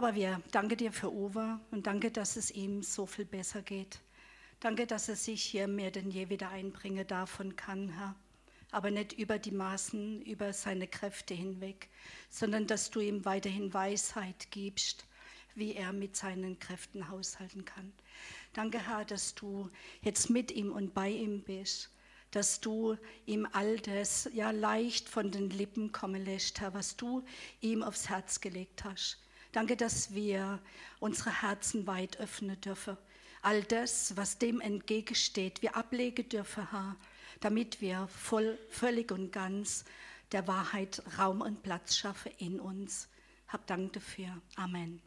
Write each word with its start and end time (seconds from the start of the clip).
Papa, 0.00 0.14
wir 0.14 0.40
danke 0.52 0.76
dir 0.76 0.92
für 0.92 1.12
Uwe 1.12 1.58
und 1.72 1.88
danke, 1.88 2.12
dass 2.12 2.36
es 2.36 2.52
ihm 2.52 2.84
so 2.84 3.04
viel 3.04 3.24
besser 3.24 3.62
geht. 3.62 3.98
Danke, 4.60 4.86
dass 4.86 5.08
er 5.08 5.16
sich 5.16 5.42
hier 5.42 5.66
mehr 5.66 5.90
denn 5.90 6.08
je 6.08 6.28
wieder 6.28 6.50
einbringen 6.50 7.04
davon 7.04 7.56
kann, 7.56 7.88
Herr. 7.88 8.14
Aber 8.70 8.92
nicht 8.92 9.14
über 9.14 9.40
die 9.40 9.50
Maßen, 9.50 10.22
über 10.22 10.52
seine 10.52 10.86
Kräfte 10.86 11.34
hinweg, 11.34 11.88
sondern 12.30 12.68
dass 12.68 12.92
du 12.92 13.00
ihm 13.00 13.24
weiterhin 13.24 13.74
Weisheit 13.74 14.52
gibst, 14.52 15.04
wie 15.56 15.74
er 15.74 15.92
mit 15.92 16.14
seinen 16.14 16.60
Kräften 16.60 17.10
haushalten 17.10 17.64
kann. 17.64 17.92
Danke, 18.52 18.86
Herr, 18.86 19.04
dass 19.04 19.34
du 19.34 19.68
jetzt 20.02 20.30
mit 20.30 20.52
ihm 20.52 20.70
und 20.70 20.94
bei 20.94 21.08
ihm 21.10 21.42
bist, 21.42 21.90
dass 22.30 22.60
du 22.60 22.96
ihm 23.26 23.48
all 23.50 23.80
das 23.80 24.30
ja 24.32 24.52
leicht 24.52 25.08
von 25.08 25.32
den 25.32 25.50
Lippen 25.50 25.90
kommen 25.90 26.24
lässt, 26.24 26.60
Herr, 26.60 26.72
was 26.72 26.96
du 26.96 27.24
ihm 27.60 27.82
aufs 27.82 28.08
Herz 28.08 28.40
gelegt 28.40 28.84
hast. 28.84 29.18
Danke, 29.52 29.76
dass 29.76 30.14
wir 30.14 30.60
unsere 31.00 31.42
Herzen 31.42 31.86
weit 31.86 32.18
öffnen 32.18 32.60
dürfen. 32.60 32.96
All 33.42 33.62
das, 33.62 34.16
was 34.16 34.38
dem 34.38 34.60
entgegensteht, 34.60 35.62
wir 35.62 35.76
ablegen 35.76 36.28
dürfen, 36.28 36.70
Herr, 36.70 36.96
damit 37.40 37.80
wir 37.80 38.08
voll, 38.08 38.58
völlig 38.68 39.12
und 39.12 39.32
ganz 39.32 39.84
der 40.32 40.46
Wahrheit 40.46 41.02
Raum 41.18 41.40
und 41.40 41.62
Platz 41.62 41.96
schaffen 41.96 42.32
in 42.38 42.60
uns. 42.60 43.08
Hab 43.46 43.66
Dank 43.66 43.94
dafür. 43.94 44.40
Amen. 44.56 45.00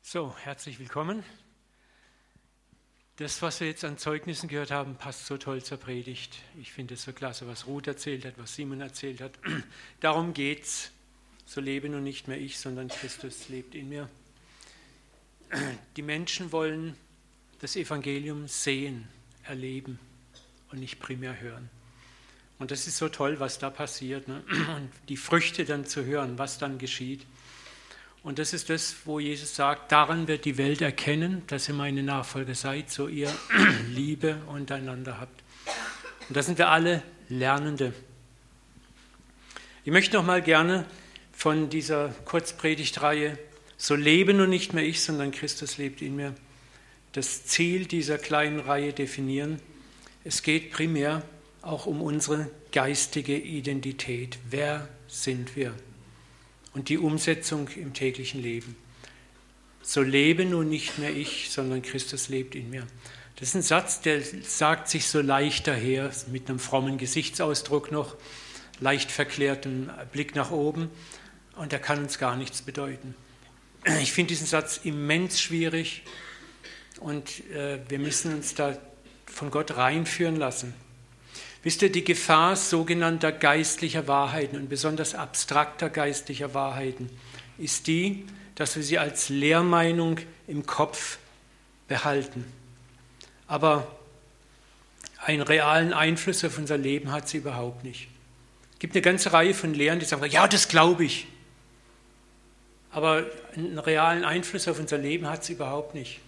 So, 0.00 0.36
herzlich 0.36 0.78
willkommen. 0.78 1.24
Das, 3.16 3.42
was 3.42 3.60
wir 3.60 3.66
jetzt 3.66 3.84
an 3.84 3.98
Zeugnissen 3.98 4.48
gehört 4.48 4.70
haben, 4.70 4.96
passt 4.96 5.26
so 5.26 5.36
toll 5.36 5.62
zur 5.62 5.76
Predigt. 5.76 6.38
Ich 6.60 6.72
finde 6.72 6.94
es 6.94 7.02
so 7.02 7.12
klasse, 7.12 7.46
was 7.46 7.66
Ruth 7.66 7.86
erzählt 7.86 8.24
hat, 8.24 8.34
was 8.38 8.54
Simon 8.54 8.80
erzählt 8.80 9.20
hat. 9.20 9.32
Darum 10.00 10.32
geht's. 10.32 10.90
So 11.44 11.60
lebe 11.60 11.88
nun 11.90 12.02
nicht 12.02 12.26
mehr 12.26 12.40
ich, 12.40 12.58
sondern 12.58 12.88
Christus 12.88 13.50
lebt 13.50 13.74
in 13.74 13.90
mir. 13.90 14.08
Die 15.96 16.02
Menschen 16.02 16.52
wollen 16.52 16.96
das 17.60 17.76
Evangelium 17.76 18.48
sehen, 18.48 19.06
erleben 19.44 19.98
und 20.70 20.80
nicht 20.80 20.98
primär 20.98 21.38
hören. 21.38 21.68
Und 22.58 22.70
das 22.70 22.86
ist 22.86 22.96
so 22.96 23.08
toll, 23.08 23.40
was 23.40 23.58
da 23.58 23.68
passiert. 23.68 24.26
Ne? 24.26 24.42
Und 24.76 24.90
die 25.08 25.16
Früchte 25.16 25.64
dann 25.64 25.84
zu 25.84 26.04
hören, 26.04 26.38
was 26.38 26.58
dann 26.58 26.78
geschieht. 26.78 27.26
Und 28.22 28.38
das 28.38 28.52
ist 28.52 28.70
das, 28.70 28.94
wo 29.04 29.18
Jesus 29.18 29.56
sagt, 29.56 29.90
daran 29.90 30.28
wird 30.28 30.44
die 30.44 30.56
Welt 30.56 30.80
erkennen, 30.80 31.42
dass 31.48 31.68
ihr 31.68 31.74
meine 31.74 32.04
Nachfolger 32.04 32.54
seid, 32.54 32.90
so 32.90 33.08
ihr 33.08 33.32
Liebe 33.88 34.36
untereinander 34.46 35.18
habt. 35.18 35.42
Und 36.28 36.36
da 36.36 36.42
sind 36.42 36.58
wir 36.58 36.68
alle 36.68 37.02
Lernende. 37.28 37.92
Ich 39.84 39.90
möchte 39.90 40.16
noch 40.16 40.24
mal 40.24 40.40
gerne 40.40 40.86
von 41.32 41.68
dieser 41.68 42.10
Kurzpredigtreihe 42.24 43.36
So 43.76 43.96
leben 43.96 44.40
und 44.40 44.50
nicht 44.50 44.74
mehr 44.74 44.84
ich, 44.84 45.00
sondern 45.00 45.32
Christus 45.32 45.76
lebt 45.76 46.02
in 46.02 46.14
mir, 46.14 46.34
das 47.12 47.44
Ziel 47.46 47.86
dieser 47.86 48.16
kleinen 48.16 48.60
Reihe 48.60 48.92
definieren. 48.92 49.60
Es 50.22 50.44
geht 50.44 50.70
primär 50.70 51.24
auch 51.62 51.86
um 51.86 52.00
unsere 52.00 52.48
geistige 52.70 53.36
Identität. 53.36 54.38
Wer 54.48 54.88
sind 55.08 55.56
wir? 55.56 55.74
Und 56.74 56.88
die 56.88 56.98
Umsetzung 56.98 57.68
im 57.68 57.92
täglichen 57.92 58.42
Leben. 58.42 58.76
So 59.82 60.00
lebe 60.00 60.44
nun 60.44 60.68
nicht 60.68 60.98
mehr 60.98 61.14
ich, 61.14 61.50
sondern 61.50 61.82
Christus 61.82 62.28
lebt 62.28 62.54
in 62.54 62.70
mir. 62.70 62.86
Das 63.36 63.48
ist 63.48 63.54
ein 63.54 63.62
Satz, 63.62 64.00
der 64.00 64.20
sagt 64.42 64.88
sich 64.88 65.06
so 65.06 65.20
leicht 65.20 65.66
daher, 65.66 66.12
mit 66.30 66.48
einem 66.48 66.58
frommen 66.58 66.98
Gesichtsausdruck 66.98 67.90
noch, 67.90 68.16
leicht 68.78 69.10
verklärtem 69.10 69.90
Blick 70.12 70.34
nach 70.34 70.50
oben 70.50 70.90
und 71.56 71.72
der 71.72 71.80
kann 71.80 71.98
uns 71.98 72.18
gar 72.18 72.36
nichts 72.36 72.62
bedeuten. 72.62 73.14
Ich 74.00 74.12
finde 74.12 74.28
diesen 74.28 74.46
Satz 74.46 74.80
immens 74.84 75.40
schwierig 75.40 76.04
und 77.00 77.44
äh, 77.50 77.80
wir 77.88 77.98
müssen 77.98 78.32
uns 78.34 78.54
da 78.54 78.78
von 79.26 79.50
Gott 79.50 79.76
reinführen 79.76 80.36
lassen. 80.36 80.72
Wisst 81.62 81.82
ihr, 81.82 81.92
die 81.92 82.02
Gefahr 82.02 82.56
sogenannter 82.56 83.30
geistlicher 83.30 84.08
Wahrheiten 84.08 84.56
und 84.56 84.68
besonders 84.68 85.14
abstrakter 85.14 85.90
geistlicher 85.90 86.54
Wahrheiten 86.54 87.08
ist 87.56 87.86
die, 87.86 88.26
dass 88.56 88.74
wir 88.74 88.82
sie 88.82 88.98
als 88.98 89.28
Lehrmeinung 89.28 90.18
im 90.48 90.66
Kopf 90.66 91.18
behalten. 91.86 92.44
Aber 93.46 93.86
einen 95.24 95.42
realen 95.42 95.92
Einfluss 95.92 96.44
auf 96.44 96.58
unser 96.58 96.76
Leben 96.76 97.12
hat 97.12 97.28
sie 97.28 97.38
überhaupt 97.38 97.84
nicht. 97.84 98.08
Es 98.72 98.78
gibt 98.80 98.96
eine 98.96 99.02
ganze 99.02 99.32
Reihe 99.32 99.54
von 99.54 99.72
Lehren, 99.72 100.00
die 100.00 100.04
sagen, 100.04 100.24
ja, 100.28 100.48
das 100.48 100.66
glaube 100.66 101.04
ich. 101.04 101.28
Aber 102.90 103.24
einen 103.54 103.78
realen 103.78 104.24
Einfluss 104.24 104.66
auf 104.66 104.80
unser 104.80 104.98
Leben 104.98 105.28
hat 105.28 105.44
sie 105.44 105.52
überhaupt 105.52 105.94
nicht. 105.94 106.18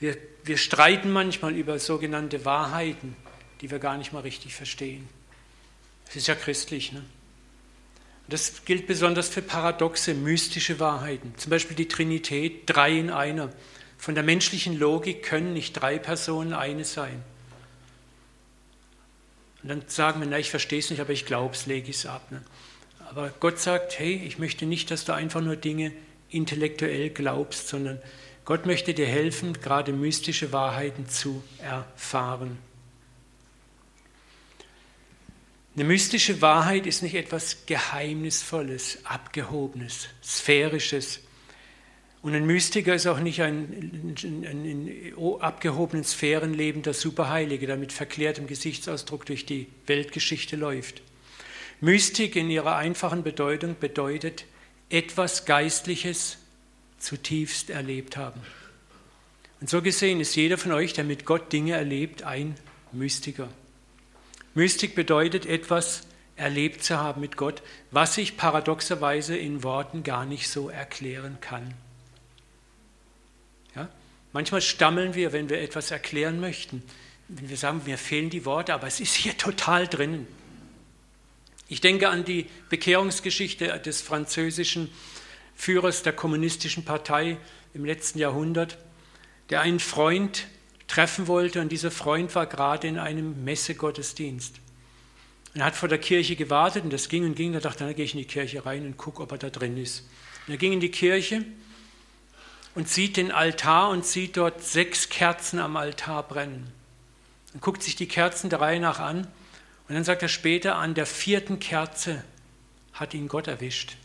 Wir, 0.00 0.16
wir 0.42 0.58
streiten 0.58 1.12
manchmal 1.12 1.54
über 1.54 1.78
sogenannte 1.78 2.44
Wahrheiten 2.44 3.16
die 3.60 3.70
wir 3.70 3.78
gar 3.78 3.96
nicht 3.96 4.12
mal 4.12 4.20
richtig 4.20 4.54
verstehen. 4.54 5.08
Das 6.06 6.16
ist 6.16 6.26
ja 6.26 6.34
christlich. 6.34 6.92
Ne? 6.92 7.04
Das 8.28 8.64
gilt 8.64 8.86
besonders 8.86 9.28
für 9.28 9.42
paradoxe, 9.42 10.14
mystische 10.14 10.78
Wahrheiten. 10.80 11.34
Zum 11.36 11.50
Beispiel 11.50 11.76
die 11.76 11.88
Trinität, 11.88 12.62
drei 12.66 12.98
in 12.98 13.10
einer. 13.10 13.50
Von 13.96 14.14
der 14.14 14.24
menschlichen 14.24 14.78
Logik 14.78 15.22
können 15.22 15.52
nicht 15.52 15.72
drei 15.72 15.98
Personen 15.98 16.52
eine 16.52 16.84
sein. 16.84 17.22
Und 19.62 19.70
dann 19.70 19.82
sagen 19.88 20.20
wir, 20.20 20.28
na, 20.28 20.38
ich 20.38 20.50
verstehe 20.50 20.78
es 20.78 20.90
nicht, 20.90 21.00
aber 21.00 21.12
ich 21.12 21.26
glaube 21.26 21.54
es, 21.54 21.66
lege 21.66 21.90
es 21.90 22.06
ab. 22.06 22.30
Ne? 22.30 22.42
Aber 23.08 23.32
Gott 23.40 23.58
sagt, 23.58 23.98
hey, 23.98 24.22
ich 24.26 24.38
möchte 24.38 24.66
nicht, 24.66 24.90
dass 24.90 25.04
du 25.04 25.12
einfach 25.12 25.40
nur 25.40 25.56
Dinge 25.56 25.92
intellektuell 26.30 27.10
glaubst, 27.10 27.68
sondern 27.68 28.00
Gott 28.44 28.66
möchte 28.66 28.94
dir 28.94 29.06
helfen, 29.06 29.54
gerade 29.54 29.92
mystische 29.92 30.52
Wahrheiten 30.52 31.08
zu 31.08 31.42
erfahren. 31.58 32.58
Eine 35.78 35.86
mystische 35.86 36.42
Wahrheit 36.42 36.88
ist 36.88 37.04
nicht 37.04 37.14
etwas 37.14 37.64
Geheimnisvolles, 37.66 38.98
Abgehobenes, 39.04 40.08
Sphärisches. 40.24 41.20
Und 42.20 42.34
ein 42.34 42.46
Mystiker 42.46 42.96
ist 42.96 43.06
auch 43.06 43.20
nicht 43.20 43.40
ein, 43.42 44.16
ein, 44.20 44.44
ein 44.44 44.64
in 44.64 45.14
abgehobenen 45.40 46.02
Sphären 46.02 46.52
lebender 46.52 46.94
Superheilige, 46.94 47.68
der 47.68 47.76
mit 47.76 47.92
verklärtem 47.92 48.48
Gesichtsausdruck 48.48 49.24
durch 49.24 49.46
die 49.46 49.68
Weltgeschichte 49.86 50.56
läuft. 50.56 51.00
Mystik 51.80 52.34
in 52.34 52.50
ihrer 52.50 52.74
einfachen 52.74 53.22
Bedeutung 53.22 53.76
bedeutet 53.78 54.46
etwas 54.90 55.44
Geistliches 55.44 56.38
zutiefst 56.98 57.70
erlebt 57.70 58.16
haben. 58.16 58.40
Und 59.60 59.70
so 59.70 59.80
gesehen 59.80 60.18
ist 60.18 60.34
jeder 60.34 60.58
von 60.58 60.72
euch, 60.72 60.92
der 60.92 61.04
mit 61.04 61.24
Gott 61.24 61.52
Dinge 61.52 61.74
erlebt, 61.74 62.24
ein 62.24 62.56
Mystiker. 62.90 63.48
Mystik 64.58 64.96
bedeutet 64.96 65.46
etwas 65.46 66.02
erlebt 66.34 66.82
zu 66.82 66.98
haben 66.98 67.20
mit 67.20 67.36
Gott, 67.36 67.62
was 67.92 68.18
ich 68.18 68.36
paradoxerweise 68.36 69.36
in 69.36 69.62
Worten 69.62 70.02
gar 70.02 70.26
nicht 70.26 70.48
so 70.48 70.68
erklären 70.68 71.38
kann. 71.40 71.74
Ja? 73.76 73.88
Manchmal 74.32 74.60
stammeln 74.60 75.14
wir, 75.14 75.32
wenn 75.32 75.48
wir 75.48 75.60
etwas 75.60 75.92
erklären 75.92 76.40
möchten, 76.40 76.82
wenn 77.28 77.48
wir 77.48 77.56
sagen, 77.56 77.82
mir 77.86 77.98
fehlen 77.98 78.30
die 78.30 78.44
Worte, 78.44 78.74
aber 78.74 78.88
es 78.88 78.98
ist 78.98 79.14
hier 79.14 79.36
total 79.38 79.86
drinnen. 79.86 80.26
Ich 81.68 81.80
denke 81.80 82.08
an 82.08 82.24
die 82.24 82.46
Bekehrungsgeschichte 82.68 83.78
des 83.78 84.02
französischen 84.02 84.90
Führers 85.54 86.02
der 86.02 86.14
kommunistischen 86.14 86.84
Partei 86.84 87.36
im 87.74 87.84
letzten 87.84 88.18
Jahrhundert, 88.18 88.76
der 89.50 89.60
einen 89.60 89.78
Freund 89.78 90.48
treffen 90.88 91.28
wollte 91.28 91.60
und 91.60 91.70
dieser 91.70 91.90
Freund 91.90 92.34
war 92.34 92.46
gerade 92.46 92.88
in 92.88 92.98
einem 92.98 93.44
Messegottesdienst. 93.44 94.58
Und 95.54 95.60
er 95.60 95.66
hat 95.66 95.76
vor 95.76 95.88
der 95.88 95.98
Kirche 95.98 96.34
gewartet 96.34 96.84
und 96.84 96.92
das 96.92 97.08
ging 97.08 97.24
und 97.24 97.34
ging. 97.34 97.52
Da 97.52 97.60
dachte 97.60 97.84
er, 97.84 97.88
dann 97.88 97.96
gehe 97.96 98.04
ich 98.04 98.14
in 98.14 98.18
die 98.18 98.26
Kirche 98.26 98.66
rein 98.66 98.84
und 98.84 98.96
gucke, 98.96 99.22
ob 99.22 99.32
er 99.32 99.38
da 99.38 99.50
drin 99.50 99.76
ist. 99.76 100.08
Und 100.46 100.54
er 100.54 100.58
ging 100.58 100.72
in 100.72 100.80
die 100.80 100.90
Kirche 100.90 101.44
und 102.74 102.88
sieht 102.88 103.16
den 103.16 103.32
Altar 103.32 103.90
und 103.90 104.04
sieht 104.04 104.36
dort 104.36 104.62
sechs 104.62 105.08
Kerzen 105.08 105.58
am 105.58 105.76
Altar 105.76 106.22
brennen. 106.22 106.72
Und 107.54 107.62
guckt 107.62 107.82
sich 107.82 107.96
die 107.96 108.08
Kerzen 108.08 108.50
der 108.50 108.60
Reihe 108.60 108.80
nach 108.80 108.98
an. 108.98 109.26
Und 109.88 109.94
dann 109.94 110.04
sagt 110.04 110.22
er 110.22 110.28
später, 110.28 110.76
an 110.76 110.94
der 110.94 111.06
vierten 111.06 111.60
Kerze 111.60 112.22
hat 112.92 113.14
ihn 113.14 113.28
Gott 113.28 113.46
erwischt. 113.46 113.96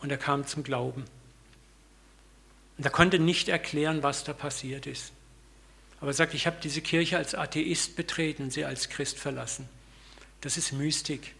Und 0.00 0.10
er 0.10 0.18
kam 0.18 0.46
zum 0.46 0.62
Glauben. 0.62 1.04
Und 2.78 2.84
er 2.84 2.90
konnte 2.90 3.18
nicht 3.18 3.48
erklären, 3.48 4.02
was 4.02 4.24
da 4.24 4.32
passiert 4.32 4.86
ist. 4.86 5.12
Aber 6.00 6.10
er 6.10 6.14
sagt, 6.14 6.34
ich 6.34 6.46
habe 6.46 6.56
diese 6.62 6.80
Kirche 6.80 7.18
als 7.18 7.34
Atheist 7.34 7.96
betreten 7.96 8.50
sie 8.50 8.64
als 8.64 8.88
Christ 8.88 9.18
verlassen. 9.18 9.68
Das 10.40 10.56
ist 10.56 10.72
Mystik. 10.72 11.34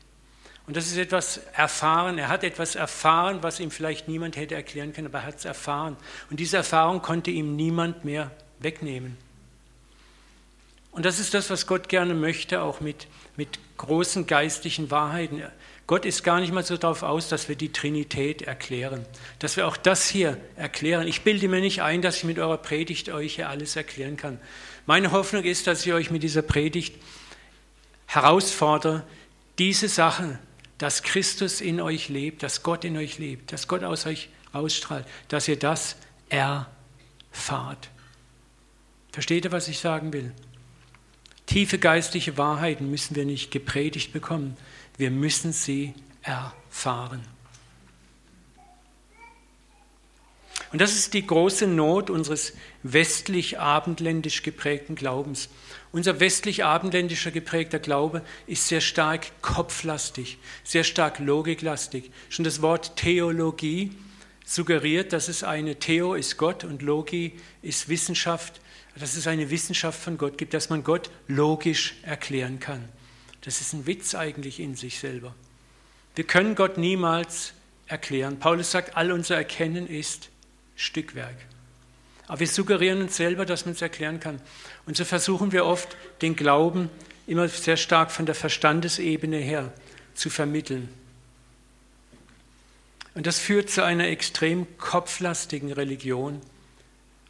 Und 0.67 0.77
das 0.77 0.87
ist 0.87 0.99
etwas 0.99 1.39
erfahren. 1.55 2.19
Er 2.19 2.29
hat 2.29 2.45
etwas 2.45 2.75
erfahren, 2.75 3.43
was 3.43 3.59
ihm 3.59 3.71
vielleicht 3.71 4.07
niemand 4.07 4.37
hätte 4.37 4.55
erklären 4.55 4.93
können, 4.93 5.09
aber 5.09 5.21
er 5.21 5.27
hat 5.27 5.39
es 5.39 5.45
erfahren. 5.45 5.97
Und 6.31 6.39
diese 6.39 6.59
Erfahrung 6.59 7.03
konnte 7.03 7.31
ihm 7.31 7.57
niemand 7.57 8.05
mehr 8.05 8.31
wegnehmen. 8.59 9.17
Und 10.93 11.07
das 11.07 11.19
ist 11.19 11.35
das, 11.35 11.51
was 11.51 11.67
Gott 11.67 11.89
gerne 11.89 12.15
möchte, 12.15 12.63
auch 12.63 12.81
mit, 12.81 13.07
mit 13.37 13.59
großen 13.79 14.27
geistlichen 14.27 14.91
Wahrheiten. 14.91 15.43
Gott 15.91 16.05
ist 16.05 16.23
gar 16.23 16.39
nicht 16.39 16.53
mal 16.53 16.63
so 16.63 16.77
darauf 16.77 17.03
aus, 17.03 17.29
dass 17.29 17.49
wir 17.49 17.57
die 17.57 17.73
Trinität 17.73 18.43
erklären, 18.43 19.05
dass 19.41 19.57
wir 19.57 19.67
auch 19.67 19.77
das 19.77 20.09
hier 20.09 20.37
erklären. 20.55 21.09
Ich 21.09 21.23
bilde 21.23 21.49
mir 21.49 21.61
nicht 21.61 21.83
ein, 21.83 22.01
dass 22.01 22.19
ich 22.19 22.23
mit 22.23 22.39
eurer 22.39 22.59
Predigt 22.59 23.09
euch 23.09 23.35
hier 23.35 23.49
alles 23.49 23.75
erklären 23.75 24.17
kann. 24.17 24.39
Meine 24.87 25.11
Hoffnung 25.11 25.43
ist, 25.43 25.67
dass 25.67 25.85
ich 25.85 25.93
euch 25.93 26.13
mit 26.13 26.23
dieser 26.23 26.43
Predigt 26.43 26.95
herausfordere, 28.07 29.03
diese 29.59 29.89
Sachen, 29.89 30.39
dass 30.79 31.03
Christus 31.03 31.61
in 31.61 31.81
euch 31.81 32.09
lebt, 32.09 32.45
dass 32.45 32.63
Gott 32.63 32.85
in 32.85 32.97
euch 32.97 33.19
lebt, 33.19 33.53
dass 33.53 33.67
Gott 33.67 33.83
aus 33.83 34.07
euch 34.07 34.29
ausstrahlt, 34.53 35.07
dass 35.27 35.49
ihr 35.49 35.59
das 35.59 35.97
erfahrt. 36.29 37.91
Versteht 39.11 39.45
ihr, 39.45 39.51
was 39.51 39.67
ich 39.67 39.81
sagen 39.81 40.13
will? 40.13 40.31
Tiefe 41.47 41.81
geistliche 41.81 42.39
Wahrheiten 42.39 42.93
müssen 42.93 43.17
wir 43.17 43.25
nicht 43.25 43.51
gepredigt 43.51 44.13
bekommen, 44.13 44.57
wir 44.97 45.11
müssen 45.11 45.53
sie 45.53 45.95
erfahren. 46.23 47.23
Und 50.73 50.81
das 50.81 50.95
ist 50.95 51.15
die 51.15 51.27
große 51.27 51.67
Not 51.67 52.11
unseres 52.11 52.53
westlich-abendländisch 52.85 54.43
geprägten 54.43 54.95
Glaubens. 54.95 55.49
Unser 55.91 56.21
westlich-abendländischer 56.21 57.33
geprägter 57.33 57.81
Glaube 57.81 58.23
ist 58.47 58.69
sehr 58.69 58.81
stark 58.81 59.43
kopflastig, 59.43 60.39
sehr 60.63 60.85
stark 60.85 61.19
logiklastig. 61.19 62.13
Schon 62.29 62.45
das 62.45 62.63
Wort 62.63 62.95
Theologie 62.95 63.91
suggeriert, 64.47 65.13
dass 65.13 65.29
es 65.29 65.43
eine 65.43 65.77
Theo 65.77 66.15
ist 66.15 66.37
Gott 66.37 66.63
und 66.63 66.83
Logi 66.83 67.33
ist 67.63 67.89
Wissenschaft, 67.89 68.61
dass 68.97 69.17
es 69.17 69.27
eine 69.27 69.51
Wissenschaft 69.51 70.01
von 70.01 70.19
Gott 70.19 70.39
gibt, 70.39 70.55
dass 70.55 70.71
man 70.71 70.85
Gott 70.85 71.11
logisch 71.27 71.95
erklären 72.03 72.61
kann. 72.61 72.89
Das 73.43 73.61
ist 73.61 73.73
ein 73.73 73.87
Witz 73.87 74.15
eigentlich 74.15 74.61
in 74.61 74.77
sich 74.77 74.99
selber. 74.99 75.35
Wir 76.15 76.25
können 76.25 76.55
Gott 76.55 76.77
niemals 76.77 77.55
erklären. 77.87 78.39
Paulus 78.39 78.71
sagt, 78.71 78.97
all 78.97 79.13
unser 79.13 79.37
Erkennen 79.37 79.87
ist 79.87 80.29
Stückwerk. 80.77 81.37
Aber 82.27 82.41
wir 82.41 82.47
suggerieren 82.47 83.03
uns 83.03 83.17
selber, 83.17 83.45
dass 83.45 83.65
man 83.65 83.75
es 83.75 83.83
erklären 83.83 84.21
kann. 84.21 84.41
Und 84.87 84.97
so 84.97 85.05
versuchen 85.05 85.53
wir 85.53 85.65
oft, 85.65 85.97
den 86.23 86.37
Glauben 86.37 86.91
immer 87.27 87.49
sehr 87.49 87.77
stark 87.77 88.11
von 88.11 88.27
der 88.27 88.35
Verstandesebene 88.35 89.39
her 89.39 89.73
zu 90.15 90.31
vermitteln. 90.31 90.89
Und 93.15 93.27
das 93.27 93.39
führt 93.39 93.71
zu 93.71 93.85
einer 93.85 94.07
extrem 94.09 94.67
kopflastigen 94.79 95.73
Religion. 95.73 96.41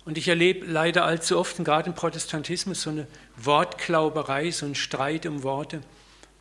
Und 0.05 0.19
ich 0.19 0.29
erlebe 0.29 0.67
leider 0.67 1.05
allzu 1.05 1.39
oft, 1.39 1.57
gerade 1.65 1.91
im 1.91 1.95
Protestantismus, 1.95 2.83
so 2.83 2.91
eine 2.91 3.07
Wortklauberei, 3.37 4.51
so 4.51 4.67
ein 4.67 4.75
Streit 4.75 5.25
um 5.27 5.43
Worte 5.43 5.83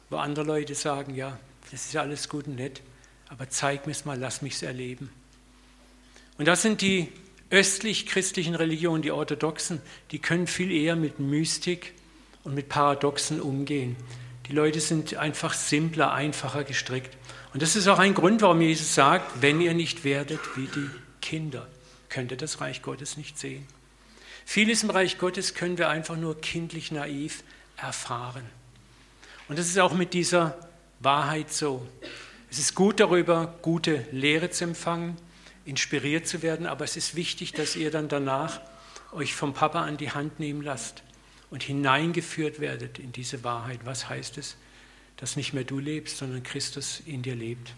wo 0.10 0.18
andere 0.18 0.46
Leute 0.46 0.76
sagen, 0.76 1.16
ja, 1.16 1.38
das 1.72 1.86
ist 1.86 1.96
alles 1.96 2.30
gut 2.30 2.48
und 2.48 2.56
nett, 2.56 2.82
aber 3.30 3.50
zeig 3.50 3.86
mir 3.86 3.92
es 3.92 4.06
mal, 4.06 4.18
lass 4.18 4.42
mich 4.42 4.56
es 4.56 4.64
erleben. 4.64 5.10
Und 6.38 6.48
das 6.48 6.62
sind 6.62 6.82
die 6.82 7.12
östlich-christlichen 7.50 8.56
Religionen, 8.56 9.02
die 9.02 9.12
orthodoxen, 9.12 9.82
die 10.12 10.20
können 10.20 10.48
viel 10.48 10.72
eher 10.72 10.96
mit 10.96 11.20
Mystik 11.20 11.94
und 12.44 12.56
mit 12.56 12.70
Paradoxen 12.70 13.42
umgehen. 13.42 13.96
Die 14.48 14.54
Leute 14.54 14.80
sind 14.80 15.16
einfach 15.16 15.54
simpler, 15.54 16.12
einfacher 16.12 16.64
gestrickt. 16.64 17.16
Und 17.54 17.62
das 17.62 17.76
ist 17.76 17.88
auch 17.88 18.00
ein 18.00 18.14
Grund, 18.14 18.42
warum 18.42 18.62
Jesus 18.62 18.96
sagt, 18.96 19.42
wenn 19.42 19.62
ihr 19.62 19.74
nicht 19.74 20.04
werdet 20.04 20.40
wie 20.56 20.68
die 20.68 20.90
Kinder, 21.22 21.68
könnt 22.10 22.32
ihr 22.32 22.38
das 22.38 22.62
Reich 22.62 22.82
Gottes 22.82 23.18
nicht 23.18 23.38
sehen. 23.38 23.68
Vieles 24.46 24.82
im 24.82 24.90
Reich 24.90 25.20
Gottes 25.20 25.54
können 25.54 25.78
wir 25.78 25.90
einfach 25.90 26.16
nur 26.16 26.40
kindlich 26.42 26.92
naiv 26.92 27.44
erfahren. 27.78 28.44
Und 29.50 29.58
das 29.58 29.68
ist 29.68 29.80
auch 29.80 29.94
mit 29.94 30.14
dieser 30.14 30.58
Wahrheit 31.00 31.52
so. 31.52 31.86
Es 32.52 32.60
ist 32.60 32.76
gut 32.76 33.00
darüber, 33.00 33.56
gute 33.64 34.06
Lehre 34.12 34.52
zu 34.52 34.64
empfangen, 34.64 35.18
inspiriert 35.66 36.28
zu 36.28 36.42
werden, 36.42 36.68
aber 36.68 36.86
es 36.86 36.96
ist 36.96 37.16
wichtig, 37.16 37.54
dass 37.54 37.76
ihr 37.76 37.92
dann 37.92 38.08
danach 38.08 38.62
euch 39.12 39.34
vom 39.34 39.54
Papa 39.54 39.84
an 39.84 39.98
die 39.98 40.12
Hand 40.12 40.40
nehmen 40.40 40.62
lasst 40.62 41.04
und 41.50 41.64
hineingeführt 41.64 42.60
werdet 42.60 43.00
in 43.00 43.12
diese 43.12 43.44
Wahrheit. 43.44 43.80
Was 43.86 44.08
heißt 44.08 44.38
es? 44.38 44.56
Dass 45.18 45.36
nicht 45.36 45.54
mehr 45.54 45.64
du 45.64 45.80
lebst, 45.80 46.18
sondern 46.20 46.44
Christus 46.44 47.02
in 47.06 47.24
dir 47.24 47.36
lebt. 47.36 47.74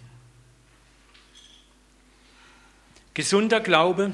Gesunder 3.13 3.61
Glaube 3.61 4.11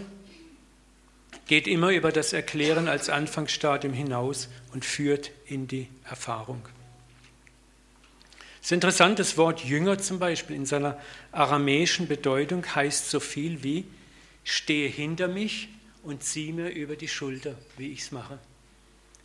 geht 1.48 1.68
immer 1.68 1.90
über 1.90 2.12
das 2.12 2.34
Erklären 2.34 2.88
als 2.88 3.10
Anfangsstadium 3.10 3.94
hinaus 3.94 4.48
und 4.74 4.86
führt 4.86 5.32
in 5.46 5.68
die 5.68 5.88
Erfahrung. 6.04 6.62
Das 8.60 8.68
ist 8.68 8.72
interessant, 8.72 9.20
das 9.20 9.38
Wort 9.38 9.64
Jünger 9.64 9.98
zum 9.98 10.20
Beispiel 10.20 10.56
in 10.56 10.66
seiner 10.66 11.00
aramäischen 11.32 12.08
Bedeutung 12.08 12.66
heißt 12.76 13.10
so 13.10 13.20
viel 13.20 13.64
wie 13.64 13.86
stehe 14.44 14.88
hinter 14.88 15.28
mich 15.28 15.70
und 16.04 16.24
zieh 16.24 16.54
mir 16.54 16.70
über 16.70 16.96
die 16.96 17.10
Schulter, 17.10 17.56
wie 17.78 17.92
ich 17.92 18.00
es 18.00 18.12
mache. 18.12 18.40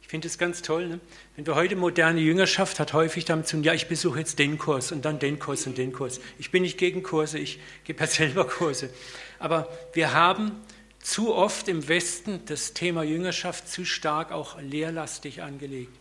Ich 0.02 0.08
finde 0.08 0.26
es 0.26 0.36
ganz 0.36 0.62
toll. 0.62 0.88
Ne? 0.88 1.00
Wenn 1.36 1.46
wir 1.46 1.54
heute 1.54 1.76
moderne 1.76 2.20
Jüngerschaft 2.20 2.80
hat 2.80 2.92
häufig 2.92 3.24
damit 3.24 3.46
zu 3.46 3.56
tun, 3.56 3.64
ja, 3.64 3.72
ich 3.72 3.86
besuche 3.86 4.18
jetzt 4.18 4.38
den 4.38 4.58
Kurs 4.58 4.92
und 4.92 5.04
dann 5.04 5.18
den 5.20 5.38
Kurs 5.38 5.66
und 5.66 5.78
den 5.78 5.92
Kurs. 5.92 6.20
Ich 6.38 6.50
bin 6.50 6.62
nicht 6.62 6.76
gegen 6.76 7.02
Kurse, 7.02 7.38
ich 7.38 7.60
gebe 7.84 8.00
ja 8.00 8.06
selber 8.08 8.46
Kurse. 8.46 8.90
Aber 9.38 9.68
wir 9.92 10.12
haben 10.12 10.52
zu 11.00 11.34
oft 11.34 11.68
im 11.68 11.88
Westen 11.88 12.40
das 12.46 12.74
Thema 12.74 13.04
Jüngerschaft 13.04 13.68
zu 13.68 13.84
stark 13.84 14.32
auch 14.32 14.60
lehrlastig 14.60 15.42
angelegt 15.42 15.96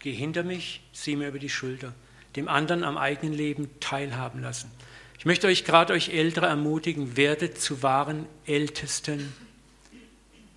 geh 0.00 0.12
hinter 0.12 0.42
mich, 0.42 0.82
sieh 0.92 1.14
mir 1.16 1.28
über 1.28 1.38
die 1.38 1.48
Schulter, 1.48 1.94
dem 2.36 2.48
anderen 2.48 2.82
am 2.84 2.98
eigenen 2.98 3.34
Leben 3.34 3.68
teilhaben 3.80 4.40
lassen. 4.40 4.70
Ich 5.18 5.26
möchte 5.26 5.46
euch 5.46 5.64
gerade 5.64 5.92
euch 5.92 6.08
Ältere 6.08 6.46
ermutigen, 6.46 7.16
werdet 7.16 7.60
zu 7.60 7.82
wahren 7.82 8.26
Ältesten 8.46 9.32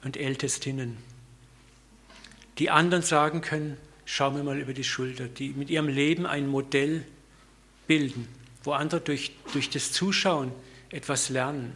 und 0.04 0.18
Ältestinnen, 0.18 0.98
die 2.57 2.69
anderen 2.69 3.04
sagen 3.04 3.42
können, 3.42 3.78
schau 4.06 4.31
mir 4.31 4.44
mal 4.44 4.60
über 4.60 4.74
die 4.74 4.84
Schulter, 4.84 5.28
die 5.28 5.50
mit 5.50 5.69
ihrem 5.69 5.88
Leben 5.88 6.25
ein 6.25 6.48
Modell 6.48 7.06
bilden, 7.88 8.28
wo 8.63 8.72
andere 8.72 9.01
durch, 9.01 9.31
durch 9.51 9.69
das 9.69 9.92
Zuschauen 9.92 10.51
etwas 10.90 11.30
lernen. 11.30 11.74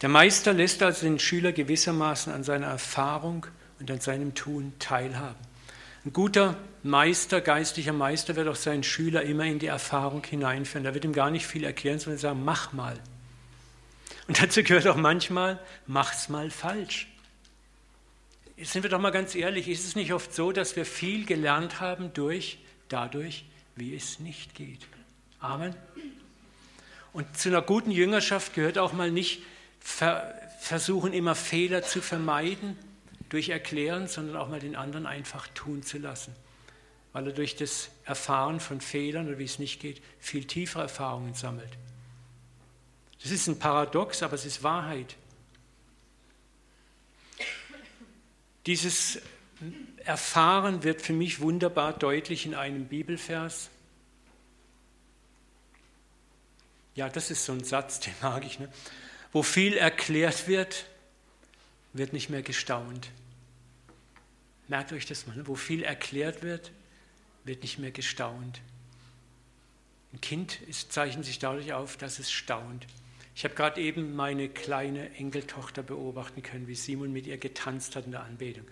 Der 0.00 0.08
Meister 0.08 0.52
lässt 0.52 0.82
also 0.82 1.06
den 1.06 1.18
Schüler 1.18 1.52
gewissermaßen 1.52 2.32
an 2.32 2.42
seiner 2.42 2.68
Erfahrung 2.68 3.46
und 3.80 3.90
an 3.90 4.00
seinem 4.00 4.34
Tun 4.34 4.72
teilhaben. 4.78 5.50
Ein 6.04 6.12
guter 6.12 6.56
Meister, 6.82 7.40
geistlicher 7.40 7.92
Meister 7.92 8.36
wird 8.36 8.48
auch 8.48 8.56
seinen 8.56 8.82
Schüler 8.82 9.22
immer 9.22 9.44
in 9.44 9.58
die 9.58 9.66
Erfahrung 9.66 10.24
hineinführen. 10.24 10.84
Da 10.84 10.94
wird 10.94 11.04
ihm 11.04 11.12
gar 11.12 11.30
nicht 11.30 11.46
viel 11.46 11.64
erklären, 11.64 11.98
sondern 11.98 12.18
sagen, 12.18 12.44
mach 12.44 12.72
mal. 12.72 12.98
Und 14.26 14.40
dazu 14.40 14.62
gehört 14.62 14.86
auch 14.86 14.96
manchmal, 14.96 15.58
mach's 15.86 16.28
mal 16.28 16.50
falsch. 16.50 17.08
Jetzt 18.56 18.72
sind 18.72 18.82
wir 18.82 18.90
doch 18.90 19.00
mal 19.00 19.10
ganz 19.10 19.34
ehrlich, 19.34 19.68
ist 19.68 19.86
es 19.86 19.96
nicht 19.96 20.12
oft 20.12 20.34
so, 20.34 20.52
dass 20.52 20.76
wir 20.76 20.86
viel 20.86 21.26
gelernt 21.26 21.80
haben 21.80 22.12
durch, 22.12 22.58
dadurch, 22.88 23.44
wie 23.76 23.94
es 23.94 24.20
nicht 24.20 24.54
geht? 24.54 24.86
Amen. 25.40 25.74
Und 27.12 27.36
zu 27.36 27.48
einer 27.48 27.62
guten 27.62 27.90
Jüngerschaft 27.90 28.54
gehört 28.54 28.78
auch 28.78 28.92
mal 28.92 29.10
nicht 29.10 29.42
versuchen, 29.80 31.12
immer 31.12 31.34
Fehler 31.34 31.82
zu 31.82 32.00
vermeiden, 32.00 32.78
durch 33.30 33.48
Erklären, 33.48 34.06
sondern 34.06 34.36
auch 34.36 34.48
mal 34.48 34.60
den 34.60 34.76
anderen 34.76 35.06
einfach 35.06 35.48
tun 35.48 35.82
zu 35.82 35.98
lassen, 35.98 36.34
weil 37.12 37.28
er 37.28 37.32
durch 37.32 37.56
das 37.56 37.88
Erfahren 38.04 38.60
von 38.60 38.80
Fehlern 38.80 39.28
oder 39.28 39.38
wie 39.38 39.44
es 39.44 39.58
nicht 39.58 39.80
geht, 39.80 40.02
viel 40.18 40.44
tiefere 40.44 40.82
Erfahrungen 40.82 41.34
sammelt. 41.34 41.70
Das 43.22 43.30
ist 43.30 43.46
ein 43.46 43.58
Paradox, 43.58 44.22
aber 44.22 44.34
es 44.34 44.44
ist 44.44 44.62
Wahrheit. 44.62 45.16
Dieses 48.66 49.20
Erfahren 50.04 50.82
wird 50.82 51.02
für 51.02 51.12
mich 51.12 51.40
wunderbar 51.40 51.92
deutlich 51.92 52.46
in 52.46 52.54
einem 52.54 52.86
Bibelvers. 52.86 53.70
Ja, 56.94 57.08
das 57.08 57.30
ist 57.30 57.44
so 57.44 57.52
ein 57.52 57.64
Satz, 57.64 58.00
den 58.00 58.14
mag 58.20 58.44
ich. 58.44 58.58
Ne? 58.58 58.68
Wo 59.32 59.42
viel 59.42 59.76
erklärt 59.76 60.48
wird, 60.48 60.86
wird 61.92 62.12
nicht 62.12 62.30
mehr 62.30 62.42
gestaunt. 62.42 63.10
Merkt 64.70 64.92
euch 64.92 65.04
das 65.04 65.26
mal, 65.26 65.48
wo 65.48 65.56
viel 65.56 65.82
erklärt 65.82 66.44
wird, 66.44 66.70
wird 67.42 67.62
nicht 67.62 67.80
mehr 67.80 67.90
gestaunt. 67.90 68.60
Ein 70.12 70.20
Kind 70.20 70.60
ist, 70.62 70.92
zeichnet 70.92 71.24
sich 71.24 71.40
dadurch 71.40 71.72
auf, 71.72 71.96
dass 71.96 72.20
es 72.20 72.30
staunt. 72.30 72.86
Ich 73.34 73.42
habe 73.42 73.56
gerade 73.56 73.80
eben 73.80 74.14
meine 74.14 74.48
kleine 74.48 75.12
Enkeltochter 75.16 75.82
beobachten 75.82 76.44
können, 76.44 76.68
wie 76.68 76.76
Simon 76.76 77.12
mit 77.12 77.26
ihr 77.26 77.36
getanzt 77.36 77.96
hat 77.96 78.04
in 78.04 78.12
der 78.12 78.22
Anbetung. 78.22 78.64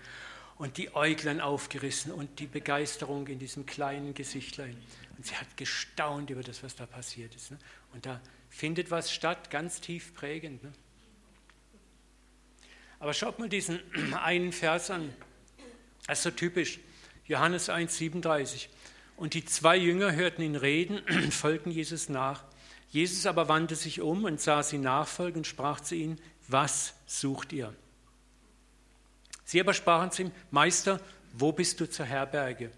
Und 0.57 0.77
die 0.77 0.95
Äuglein 0.95 1.41
aufgerissen 1.41 2.13
und 2.13 2.39
die 2.39 2.47
Begeisterung 2.47 3.27
in 3.27 3.41
diesem 3.41 3.67
kleinen 3.67 4.15
Gesichtlein. 4.15 4.77
Und 5.17 5.27
sie 5.27 5.35
hat 5.35 5.57
gestaunt 5.57 6.31
über 6.31 6.45
das, 6.45 6.63
was 6.63 6.77
da 6.77 6.87
passiert 6.87 7.35
ist. 7.35 7.51
Ne? 7.51 7.59
Und 7.93 8.07
da 8.07 8.21
findet 8.51 8.93
was 8.93 9.13
statt, 9.13 9.51
ganz 9.51 9.81
tief 9.81 10.15
prägend. 10.15 10.63
Ne? 10.63 10.73
Aber 13.01 13.15
schaut 13.15 13.41
mal 13.41 13.49
diesen 13.49 13.81
einen 14.15 14.53
Vers 14.53 14.93
an. 14.93 15.13
Das 16.09 16.21
ist 16.21 16.25
so 16.25 16.31
typisch. 16.31 16.81
Johannes 17.27 17.69
1,37. 17.69 18.69
Und 19.17 19.35
die 19.35 19.45
zwei 19.45 19.77
Jünger 19.77 20.13
hörten 20.13 20.43
ihn 20.43 20.57
reden 20.57 21.01
und 21.01 21.35
folgten 21.35 21.71
Jesus 21.71 22.09
nach. 22.09 22.45
Jesus 22.89 23.27
aber 23.27 23.49
wandte 23.49 23.77
sich 23.77 24.01
um 24.01 24.25
und 24.25 24.41
sah 24.41 24.63
sie 24.63 24.79
nachfolgen 24.79 25.41
und 25.41 25.47
sprach 25.47 25.81
zu 25.81 25.95
ihnen, 25.95 26.19
was 26.49 26.95
sucht 27.07 27.53
ihr? 27.53 27.75
Sie 29.45 29.61
aber 29.61 29.75
sprachen 29.75 30.11
zu 30.11 30.23
ihm, 30.23 30.33
Meister, 30.51 30.99
wo 31.35 31.53
bist 31.53 31.79
du 31.81 31.91
zur 31.91 32.07
Herberge? 32.07 32.71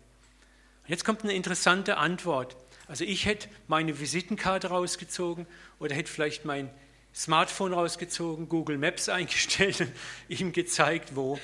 Jetzt 0.88 1.04
kommt 1.04 1.22
eine 1.22 1.32
interessante 1.32 1.99
Antwort. 1.99 2.56
Also 2.88 3.04
ich 3.04 3.26
hätte 3.26 3.49
meine 3.68 4.00
Visitenkarte 4.00 4.68
rausgezogen 4.68 5.46
oder 5.78 5.94
hätte 5.94 6.10
vielleicht 6.10 6.44
mein 6.44 6.68
Smartphone 7.14 7.75
rausgezogen, 7.75 8.49
Google 8.49 8.78
Maps 8.78 9.08
eingestellt 9.08 9.82
und 9.82 9.92
ihm 10.28 10.52
gezeigt, 10.52 11.14
wo. 11.14 11.38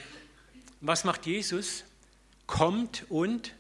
Was 0.80 1.04
macht 1.04 1.26
Jesus? 1.26 1.84
Kommt 2.46 3.04
und 3.08 3.54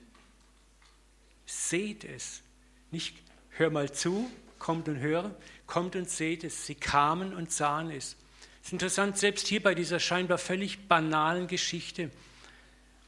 seht 1.46 2.04
es. 2.04 2.42
Nicht 2.90 3.16
hör 3.50 3.70
mal 3.70 3.90
zu, 3.92 4.30
kommt 4.58 4.88
und 4.88 4.98
höre, 4.98 5.34
kommt 5.66 5.96
und 5.96 6.08
seht 6.08 6.44
es. 6.44 6.66
Sie 6.66 6.74
kamen 6.74 7.34
und 7.34 7.50
sahen 7.52 7.90
es. 7.90 8.16
Es 8.60 8.68
ist 8.68 8.72
interessant, 8.72 9.16
selbst 9.18 9.46
hier 9.46 9.62
bei 9.62 9.74
dieser 9.74 10.00
scheinbar 10.00 10.38
völlig 10.38 10.88
banalen 10.88 11.46
Geschichte 11.46 12.10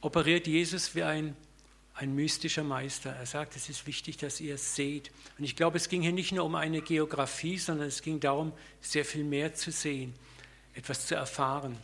operiert 0.00 0.46
Jesus 0.46 0.94
wie 0.94 1.02
ein 1.02 1.36
ein 1.98 2.14
mystischer 2.14 2.62
Meister. 2.62 3.10
Er 3.10 3.26
sagt, 3.26 3.56
es 3.56 3.68
ist 3.68 3.86
wichtig, 3.88 4.16
dass 4.18 4.40
ihr 4.40 4.54
es 4.54 4.76
seht. 4.76 5.10
Und 5.36 5.44
ich 5.44 5.56
glaube, 5.56 5.78
es 5.78 5.88
ging 5.88 6.00
hier 6.00 6.12
nicht 6.12 6.30
nur 6.30 6.44
um 6.44 6.54
eine 6.54 6.80
Geografie, 6.80 7.58
sondern 7.58 7.88
es 7.88 8.02
ging 8.02 8.20
darum, 8.20 8.52
sehr 8.80 9.04
viel 9.04 9.24
mehr 9.24 9.54
zu 9.54 9.72
sehen, 9.72 10.14
etwas 10.74 11.08
zu 11.08 11.16
erfahren. 11.16 11.76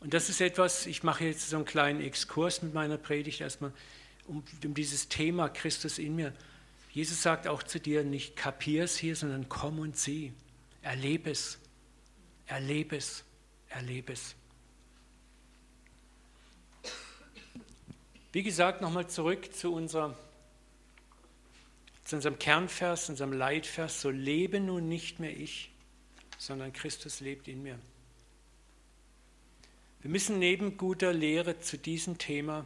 Und 0.00 0.14
das 0.14 0.28
ist 0.28 0.40
etwas, 0.40 0.86
ich 0.86 1.02
mache 1.02 1.24
jetzt 1.24 1.48
so 1.48 1.56
einen 1.56 1.64
kleinen 1.64 2.00
Exkurs 2.00 2.62
mit 2.62 2.72
meiner 2.72 2.98
Predigt 2.98 3.40
erstmal 3.40 3.72
um, 4.26 4.44
um 4.64 4.74
dieses 4.74 5.08
Thema 5.08 5.48
Christus 5.48 5.98
in 5.98 6.14
mir. 6.14 6.32
Jesus 6.92 7.22
sagt 7.22 7.48
auch 7.48 7.62
zu 7.62 7.80
dir, 7.80 8.04
nicht 8.04 8.36
kapier 8.36 8.84
es 8.84 8.96
hier, 8.96 9.16
sondern 9.16 9.48
komm 9.48 9.78
und 9.78 9.96
sieh. 9.96 10.32
Erlebe 10.82 11.30
es. 11.30 11.58
Erlebe 12.46 12.96
es. 12.96 13.24
Erlebe 13.68 14.12
es. 14.12 14.34
Wie 18.32 18.42
gesagt, 18.42 18.82
nochmal 18.82 19.08
zurück 19.08 19.54
zu, 19.54 19.72
unserer, 19.72 20.16
zu 22.04 22.16
unserem 22.16 22.38
Kernvers, 22.38 23.08
unserem 23.08 23.32
Leitvers, 23.32 24.00
so 24.00 24.10
lebe 24.10 24.60
nun 24.60 24.88
nicht 24.88 25.18
mehr 25.18 25.34
ich, 25.34 25.70
sondern 26.36 26.72
Christus 26.72 27.20
lebt 27.20 27.48
in 27.48 27.62
mir. 27.62 27.78
Wir 30.00 30.10
müssen 30.10 30.38
neben 30.38 30.76
guter 30.76 31.12
Lehre 31.12 31.58
zu 31.58 31.76
diesem 31.76 32.18
Thema 32.18 32.64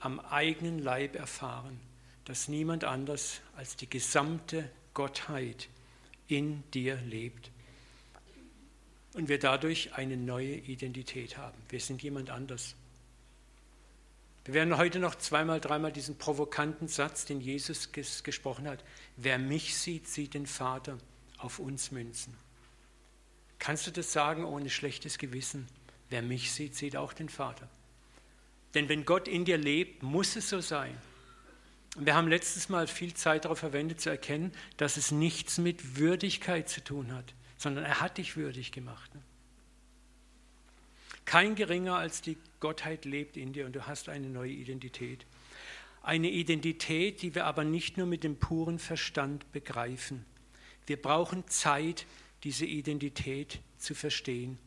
am 0.00 0.20
eigenen 0.20 0.78
Leib 0.78 1.16
erfahren, 1.16 1.78
dass 2.24 2.48
niemand 2.48 2.84
anders 2.84 3.40
als 3.56 3.76
die 3.76 3.88
gesamte 3.88 4.70
Gottheit 4.94 5.68
in 6.28 6.62
dir 6.72 6.96
lebt. 6.96 7.50
Und 9.14 9.28
wir 9.28 9.38
dadurch 9.38 9.92
eine 9.94 10.16
neue 10.16 10.54
Identität 10.54 11.36
haben. 11.36 11.58
Wir 11.68 11.80
sind 11.80 12.02
jemand 12.02 12.30
anders. 12.30 12.74
Wir 14.46 14.54
werden 14.54 14.78
heute 14.78 14.98
noch 14.98 15.14
zweimal, 15.14 15.60
dreimal 15.60 15.92
diesen 15.92 16.16
provokanten 16.16 16.88
Satz, 16.88 17.26
den 17.26 17.40
Jesus 17.40 17.92
ges 17.92 18.24
gesprochen 18.24 18.66
hat. 18.66 18.82
Wer 19.16 19.38
mich 19.38 19.76
sieht, 19.76 20.08
sieht 20.08 20.32
den 20.32 20.46
Vater 20.46 20.96
auf 21.36 21.58
uns 21.58 21.92
münzen. 21.92 22.34
Kannst 23.58 23.86
du 23.86 23.90
das 23.92 24.12
sagen 24.12 24.44
ohne 24.44 24.70
schlechtes 24.70 25.18
Gewissen? 25.18 25.68
Wer 26.12 26.20
mich 26.20 26.52
sieht, 26.52 26.76
sieht 26.76 26.94
auch 26.94 27.14
den 27.14 27.30
Vater. 27.30 27.66
Denn 28.74 28.90
wenn 28.90 29.06
Gott 29.06 29.28
in 29.28 29.46
dir 29.46 29.56
lebt, 29.56 30.02
muss 30.02 30.36
es 30.36 30.50
so 30.50 30.60
sein. 30.60 30.94
Und 31.96 32.04
wir 32.04 32.14
haben 32.14 32.28
letztes 32.28 32.68
Mal 32.68 32.86
viel 32.86 33.14
Zeit 33.14 33.46
darauf 33.46 33.60
verwendet 33.60 34.02
zu 34.02 34.10
erkennen, 34.10 34.52
dass 34.76 34.98
es 34.98 35.10
nichts 35.10 35.56
mit 35.56 35.96
Würdigkeit 35.96 36.68
zu 36.68 36.84
tun 36.84 37.14
hat, 37.14 37.32
sondern 37.56 37.84
er 37.84 38.02
hat 38.02 38.18
dich 38.18 38.36
würdig 38.36 38.72
gemacht. 38.72 39.14
Ne? 39.14 39.22
Kein 41.24 41.54
geringer 41.54 41.96
als 41.96 42.20
die 42.20 42.36
Gottheit 42.60 43.06
lebt 43.06 43.38
in 43.38 43.54
dir 43.54 43.64
und 43.64 43.74
du 43.74 43.86
hast 43.86 44.10
eine 44.10 44.28
neue 44.28 44.52
Identität. 44.52 45.24
Eine 46.02 46.28
Identität, 46.28 47.22
die 47.22 47.34
wir 47.34 47.46
aber 47.46 47.64
nicht 47.64 47.96
nur 47.96 48.06
mit 48.06 48.22
dem 48.22 48.36
puren 48.36 48.78
Verstand 48.78 49.50
begreifen. 49.50 50.26
Wir 50.86 51.00
brauchen 51.00 51.48
Zeit, 51.48 52.04
diese 52.44 52.66
Identität 52.66 53.60
zu 53.78 53.94
verstehen. 53.94 54.58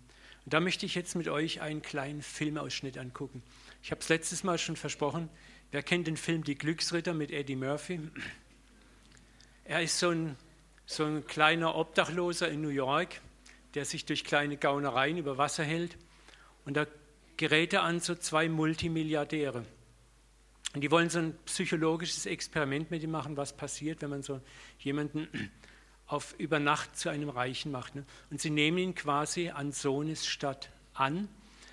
Und 0.45 0.53
da 0.53 0.59
möchte 0.59 0.85
ich 0.85 0.93
jetzt 0.93 1.15
mit 1.15 1.27
euch 1.27 1.61
einen 1.61 1.81
kleinen 1.81 2.21
Filmausschnitt 2.21 2.99
angucken. 2.99 3.41
Ich 3.81 3.89
habe 3.91 4.01
es 4.01 4.09
letztes 4.09 4.43
Mal 4.43 4.59
schon 4.59 4.75
versprochen. 4.75 5.29
Wer 5.71 5.81
kennt 5.81 6.05
den 6.05 6.17
Film 6.17 6.43
Die 6.43 6.55
Glücksritter 6.55 7.15
mit 7.15 7.31
Eddie 7.31 7.55
Murphy? 7.55 7.99
Er 9.63 9.81
ist 9.81 9.97
so 9.97 10.09
ein, 10.09 10.35
so 10.85 11.03
ein 11.03 11.25
kleiner 11.25 11.73
Obdachloser 11.75 12.47
in 12.47 12.61
New 12.61 12.69
York, 12.69 13.21
der 13.73 13.85
sich 13.85 14.05
durch 14.05 14.23
kleine 14.23 14.57
Gaunereien 14.57 15.17
über 15.17 15.39
Wasser 15.39 15.63
hält. 15.63 15.97
Und 16.63 16.77
da 16.77 16.85
gerät 17.37 17.73
er 17.73 17.81
an 17.81 17.99
so 17.99 18.13
zwei 18.13 18.47
Multimilliardäre. 18.47 19.65
Und 20.75 20.81
die 20.81 20.91
wollen 20.91 21.09
so 21.09 21.19
ein 21.19 21.35
psychologisches 21.45 22.27
Experiment 22.27 22.91
mit 22.91 23.01
ihm 23.01 23.11
machen, 23.11 23.35
was 23.35 23.57
passiert, 23.57 24.03
wenn 24.03 24.11
man 24.11 24.21
so 24.21 24.41
jemanden 24.77 25.27
auf 26.07 26.35
über 26.37 26.59
Nacht 26.59 26.97
zu 26.97 27.09
einem 27.09 27.29
Reichen 27.29 27.71
macht. 27.71 27.95
Ne? 27.95 28.05
Und 28.29 28.41
sie 28.41 28.49
nehmen 28.49 28.77
ihn 28.77 28.95
quasi 28.95 29.49
an 29.49 29.71
Sohnesstadt 29.71 30.69
an. 30.93 31.27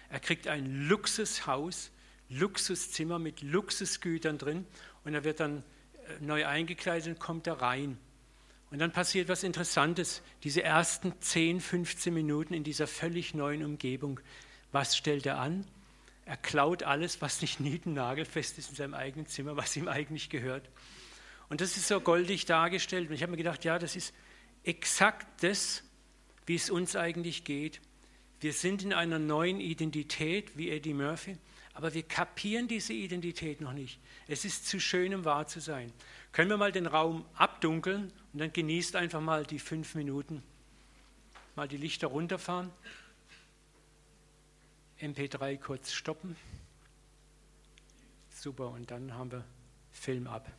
Er 0.09 0.21
kriegt 0.21 0.49
ein 0.49 0.89
Luxushaus, 0.89 1.91
Luxuszimmer 2.29 3.19
mit 3.19 3.43
Luxusgütern 3.43 4.39
drin 4.39 4.67
und 5.05 5.15
er 5.15 5.25
wird 5.25 5.41
dann 5.41 5.59
äh, 5.59 6.25
neu 6.25 6.47
eingekleidet 6.47 7.09
und 7.09 7.19
kommt 7.21 7.47
da 7.47 7.55
rein. 7.55 7.99
Und 8.71 8.79
dann 8.79 8.91
passiert 8.91 9.29
was 9.29 9.43
Interessantes. 9.43 10.23
Diese 10.45 10.63
ersten 10.63 11.13
10, 11.21 11.61
15 11.61 12.15
Minuten 12.15 12.55
in 12.55 12.65
dieser 12.65 12.87
völlig 12.87 13.35
neuen 13.35 13.65
Umgebung 13.65 14.21
was 14.73 14.97
stellt 14.97 15.27
er 15.27 15.39
an? 15.39 15.67
Er 16.25 16.39
klaut 16.39 16.83
alles, 16.83 17.21
was 17.21 17.43
nicht 17.43 17.61
nieten-nagelfest 17.61 18.59
ist 18.59 18.71
in 18.71 18.77
seinem 18.77 18.95
eigenen 18.95 19.27
Zimmer, 19.27 19.57
was 19.57 19.77
ihm 19.77 19.87
eigentlich 19.87 20.31
gehört. 20.31 20.69
Und 21.49 21.61
das 21.61 21.77
ist 21.77 21.89
so 21.89 22.01
goldig 22.01 22.47
dargestellt. 22.47 23.09
Und 23.09 23.15
ich 23.15 23.23
habe 23.23 23.33
mir 23.33 23.37
gedacht, 23.37 23.65
ja, 23.65 23.79
das 23.79 23.97
ist 23.97 24.15
exakt 24.65 25.43
das, 25.43 25.83
wie 26.47 26.55
es 26.55 26.71
uns 26.71 26.97
eigentlich 26.97 27.45
geht. 27.45 27.81
Wir 28.41 28.53
sind 28.53 28.83
in 28.83 28.93
einer 28.93 29.19
neuen 29.19 29.61
Identität, 29.61 30.57
wie 30.57 30.71
Eddie 30.71 30.95
Murphy, 30.95 31.37
aber 31.75 31.95
wir 31.95 32.03
kapieren 32.03 32.69
diese 32.69 32.93
Identität 32.93 33.61
noch 33.61 33.73
nicht. 33.73 34.01
Es 34.27 34.45
ist 34.45 34.67
zu 34.67 34.81
schön, 34.81 35.15
um 35.15 35.25
wahr 35.25 35.47
zu 35.47 35.61
sein. 35.61 35.93
Können 36.33 36.51
wir 36.51 36.57
mal 36.57 36.73
den 36.73 36.87
Raum 36.87 37.25
abdunkeln 37.35 38.13
und 38.33 38.39
dann 38.41 38.53
genießt 38.53 38.97
einfach 38.97 39.21
mal 39.21 39.47
die 39.47 39.59
fünf 39.59 39.95
Minuten. 39.95 40.43
Mal 41.55 41.69
die 41.69 41.77
Lichter 41.77 42.09
runterfahren. 42.09 42.71
MP3 45.01 45.59
kurz 45.59 45.93
stoppen. 45.93 46.37
Super, 48.31 48.71
und 48.71 48.91
dann 48.91 49.15
haben 49.15 49.31
wir 49.31 49.45
Film 49.93 50.27
ab. 50.27 50.51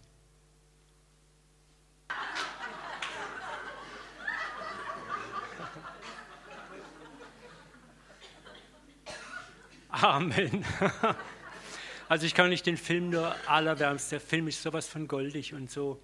Amen. 9.93 10.65
Also 12.09 12.25
ich 12.25 12.35
kann 12.35 12.49
nicht 12.49 12.65
den 12.65 12.77
Film 12.77 13.09
nur 13.09 13.33
allerwärmst. 13.49 14.11
Der 14.11 14.19
Film 14.19 14.47
ist 14.47 14.61
sowas 14.61 14.87
von 14.87 15.07
goldig 15.07 15.53
und 15.53 15.71
so. 15.71 15.99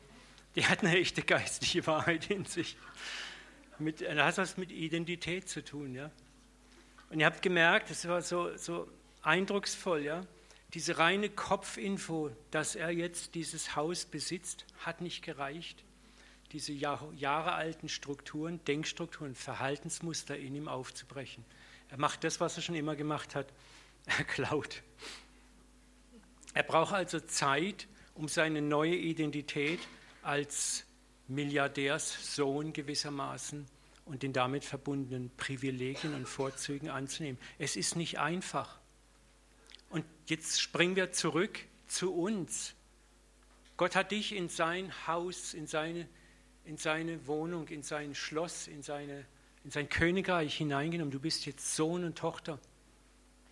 Der 0.56 0.70
hat 0.70 0.80
eine 0.80 0.98
echte 0.98 1.22
geistliche 1.22 1.86
Wahrheit 1.86 2.32
in 2.32 2.46
sich. 2.46 2.78
Mit, 3.78 4.02
das 4.02 4.18
hat 4.18 4.38
was 4.38 4.58
mit 4.58 4.72
Identität 4.72 5.50
zu 5.50 5.64
tun, 5.64 5.94
ja. 5.94 6.10
Und 7.10 7.20
ihr 7.20 7.26
habt 7.26 7.42
gemerkt, 7.42 7.92
es 7.92 8.08
war 8.08 8.22
so, 8.22 8.56
so 8.58 8.90
eindrucksvoll, 9.22 10.04
ja. 10.04 10.26
Diese 10.74 10.98
reine 10.98 11.30
Kopfinfo, 11.30 12.32
dass 12.50 12.76
er 12.76 12.90
jetzt 12.92 13.36
dieses 13.36 13.76
Haus 13.76 14.06
besitzt, 14.06 14.66
hat 14.80 15.02
nicht 15.02 15.22
gereicht. 15.22 15.84
Diese 16.54 16.72
Jahr, 16.72 17.12
jahrealten 17.18 17.90
Strukturen, 17.90 18.64
Denkstrukturen, 18.66 19.36
Verhaltensmuster 19.36 20.38
in 20.38 20.56
ihm 20.56 20.70
aufzubrechen. 20.70 21.46
Er 21.90 22.00
macht 22.00 22.24
das, 22.24 22.40
was 22.40 22.56
er 22.56 22.64
schon 22.64 22.76
immer 22.76 22.96
gemacht 22.96 23.36
hat. 23.36 23.48
Er 24.18 24.24
klaut. 24.26 24.82
Er 26.54 26.64
braucht 26.64 26.94
also 26.94 27.20
Zeit, 27.20 27.88
um 28.16 28.28
seine 28.28 28.62
neue 28.62 28.96
Identität 28.96 29.80
als 30.24 30.86
Milliardärssohn 31.28 32.74
gewissermaßen 32.74 33.66
und 34.06 34.24
den 34.24 34.34
damit 34.34 34.66
verbundenen 34.66 35.30
Privilegien 35.38 36.16
und 36.16 36.28
Vorzügen 36.28 36.90
anzunehmen. 36.90 37.40
Es 37.60 37.76
ist 37.76 37.96
nicht 37.96 38.20
einfach. 38.20 38.80
Und 39.90 40.06
jetzt 40.26 40.60
springen 40.60 40.96
wir 40.96 41.12
zurück 41.12 41.60
zu 41.88 42.14
uns. 42.14 42.74
Gott 43.78 43.96
hat 43.96 44.12
dich 44.12 44.36
in 44.36 44.50
sein 44.50 44.92
Haus, 45.08 45.54
in 45.54 45.68
seine, 45.68 46.08
in 46.66 46.78
seine 46.78 47.28
Wohnung, 47.28 47.68
in 47.68 47.84
sein 47.84 48.16
Schloss, 48.16 48.68
in, 48.68 48.82
seine, 48.82 49.26
in 49.64 49.70
sein 49.70 49.88
Königreich 49.88 50.58
hineingenommen. 50.58 51.12
Du 51.12 51.20
bist 51.20 51.46
jetzt 51.46 51.76
Sohn 51.76 52.04
und 52.04 52.18
Tochter. 52.18 52.60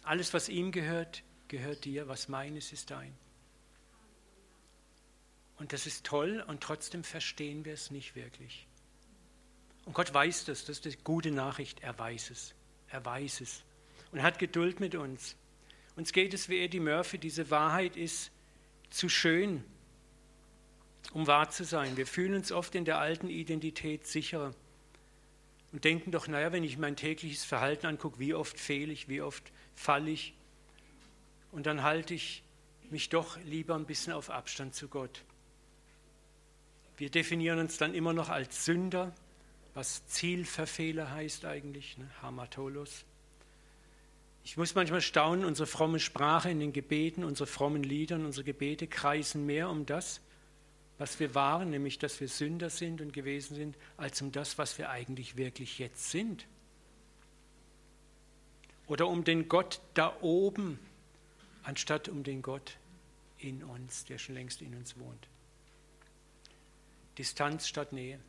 Alles, 0.07 0.33
was 0.33 0.47
ihm 0.47 0.71
gehört, 0.71 1.21
gehört 1.49 1.83
dir. 1.83 2.07
Was 2.07 2.29
meines 2.29 2.71
ist 2.71 2.91
dein. 2.91 3.13
Und 5.57 5.73
das 5.73 5.85
ist 5.85 6.05
toll 6.05 6.41
und 6.47 6.61
trotzdem 6.61 7.03
verstehen 7.03 7.65
wir 7.65 7.73
es 7.73 7.91
nicht 7.91 8.15
wirklich. 8.15 8.67
Und 9.83 9.93
Gott 9.93 10.13
weiß 10.13 10.45
das, 10.45 10.63
das 10.63 10.77
ist 10.77 10.85
die 10.85 11.03
gute 11.03 11.31
Nachricht, 11.31 11.81
er 11.81 11.99
weiß 11.99 12.29
es. 12.29 12.55
Er 12.87 13.03
weiß 13.03 13.41
es. 13.41 13.63
Und 14.13 14.23
hat 14.23 14.39
Geduld 14.39 14.79
mit 14.79 14.95
uns. 14.95 15.35
Uns 15.97 16.13
geht 16.13 16.33
es 16.33 16.47
wie 16.47 16.59
Eddie 16.59 16.79
Murphy, 16.79 17.17
diese 17.17 17.49
Wahrheit 17.49 17.97
ist 17.97 18.31
zu 18.89 19.09
schön, 19.09 19.61
um 21.11 21.27
wahr 21.27 21.49
zu 21.49 21.65
sein. 21.65 21.97
Wir 21.97 22.07
fühlen 22.07 22.35
uns 22.35 22.53
oft 22.53 22.75
in 22.75 22.85
der 22.85 22.99
alten 22.99 23.29
Identität 23.29 24.07
sicherer 24.07 24.53
und 25.71 25.83
denken 25.83 26.11
doch, 26.11 26.27
naja, 26.27 26.51
wenn 26.51 26.63
ich 26.63 26.77
mein 26.77 26.95
tägliches 26.95 27.43
Verhalten 27.43 27.87
angucke, 27.87 28.19
wie 28.19 28.33
oft 28.33 28.59
fehle 28.59 28.93
ich, 28.93 29.09
wie 29.09 29.21
oft 29.21 29.51
falle 29.75 30.09
ich. 30.11 30.33
Und 31.51 31.65
dann 31.65 31.83
halte 31.83 32.13
ich 32.13 32.43
mich 32.89 33.09
doch 33.09 33.37
lieber 33.43 33.75
ein 33.75 33.85
bisschen 33.85 34.13
auf 34.13 34.29
Abstand 34.29 34.75
zu 34.75 34.87
Gott. 34.87 35.23
Wir 36.97 37.09
definieren 37.09 37.59
uns 37.59 37.77
dann 37.77 37.93
immer 37.93 38.13
noch 38.13 38.29
als 38.29 38.65
Sünder, 38.65 39.13
was 39.73 40.07
Zielverfehler 40.07 41.11
heißt 41.11 41.45
eigentlich, 41.45 41.97
ne? 41.97 42.09
Hamatolos. 42.21 43.05
Ich 44.43 44.57
muss 44.57 44.73
manchmal 44.75 45.01
staunen, 45.01 45.45
unsere 45.45 45.67
fromme 45.67 45.99
Sprache 45.99 46.49
in 46.49 46.59
den 46.59 46.71
Gebeten, 46.73 47.23
unsere 47.23 47.45
frommen 47.45 47.83
Lieder, 47.83 48.15
unsere 48.15 48.45
Gebete 48.45 48.87
kreisen 48.87 49.45
mehr 49.45 49.69
um 49.69 49.85
das, 49.85 50.21
was 50.97 51.19
wir 51.19 51.35
waren, 51.35 51.69
nämlich 51.69 51.99
dass 51.99 52.19
wir 52.19 52.27
Sünder 52.27 52.69
sind 52.69 53.01
und 53.01 53.13
gewesen 53.13 53.55
sind, 53.55 53.77
als 53.97 54.21
um 54.21 54.31
das, 54.31 54.57
was 54.57 54.77
wir 54.77 54.89
eigentlich 54.89 55.37
wirklich 55.37 55.79
jetzt 55.79 56.09
sind. 56.09 56.47
Oder 58.87 59.07
um 59.07 59.23
den 59.23 59.49
Gott 59.49 59.81
da 59.93 60.15
oben, 60.21 60.79
anstatt 61.63 62.09
um 62.09 62.23
den 62.23 62.41
Gott 62.41 62.77
in 63.37 63.63
uns, 63.63 64.05
der 64.05 64.17
schon 64.17 64.35
längst 64.35 64.61
in 64.61 64.73
uns 64.75 64.97
wohnt. 64.97 65.27
Distanz 67.17 67.67
statt 67.67 67.93
Nähe. 67.93 68.19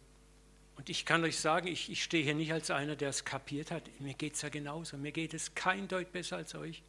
Und 0.76 0.88
ich 0.88 1.04
kann 1.04 1.24
euch 1.24 1.38
sagen, 1.38 1.66
ich, 1.66 1.90
ich 1.90 2.04
stehe 2.04 2.22
hier 2.22 2.34
nicht 2.34 2.52
als 2.52 2.70
einer, 2.70 2.96
der 2.96 3.08
es 3.08 3.24
kapiert 3.24 3.70
hat. 3.70 3.82
Mir 4.00 4.14
geht 4.14 4.34
es 4.34 4.42
ja 4.42 4.48
genauso. 4.48 4.96
Mir 4.96 5.12
geht 5.12 5.34
es 5.34 5.54
kein 5.54 5.88
Deut 5.88 6.12
besser 6.12 6.36
als 6.36 6.54
euch. 6.54 6.82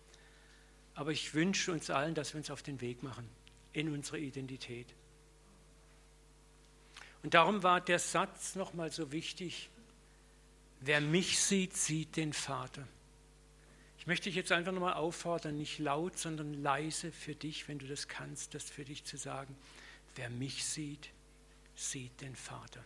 Aber 0.93 1.11
ich 1.11 1.33
wünsche 1.33 1.71
uns 1.71 1.89
allen, 1.89 2.13
dass 2.13 2.33
wir 2.33 2.39
uns 2.39 2.51
auf 2.51 2.61
den 2.61 2.81
Weg 2.81 3.03
machen 3.03 3.27
in 3.73 3.91
unsere 3.91 4.19
Identität. 4.19 4.87
Und 7.23 7.33
darum 7.33 7.63
war 7.63 7.81
der 7.81 7.99
Satz 7.99 8.55
nochmal 8.55 8.91
so 8.91 9.11
wichtig. 9.11 9.69
Wer 10.81 11.01
mich 11.01 11.39
sieht, 11.39 11.75
sieht 11.75 12.15
den 12.15 12.33
Vater. 12.33 12.87
Ich 13.97 14.07
möchte 14.07 14.29
dich 14.29 14.35
jetzt 14.35 14.53
einfach 14.53 14.71
nochmal 14.71 14.93
auffordern, 14.93 15.57
nicht 15.57 15.79
laut, 15.79 16.17
sondern 16.17 16.53
leise 16.53 17.11
für 17.11 17.35
dich, 17.35 17.67
wenn 17.67 17.79
du 17.79 17.87
das 17.87 18.07
kannst, 18.07 18.55
das 18.55 18.69
für 18.69 18.85
dich 18.85 19.03
zu 19.03 19.17
sagen. 19.17 19.55
Wer 20.15 20.29
mich 20.29 20.63
sieht, 20.65 21.09
sieht 21.75 22.21
den 22.21 22.35
Vater. 22.35 22.83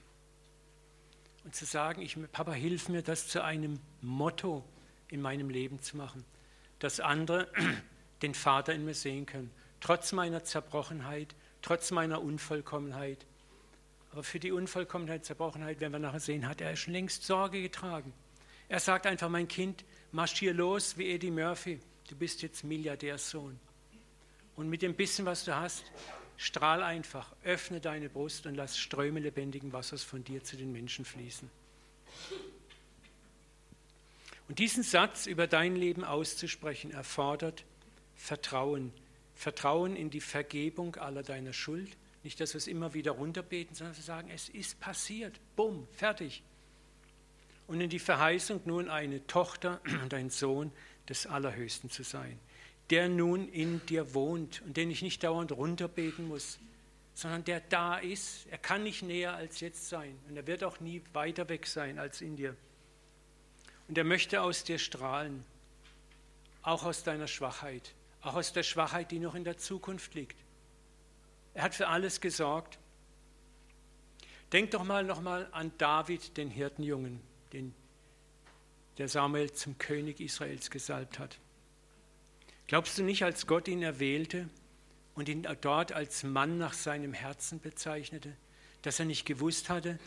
Und 1.44 1.54
zu 1.54 1.66
sagen, 1.66 2.02
ich, 2.02 2.18
Papa, 2.32 2.54
hilf 2.54 2.90
mir, 2.90 3.04
das 3.04 3.28
zu 3.28 3.44
einem 3.44 3.80
Motto 4.02 4.64
in 5.10 5.22
meinem 5.22 5.50
Leben 5.50 5.82
zu 5.82 5.98
machen, 5.98 6.26
dass 6.80 7.00
andere 7.00 7.48
den 8.24 8.34
Vater 8.34 8.74
in 8.74 8.84
mir 8.84 8.96
sehen 8.96 9.26
können, 9.26 9.52
trotz 9.82 10.14
meiner 10.14 10.44
Zerbrochenheit, 10.44 11.36
trotz 11.62 11.92
meiner 11.92 12.22
Unvollkommenheit. 12.22 13.26
Aber 14.14 14.22
für 14.22 14.40
die 14.40 14.52
Unvollkommenheit, 14.52 15.26
Zerbrochenheit, 15.26 15.80
werden 15.80 15.92
wir 15.92 15.98
nachher 16.00 16.20
sehen, 16.20 16.48
hat 16.48 16.62
er 16.62 16.76
schon 16.76 16.94
längst 16.94 17.24
Sorge 17.24 17.64
getragen. 17.64 18.14
Er 18.70 18.80
sagt 18.80 19.08
einfach, 19.08 19.28
mein 19.28 19.48
Kind, 19.48 19.84
marschier 20.12 20.54
los 20.54 21.00
wie 21.00 21.12
Eddie 21.12 21.32
Murphy, 21.32 21.80
du 22.10 22.16
bist 22.16 22.44
jetzt 22.44 22.64
Milliardärssohn. 22.64 23.60
Und 24.56 24.70
mit 24.70 24.84
dem 24.84 24.94
bisschen, 24.94 25.26
was 25.26 25.46
du 25.46 25.56
hast, 25.56 25.86
Strahl 26.38 26.84
einfach, 26.84 27.36
öffne 27.44 27.80
deine 27.80 28.08
Brust 28.08 28.46
und 28.46 28.54
lass 28.54 28.78
Ströme 28.78 29.20
lebendigen 29.20 29.74
Wassers 29.74 30.04
von 30.04 30.24
dir 30.24 30.44
zu 30.44 30.58
den 30.58 30.72
Menschen 30.72 31.06
fließen. 31.06 31.50
Und 34.48 34.60
diesen 34.60 34.84
Satz 34.84 35.26
über 35.26 35.48
dein 35.48 35.76
Leben 35.76 36.04
auszusprechen 36.04 36.92
erfordert 36.92 37.66
Vertrauen. 38.16 38.94
Vertrauen 39.34 39.96
in 39.96 40.12
die 40.12 40.22
Vergebung 40.22 40.98
aller 40.98 41.24
deiner 41.24 41.54
Schuld. 41.54 41.90
Nicht, 42.24 42.40
dass 42.40 42.54
wir 42.54 42.58
es 42.58 42.68
immer 42.68 42.94
wieder 42.94 43.12
runterbeten, 43.12 43.76
sondern 43.76 43.96
zu 43.96 44.02
sagen, 44.02 44.30
es 44.34 44.50
ist 44.50 44.80
passiert. 44.80 45.40
Bumm, 45.56 45.88
fertig. 45.92 46.44
Und 47.68 47.82
in 47.82 47.90
die 47.90 48.00
Verheißung, 48.00 48.62
nun 48.66 48.90
eine 48.90 49.26
Tochter 49.28 49.82
und 50.04 50.14
ein 50.14 50.30
Sohn 50.30 50.72
des 51.10 51.28
Allerhöchsten 51.28 51.90
zu 51.90 52.04
sein 52.04 52.40
der 52.90 53.10
nun 53.10 53.48
in 53.50 53.84
dir 53.86 54.14
wohnt 54.14 54.62
und 54.62 54.78
den 54.78 54.92
ich 54.92 55.02
nicht 55.02 55.24
dauernd 55.24 55.52
runterbeten 55.52 56.28
muss, 56.28 56.60
sondern 57.14 57.44
der 57.44 57.62
da 57.62 57.98
ist. 57.98 58.48
Er 58.52 58.58
kann 58.58 58.84
nicht 58.84 59.04
näher 59.04 59.34
als 59.34 59.60
jetzt 59.62 59.90
sein 59.90 60.18
und 60.28 60.36
er 60.36 60.48
wird 60.48 60.64
auch 60.64 60.80
nie 60.80 61.02
weiter 61.14 61.48
weg 61.50 61.66
sein 61.66 61.98
als 61.98 62.22
in 62.22 62.36
dir. 62.36 62.56
Und 63.88 63.98
er 63.98 64.04
möchte 64.04 64.42
aus 64.42 64.64
dir 64.64 64.80
strahlen, 64.80 65.44
auch 66.62 66.84
aus 66.84 67.04
deiner 67.04 67.28
Schwachheit, 67.28 67.94
auch 68.22 68.36
aus 68.36 68.54
der 68.54 68.64
Schwachheit, 68.64 69.12
die 69.12 69.20
noch 69.20 69.36
in 69.36 69.44
der 69.44 69.58
Zukunft 69.58 70.14
liegt. 70.14 70.38
Er 71.54 71.64
hat 71.64 71.76
für 71.76 71.88
alles 71.88 72.22
gesorgt. 72.22 72.80
Denk 74.52 74.72
doch 74.72 74.84
mal 74.84 75.04
nochmal 75.04 75.48
an 75.52 75.72
David, 75.78 76.38
den 76.38 76.50
Hirtenjungen, 76.50 77.20
den 77.54 77.74
der 78.98 79.08
Samuel 79.08 79.52
zum 79.52 79.78
König 79.78 80.20
Israels 80.20 80.70
gesalbt 80.70 81.18
hat. 81.18 81.40
Glaubst 82.68 82.98
du 82.98 83.04
nicht, 83.04 83.24
als 83.24 83.48
Gott 83.48 83.68
ihn 83.68 83.82
erwählte 83.82 84.50
und 85.16 85.30
ihn 85.30 85.48
dort 85.62 85.92
als 85.92 86.24
Mann 86.24 86.58
nach 86.58 86.74
seinem 86.74 87.14
Herzen 87.14 87.60
bezeichnete, 87.60 88.36
dass 88.84 89.00
er 89.00 89.06
nicht 89.06 89.26
gewusst 89.26 89.70
hatte, 89.70 90.00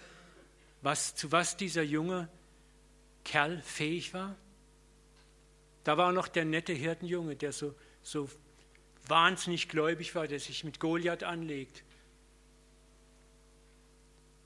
was, 0.82 1.14
zu 1.14 1.32
was 1.32 1.56
dieser 1.56 1.82
junge 1.82 2.28
Kerl 3.24 3.60
fähig 3.62 4.14
war? 4.14 4.36
Da 5.84 5.96
war 5.96 6.12
noch 6.12 6.28
der 6.28 6.44
nette 6.44 6.72
Hirtenjunge, 6.72 7.36
der 7.36 7.52
so, 7.52 7.74
so 8.02 8.28
wahnsinnig 9.08 9.68
gläubig 9.68 10.14
war, 10.14 10.26
der 10.28 10.40
sich 10.40 10.64
mit 10.64 10.80
Goliath 10.80 11.24
anlegt. 11.24 11.82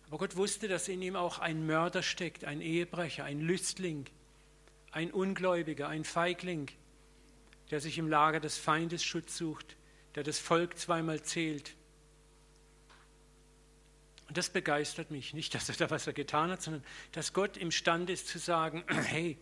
Aber 0.07 0.19
Gott 0.19 0.37
wusste, 0.37 0.69
dass 0.69 0.89
in 0.89 1.03
ihm 1.03 1.17
auch 1.17 1.39
ein 1.39 1.67
Mörder 1.67 2.03
steckt, 2.03 2.45
ein 2.45 2.61
Ehebrecher, 2.61 3.25
ein 3.25 3.41
Lüstling, 3.41 4.07
ein 4.91 5.11
Ungläubiger, 5.13 5.89
ein 5.89 6.05
Feigling 6.05 6.69
der 7.71 7.81
sich 7.81 7.99
im 7.99 8.09
Lager 8.09 8.41
des 8.41 8.59
Feindes 8.59 9.05
Schutz 9.05 9.37
sucht, 9.37 9.77
der 10.15 10.25
das 10.25 10.39
Volk 10.39 10.77
zweimal 10.77 11.23
zählt. 11.23 11.75
Und 14.29 14.37
das 14.37 14.51
begeistert 14.51 15.11
mich. 15.11 15.35
Nicht, 15.35 15.55
dass 15.55 15.69
er 15.69 15.77
da 15.77 15.91
was 15.91 16.07
er 16.07 16.13
getan 16.13 16.51
hat, 16.51 16.63
sondern 16.63 16.85
dass 17.13 17.33
Gott 17.33 17.57
imstande 17.57 18.13
ist 18.13 18.29
zu 18.29 18.39
sagen, 18.39 18.85
hey, 18.89 19.39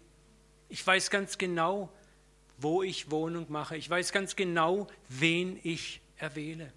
ich 0.69 0.87
weiß 0.87 1.11
ganz 1.11 1.39
genau, 1.39 1.93
wo 2.59 2.83
ich 2.83 3.11
Wohnung 3.11 3.47
mache. 3.51 3.77
Ich 3.77 3.89
weiß 3.89 4.13
ganz 4.13 4.37
genau, 4.37 4.89
wen 5.09 5.59
ich 5.63 6.01
erwähle. 6.17 6.73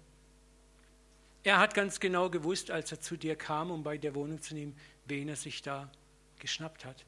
Er 1.44 1.58
hat 1.58 1.74
ganz 1.74 1.98
genau 1.98 2.30
gewusst, 2.30 2.70
als 2.70 2.92
er 2.92 3.00
zu 3.00 3.16
dir 3.16 3.34
kam, 3.34 3.70
um 3.70 3.82
bei 3.82 3.98
dir 3.98 4.14
Wohnung 4.14 4.40
zu 4.40 4.54
nehmen, 4.54 4.76
wen 5.06 5.28
er 5.28 5.36
sich 5.36 5.60
da 5.60 5.90
geschnappt 6.38 6.84
hat. 6.84 7.04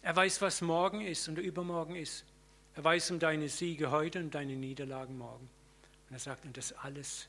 Er 0.00 0.16
weiß, 0.16 0.40
was 0.40 0.62
morgen 0.62 1.02
ist 1.02 1.28
und 1.28 1.38
übermorgen 1.38 1.96
ist. 1.96 2.24
Er 2.74 2.84
weiß 2.84 3.10
um 3.10 3.18
deine 3.18 3.48
Siege 3.48 3.90
heute 3.90 4.20
und 4.20 4.34
deine 4.34 4.56
Niederlagen 4.56 5.16
morgen. 5.16 5.48
Und 6.08 6.16
er 6.16 6.18
sagt, 6.18 6.44
und 6.44 6.56
das 6.56 6.72
alles 6.72 7.28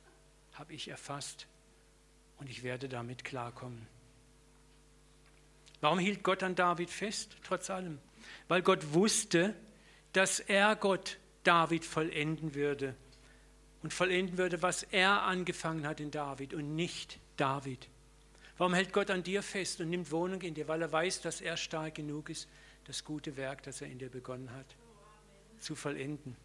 habe 0.54 0.74
ich 0.74 0.88
erfasst 0.88 1.48
und 2.38 2.50
ich 2.50 2.64
werde 2.64 2.90
damit 2.90 3.24
klarkommen. 3.24 3.88
Warum 5.82 6.00
hielt 6.00 6.24
Gott 6.24 6.42
an 6.42 6.56
David 6.56 6.90
fest, 6.90 7.38
trotz 7.44 7.70
allem? 7.70 8.00
Weil 8.48 8.62
Gott 8.62 8.94
wusste, 8.94 9.56
dass 10.14 10.40
er 10.40 10.76
Gott 10.76 11.18
David 11.44 11.86
vollenden 11.86 12.56
würde 12.56 12.96
und 13.84 13.94
vollenden 13.94 14.38
würde, 14.38 14.62
was 14.62 14.84
er 14.84 15.24
angefangen 15.24 15.88
hat 15.88 16.00
in 16.00 16.12
David 16.12 16.54
und 16.54 16.76
nicht 16.76 17.20
David. 17.38 17.88
Warum 18.58 18.74
hält 18.74 18.94
Gott 18.94 19.12
an 19.12 19.24
dir 19.24 19.44
fest 19.44 19.82
und 19.82 19.90
nimmt 19.90 20.12
Wohnung 20.12 20.42
in 20.42 20.54
dir? 20.54 20.68
Weil 20.68 20.82
er 20.82 20.92
weiß, 20.92 21.22
dass 21.22 21.42
er 21.42 21.58
stark 21.58 21.96
genug 21.96 22.30
ist, 22.30 22.48
das 22.86 23.04
gute 23.04 23.36
Werk, 23.36 23.64
das 23.64 23.82
er 23.82 23.88
in 23.88 24.00
dir 24.00 24.10
begonnen 24.10 24.50
hat, 24.52 24.66
zu 25.60 25.76
vollenden. 25.76 26.36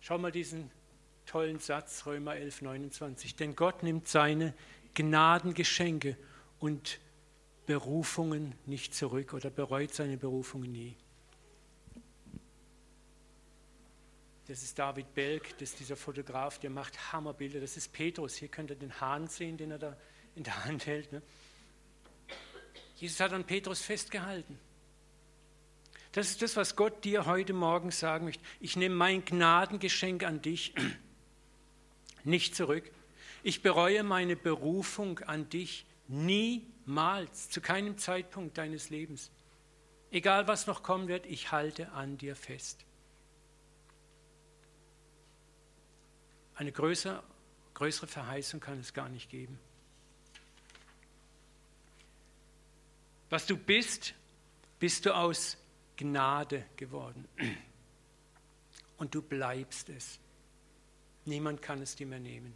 Schau 0.00 0.18
mal 0.18 0.32
diesen 0.32 0.70
tollen 1.26 1.58
Satz, 1.58 2.06
Römer 2.06 2.36
11, 2.36 2.62
29. 2.62 3.36
Denn 3.36 3.56
Gott 3.56 3.82
nimmt 3.82 4.08
seine 4.08 4.54
Gnadengeschenke 4.94 6.16
und 6.60 6.98
Berufungen 7.66 8.54
nicht 8.66 8.94
zurück 8.94 9.32
oder 9.32 9.50
bereut 9.50 9.94
seine 9.94 10.16
Berufungen 10.16 10.70
nie. 10.70 10.96
Das 14.46 14.62
ist 14.62 14.78
David 14.78 15.14
Belk, 15.14 15.56
das 15.58 15.70
ist 15.70 15.80
dieser 15.80 15.96
Fotograf, 15.96 16.58
der 16.58 16.68
macht 16.68 17.12
Hammerbilder. 17.12 17.60
Das 17.60 17.78
ist 17.78 17.92
Petrus. 17.92 18.34
Hier 18.34 18.48
könnt 18.48 18.70
ihr 18.70 18.76
den 18.76 19.00
Hahn 19.00 19.26
sehen, 19.26 19.56
den 19.56 19.70
er 19.70 19.78
da 19.78 19.96
in 20.34 20.42
der 20.42 20.64
Hand 20.64 20.84
hält. 20.86 21.12
Ne? 21.12 21.22
Jesus 22.96 23.20
hat 23.20 23.32
an 23.32 23.44
Petrus 23.44 23.80
festgehalten. 23.80 24.58
Das 26.12 26.28
ist 26.28 26.42
das, 26.42 26.56
was 26.56 26.76
Gott 26.76 27.04
dir 27.04 27.26
heute 27.26 27.54
Morgen 27.54 27.90
sagen 27.90 28.26
möchte. 28.26 28.44
Ich 28.60 28.76
nehme 28.76 28.94
mein 28.94 29.24
Gnadengeschenk 29.24 30.22
an 30.24 30.42
dich 30.42 30.74
nicht 32.24 32.54
zurück. 32.54 32.90
Ich 33.42 33.62
bereue 33.62 34.02
meine 34.02 34.36
Berufung 34.36 35.20
an 35.20 35.48
dich 35.48 35.86
niemals, 36.86 37.50
zu 37.50 37.60
keinem 37.60 37.98
Zeitpunkt 37.98 38.58
deines 38.58 38.90
Lebens. 38.90 39.30
Egal 40.10 40.46
was 40.46 40.66
noch 40.66 40.82
kommen 40.82 41.08
wird, 41.08 41.26
ich 41.26 41.50
halte 41.50 41.92
an 41.92 42.18
dir 42.18 42.36
fest. 42.36 42.84
Eine 46.54 46.70
größere, 46.70 47.22
größere 47.74 48.06
Verheißung 48.06 48.60
kann 48.60 48.78
es 48.78 48.94
gar 48.94 49.08
nicht 49.08 49.28
geben. 49.28 49.58
Was 53.28 53.46
du 53.46 53.56
bist, 53.56 54.14
bist 54.78 55.06
du 55.06 55.14
aus 55.14 55.56
Gnade 55.96 56.64
geworden. 56.76 57.26
Und 58.96 59.14
du 59.14 59.22
bleibst 59.22 59.88
es. 59.88 60.20
Niemand 61.24 61.60
kann 61.60 61.82
es 61.82 61.96
dir 61.96 62.06
mehr 62.06 62.20
nehmen. 62.20 62.54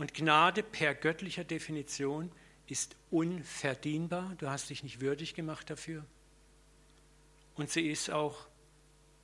Und 0.00 0.14
Gnade 0.14 0.62
per 0.62 0.94
göttlicher 0.94 1.44
Definition 1.44 2.32
ist 2.66 2.96
unverdienbar. 3.10 4.34
Du 4.38 4.48
hast 4.48 4.70
dich 4.70 4.82
nicht 4.82 5.02
würdig 5.02 5.34
gemacht 5.34 5.68
dafür. 5.68 6.06
Und 7.54 7.68
sie 7.68 7.86
ist 7.86 8.08
auch 8.08 8.48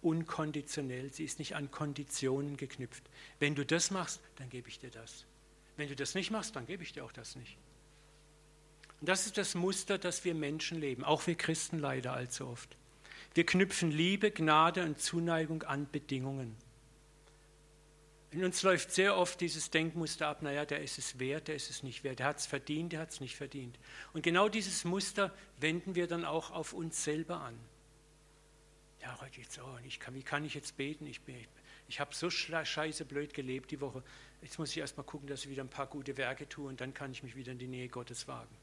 unkonditionell. 0.02 1.10
Sie 1.14 1.24
ist 1.24 1.38
nicht 1.38 1.56
an 1.56 1.70
Konditionen 1.70 2.58
geknüpft. 2.58 3.02
Wenn 3.38 3.54
du 3.54 3.64
das 3.64 3.90
machst, 3.90 4.20
dann 4.36 4.50
gebe 4.50 4.68
ich 4.68 4.78
dir 4.78 4.90
das. 4.90 5.24
Wenn 5.78 5.88
du 5.88 5.96
das 5.96 6.14
nicht 6.14 6.30
machst, 6.30 6.56
dann 6.56 6.66
gebe 6.66 6.82
ich 6.82 6.92
dir 6.92 7.06
auch 7.06 7.12
das 7.12 7.36
nicht. 7.36 7.56
Und 9.00 9.08
das 9.08 9.24
ist 9.24 9.38
das 9.38 9.54
Muster, 9.54 9.96
das 9.96 10.26
wir 10.26 10.34
Menschen 10.34 10.78
leben, 10.78 11.04
auch 11.04 11.26
wir 11.26 11.36
Christen 11.36 11.78
leider 11.78 12.12
allzu 12.12 12.48
oft. 12.48 12.76
Wir 13.32 13.46
knüpfen 13.46 13.90
Liebe, 13.90 14.30
Gnade 14.30 14.84
und 14.84 15.00
Zuneigung 15.00 15.62
an 15.62 15.88
Bedingungen. 15.90 16.54
In 18.30 18.44
uns 18.44 18.62
läuft 18.62 18.92
sehr 18.92 19.16
oft 19.16 19.40
dieses 19.40 19.70
Denkmuster 19.70 20.26
ab, 20.26 20.42
naja, 20.42 20.64
der 20.64 20.82
ist 20.82 20.98
es 20.98 21.18
wert, 21.18 21.48
der 21.48 21.54
ist 21.54 21.70
es 21.70 21.82
nicht 21.82 22.02
wert, 22.02 22.18
der 22.18 22.26
hat 22.26 22.38
es 22.38 22.46
verdient, 22.46 22.92
der 22.92 23.00
hat 23.00 23.10
es 23.10 23.20
nicht 23.20 23.36
verdient. 23.36 23.78
Und 24.12 24.22
genau 24.22 24.48
dieses 24.48 24.84
Muster 24.84 25.32
wenden 25.58 25.94
wir 25.94 26.06
dann 26.06 26.24
auch 26.24 26.50
auf 26.50 26.72
uns 26.72 27.04
selber 27.04 27.40
an. 27.40 27.58
Ja, 29.00 29.20
heute 29.20 29.40
jetzt, 29.40 29.60
oh, 29.60 29.78
ich 29.86 30.00
kann, 30.00 30.14
wie 30.14 30.22
kann 30.22 30.44
ich 30.44 30.54
jetzt 30.54 30.76
beten? 30.76 31.06
Ich, 31.06 31.20
ich, 31.26 31.48
ich 31.86 32.00
habe 32.00 32.12
so 32.14 32.28
scheiße 32.28 33.04
blöd 33.04 33.32
gelebt 33.32 33.70
die 33.70 33.80
Woche. 33.80 34.02
Jetzt 34.42 34.58
muss 34.58 34.70
ich 34.70 34.78
erst 34.78 34.96
mal 34.96 35.04
gucken, 35.04 35.28
dass 35.28 35.44
ich 35.44 35.50
wieder 35.50 35.62
ein 35.62 35.70
paar 35.70 35.86
gute 35.86 36.16
Werke 36.16 36.48
tue 36.48 36.68
und 36.68 36.80
dann 36.80 36.92
kann 36.92 37.12
ich 37.12 37.22
mich 37.22 37.36
wieder 37.36 37.52
in 37.52 37.58
die 37.58 37.68
Nähe 37.68 37.88
Gottes 37.88 38.26
wagen. 38.26 38.54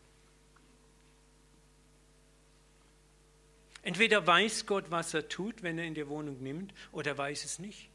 Entweder 3.82 4.26
weiß 4.26 4.66
Gott, 4.66 4.92
was 4.92 5.14
er 5.14 5.30
tut, 5.30 5.64
wenn 5.64 5.78
er 5.78 5.86
in 5.86 5.94
die 5.94 6.08
Wohnung 6.08 6.42
nimmt, 6.42 6.74
oder 6.92 7.18
weiß 7.18 7.44
es 7.46 7.60
nicht. 7.60 7.90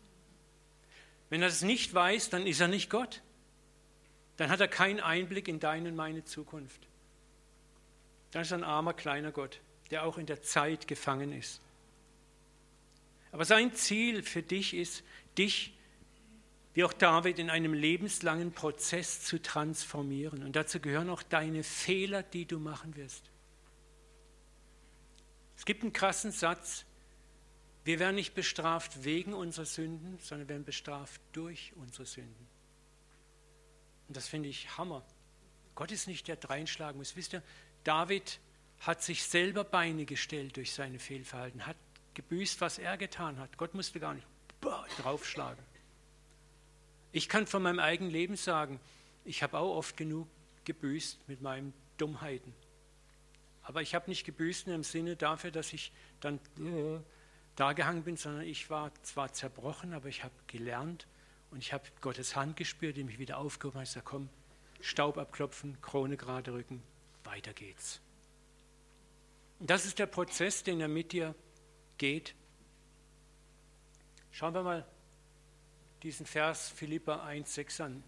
Wenn 1.31 1.43
er 1.43 1.49
es 1.49 1.63
nicht 1.63 1.93
weiß, 1.93 2.31
dann 2.31 2.47
ist 2.47 2.61
er 2.61 2.69
nicht 2.69 2.91
Gott. 2.91 3.23
Dann 4.37 4.51
hat 4.51 4.61
er 4.61 4.69
keinen 4.69 5.01
Einblick 5.01 5.49
in 5.49 5.61
deine 5.61 5.91
und 5.91 5.97
meine 5.97 6.25
Zukunft. 6.25 6.87
Dann 8.31 8.43
ist 8.43 8.53
ein 8.53 8.65
armer 8.65 8.95
kleiner 8.95 9.33
Gott, 9.33 9.61
der 9.91 10.05
auch 10.05 10.19
in 10.19 10.27
der 10.27 10.43
Zeit 10.43 10.87
gefangen 10.87 11.33
ist. 11.33 11.61
Aber 13.33 13.45
sein 13.45 13.75
Ziel 13.75 14.23
für 14.23 14.43
dich 14.43 14.75
ist, 14.75 15.03
dich, 15.37 15.75
wie 16.75 16.85
auch 16.85 16.93
David, 16.93 17.39
in 17.39 17.51
einem 17.51 17.75
lebenslangen 17.75 18.53
Prozess 18.53 19.23
zu 19.25 19.43
transformieren. 19.43 20.43
Und 20.43 20.57
dazu 20.57 20.81
gehören 20.81 21.11
auch 21.11 21.23
deine 21.23 21.63
Fehler, 21.63 22.23
die 22.23 22.47
du 22.47 22.59
machen 22.59 22.97
wirst. 22.97 23.31
Es 25.57 25.65
gibt 25.65 25.83
einen 25.83 25.93
krassen 25.93 26.31
Satz, 26.31 26.85
wir 27.89 27.99
werden 28.01 28.17
nicht 28.17 28.35
bestraft 28.35 29.03
wegen 29.05 29.33
unserer 29.33 29.65
Sünden, 29.65 30.19
sondern 30.19 30.47
werden 30.51 30.65
bestraft 30.67 31.23
durch 31.33 31.73
unsere 31.77 32.05
Sünden. 32.05 32.47
Und 34.07 34.15
das 34.15 34.29
finde 34.29 34.51
ich 34.51 34.77
Hammer. 34.77 35.03
Gott 35.75 35.91
ist 35.91 36.07
nicht 36.07 36.29
der, 36.29 36.37
der 36.37 36.51
reinschlagen 36.51 36.99
muss. 36.99 37.17
Wisst 37.17 37.33
ihr, 37.33 37.43
David 37.85 38.41
hat 38.81 39.03
sich 39.03 39.25
selber 39.25 39.65
Beine 39.65 40.05
gestellt 40.05 40.59
durch 40.59 40.75
seine 40.75 40.99
Fehlverhalten, 40.99 41.65
hat 41.65 41.79
gebüßt, 42.13 42.61
was 42.61 42.77
er 42.77 42.99
getan 42.99 43.39
hat. 43.39 43.57
Gott 43.57 43.73
musste 43.73 43.99
gar 44.01 44.13
nicht 44.13 44.27
draufschlagen. 44.99 45.65
Ich 47.13 47.27
kann 47.27 47.47
von 47.47 47.63
meinem 47.63 47.79
eigenen 47.79 48.11
Leben 48.11 48.37
sagen, 48.37 48.81
ich 49.25 49.43
habe 49.43 49.57
auch 49.57 49.75
oft 49.75 49.97
genug 49.97 50.29
gebüßt 50.67 51.27
mit 51.27 51.41
meinen 51.41 51.73
Dummheiten. 51.97 52.53
Aber 53.63 53.81
ich 53.81 53.95
habe 53.95 54.11
nicht 54.11 54.27
gebüßt 54.27 54.69
im 54.69 54.85
Sinne 54.85 55.17
dafür, 55.17 55.51
dass 55.51 55.73
ich 55.73 55.91
dann 56.21 56.39
äh, 57.59 57.63
da 57.63 57.73
gehangen 57.73 58.05
bin, 58.05 58.17
sondern 58.17 58.43
ich 58.43 58.71
war 58.71 58.93
zwar 59.03 59.33
zerbrochen, 59.33 59.93
aber 59.93 60.09
ich 60.09 60.23
habe 60.23 60.35
gelernt 60.47 61.09
und 61.51 61.59
ich 61.59 61.73
habe 61.73 61.85
Gottes 62.01 62.37
Hand 62.37 62.57
gespürt, 62.57 62.97
die 62.97 63.05
mich 63.05 63.19
wieder 63.19 63.39
aufgehoben 63.39 63.81
hat. 63.81 63.89
Ich 63.89 63.93
sage, 63.93 64.05
komm, 64.05 64.29
Staub 64.81 65.19
abklopfen, 65.19 65.81
Krone 65.81 66.17
gerade 66.17 66.53
rücken, 66.53 66.83
weiter 67.25 67.53
geht's. 67.53 68.01
Und 69.59 69.71
das 69.71 69.85
ist 69.87 69.99
der 69.99 70.07
Prozess, 70.07 70.63
den 70.63 70.81
er 70.81 70.89
mit 70.89 71.11
dir 71.13 71.35
geht. 71.97 72.35
Schauen 74.31 74.55
wir 74.55 74.63
mal 74.63 74.87
diesen 76.05 76.27
Vers 76.27 76.69
Philippa 76.69 77.27
1,6 77.27 77.83
an. 77.83 78.05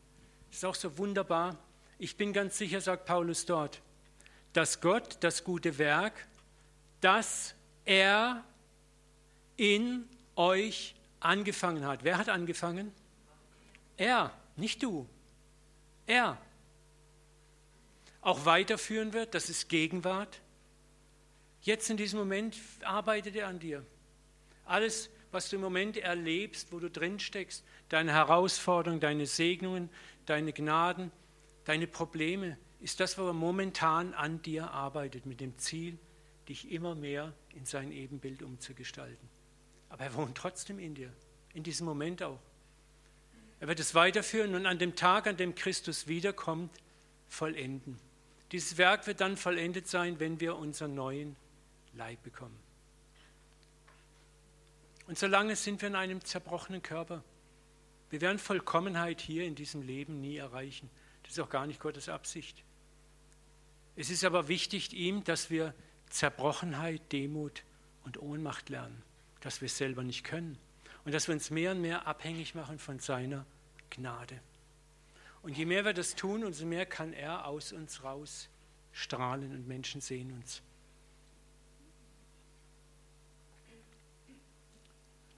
Ist 0.53 0.65
auch 0.65 0.77
so 0.77 0.97
wunderbar. 0.97 1.59
Ich 1.99 2.17
bin 2.17 2.33
ganz 2.33 2.57
sicher, 2.57 2.81
sagt 2.81 3.05
Paulus 3.05 3.47
dort, 3.47 3.83
dass 4.53 4.81
Gott 4.81 5.17
das 5.21 5.43
gute 5.43 5.79
Werk, 5.79 6.29
das 7.01 7.57
er 7.85 8.45
in 9.61 10.09
euch 10.37 10.95
angefangen 11.21 11.87
hat. 11.87 12.03
Wer 12.03 12.17
hat 12.17 12.31
angefangen? 12.31 12.93
Er, 13.99 14.33
nicht 14.57 14.83
du. 14.83 15.07
Er. 16.07 16.39
Auch 18.23 18.47
weiterführen 18.47 19.13
wird, 19.13 19.35
das 19.35 19.51
ist 19.51 19.69
Gegenwart. 19.69 20.41
Jetzt 21.61 21.91
in 21.91 21.99
diesem 21.99 22.19
Moment 22.19 22.57
arbeitet 22.83 23.37
er 23.37 23.49
an 23.49 23.59
dir. 23.59 23.85
Alles, 24.65 25.11
was 25.31 25.51
du 25.51 25.57
im 25.57 25.63
Moment 25.63 25.99
erlebst, 25.99 26.73
wo 26.73 26.79
du 26.79 26.89
drin 26.89 27.21
steckst, 27.21 27.63
deine 27.91 28.13
Herausforderungen, 28.13 29.01
deine 29.01 29.27
Segnungen, 29.27 29.91
deine 30.25 30.55
Gnaden, 30.55 31.13
deine 31.67 31.87
Probleme, 31.87 32.57
ist 32.81 32.99
das, 32.99 33.19
wo 33.19 33.27
er 33.27 33.35
momentan 33.35 34.15
an 34.15 34.41
dir 34.41 34.71
arbeitet, 34.71 35.27
mit 35.27 35.39
dem 35.39 35.59
Ziel, 35.59 35.99
dich 36.49 36.73
immer 36.73 36.95
mehr 36.95 37.35
in 37.55 37.67
sein 37.67 37.93
Ebenbild 37.93 38.43
umzugestalten. 38.43 39.29
Aber 39.91 40.05
er 40.05 40.15
wohnt 40.15 40.37
trotzdem 40.37 40.79
in 40.79 40.95
dir, 40.95 41.13
in 41.53 41.63
diesem 41.63 41.87
Moment 41.87 42.23
auch. 42.23 42.41
Er 43.61 43.69
wird 43.69 43.79
es 43.79 43.95
weiterführen 43.95 44.55
und 44.55 44.65
an 44.65 44.79
dem 44.79 44.97
Tag, 44.97 45.27
an 45.27 45.37
dem 45.37 45.55
Christus 45.55 46.07
wiederkommt, 46.07 46.71
vollenden. 47.29 47.99
Dieses 48.53 48.79
Werk 48.79 49.07
wird 49.07 49.21
dann 49.21 49.37
vollendet 49.37 49.87
sein, 49.87 50.19
wenn 50.19 50.41
wir 50.41 50.57
unseren 50.57 50.95
neuen 50.95 51.37
Leib 51.93 52.23
bekommen. 52.23 52.59
Und 55.07 55.19
solange 55.19 55.57
sind 55.57 55.83
wir 55.83 55.89
in 55.89 55.97
einem 55.97 56.25
zerbrochenen 56.25 56.83
Körper. 56.83 57.23
Wir 58.11 58.21
werden 58.21 58.39
Vollkommenheit 58.39 59.21
hier 59.21 59.45
in 59.45 59.55
diesem 59.55 59.83
Leben 59.83 60.21
nie 60.21 60.37
erreichen. 60.37 60.89
Das 61.23 61.33
ist 61.33 61.41
auch 61.41 61.49
gar 61.51 61.67
nicht 61.67 61.81
Gottes 61.81 62.09
Absicht. 62.09 62.65
Es 63.97 64.09
ist 64.09 64.25
aber 64.25 64.49
wichtig 64.49 64.93
ihm, 64.93 65.23
dass 65.25 65.51
wir 65.51 65.75
Zerbrochenheit, 66.09 67.13
Demut 67.13 67.65
und 68.05 68.21
Ohnmacht 68.21 68.69
lernen, 68.69 69.03
dass 69.41 69.61
wir 69.61 69.67
es 69.67 69.77
selber 69.77 70.03
nicht 70.03 70.25
können 70.25 70.59
und 71.05 71.13
dass 71.13 71.29
wir 71.29 71.35
uns 71.35 71.51
mehr 71.51 71.73
und 71.73 71.81
mehr 71.81 72.07
abhängig 72.07 72.55
machen 72.55 72.79
von 72.79 72.99
seiner 72.99 73.47
Gnade. 73.91 74.41
Und 75.43 75.57
je 75.57 75.65
mehr 75.65 75.85
wir 75.85 75.95
das 75.95 76.15
tun, 76.15 76.45
umso 76.45 76.67
mehr 76.67 76.87
kann 76.87 77.13
er 77.13 77.47
aus 77.47 77.73
uns 77.73 78.05
raus 78.05 78.49
strahlen 78.93 79.53
und 79.53 79.67
Menschen 79.67 80.01
sehen 80.01 80.33
uns. 80.33 80.63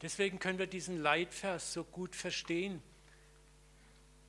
Deswegen 0.01 0.41
können 0.41 0.59
wir 0.59 0.67
diesen 0.67 1.01
Leitvers 1.01 1.73
so 1.73 1.85
gut 1.85 2.17
verstehen. 2.17 2.83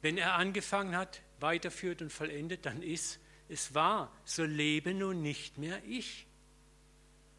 Wenn 0.02 0.18
er 0.18 0.36
angefangen 0.36 0.96
hat, 0.96 1.22
weiterführt 1.40 2.02
und 2.04 2.12
vollendet, 2.12 2.66
dann 2.66 2.84
ist 2.84 3.20
es 3.50 3.74
wahr, 3.74 4.12
so 4.24 4.44
lebe 4.44 4.94
nun 4.94 5.22
nicht 5.22 5.58
mehr 5.58 5.84
ich, 5.86 6.28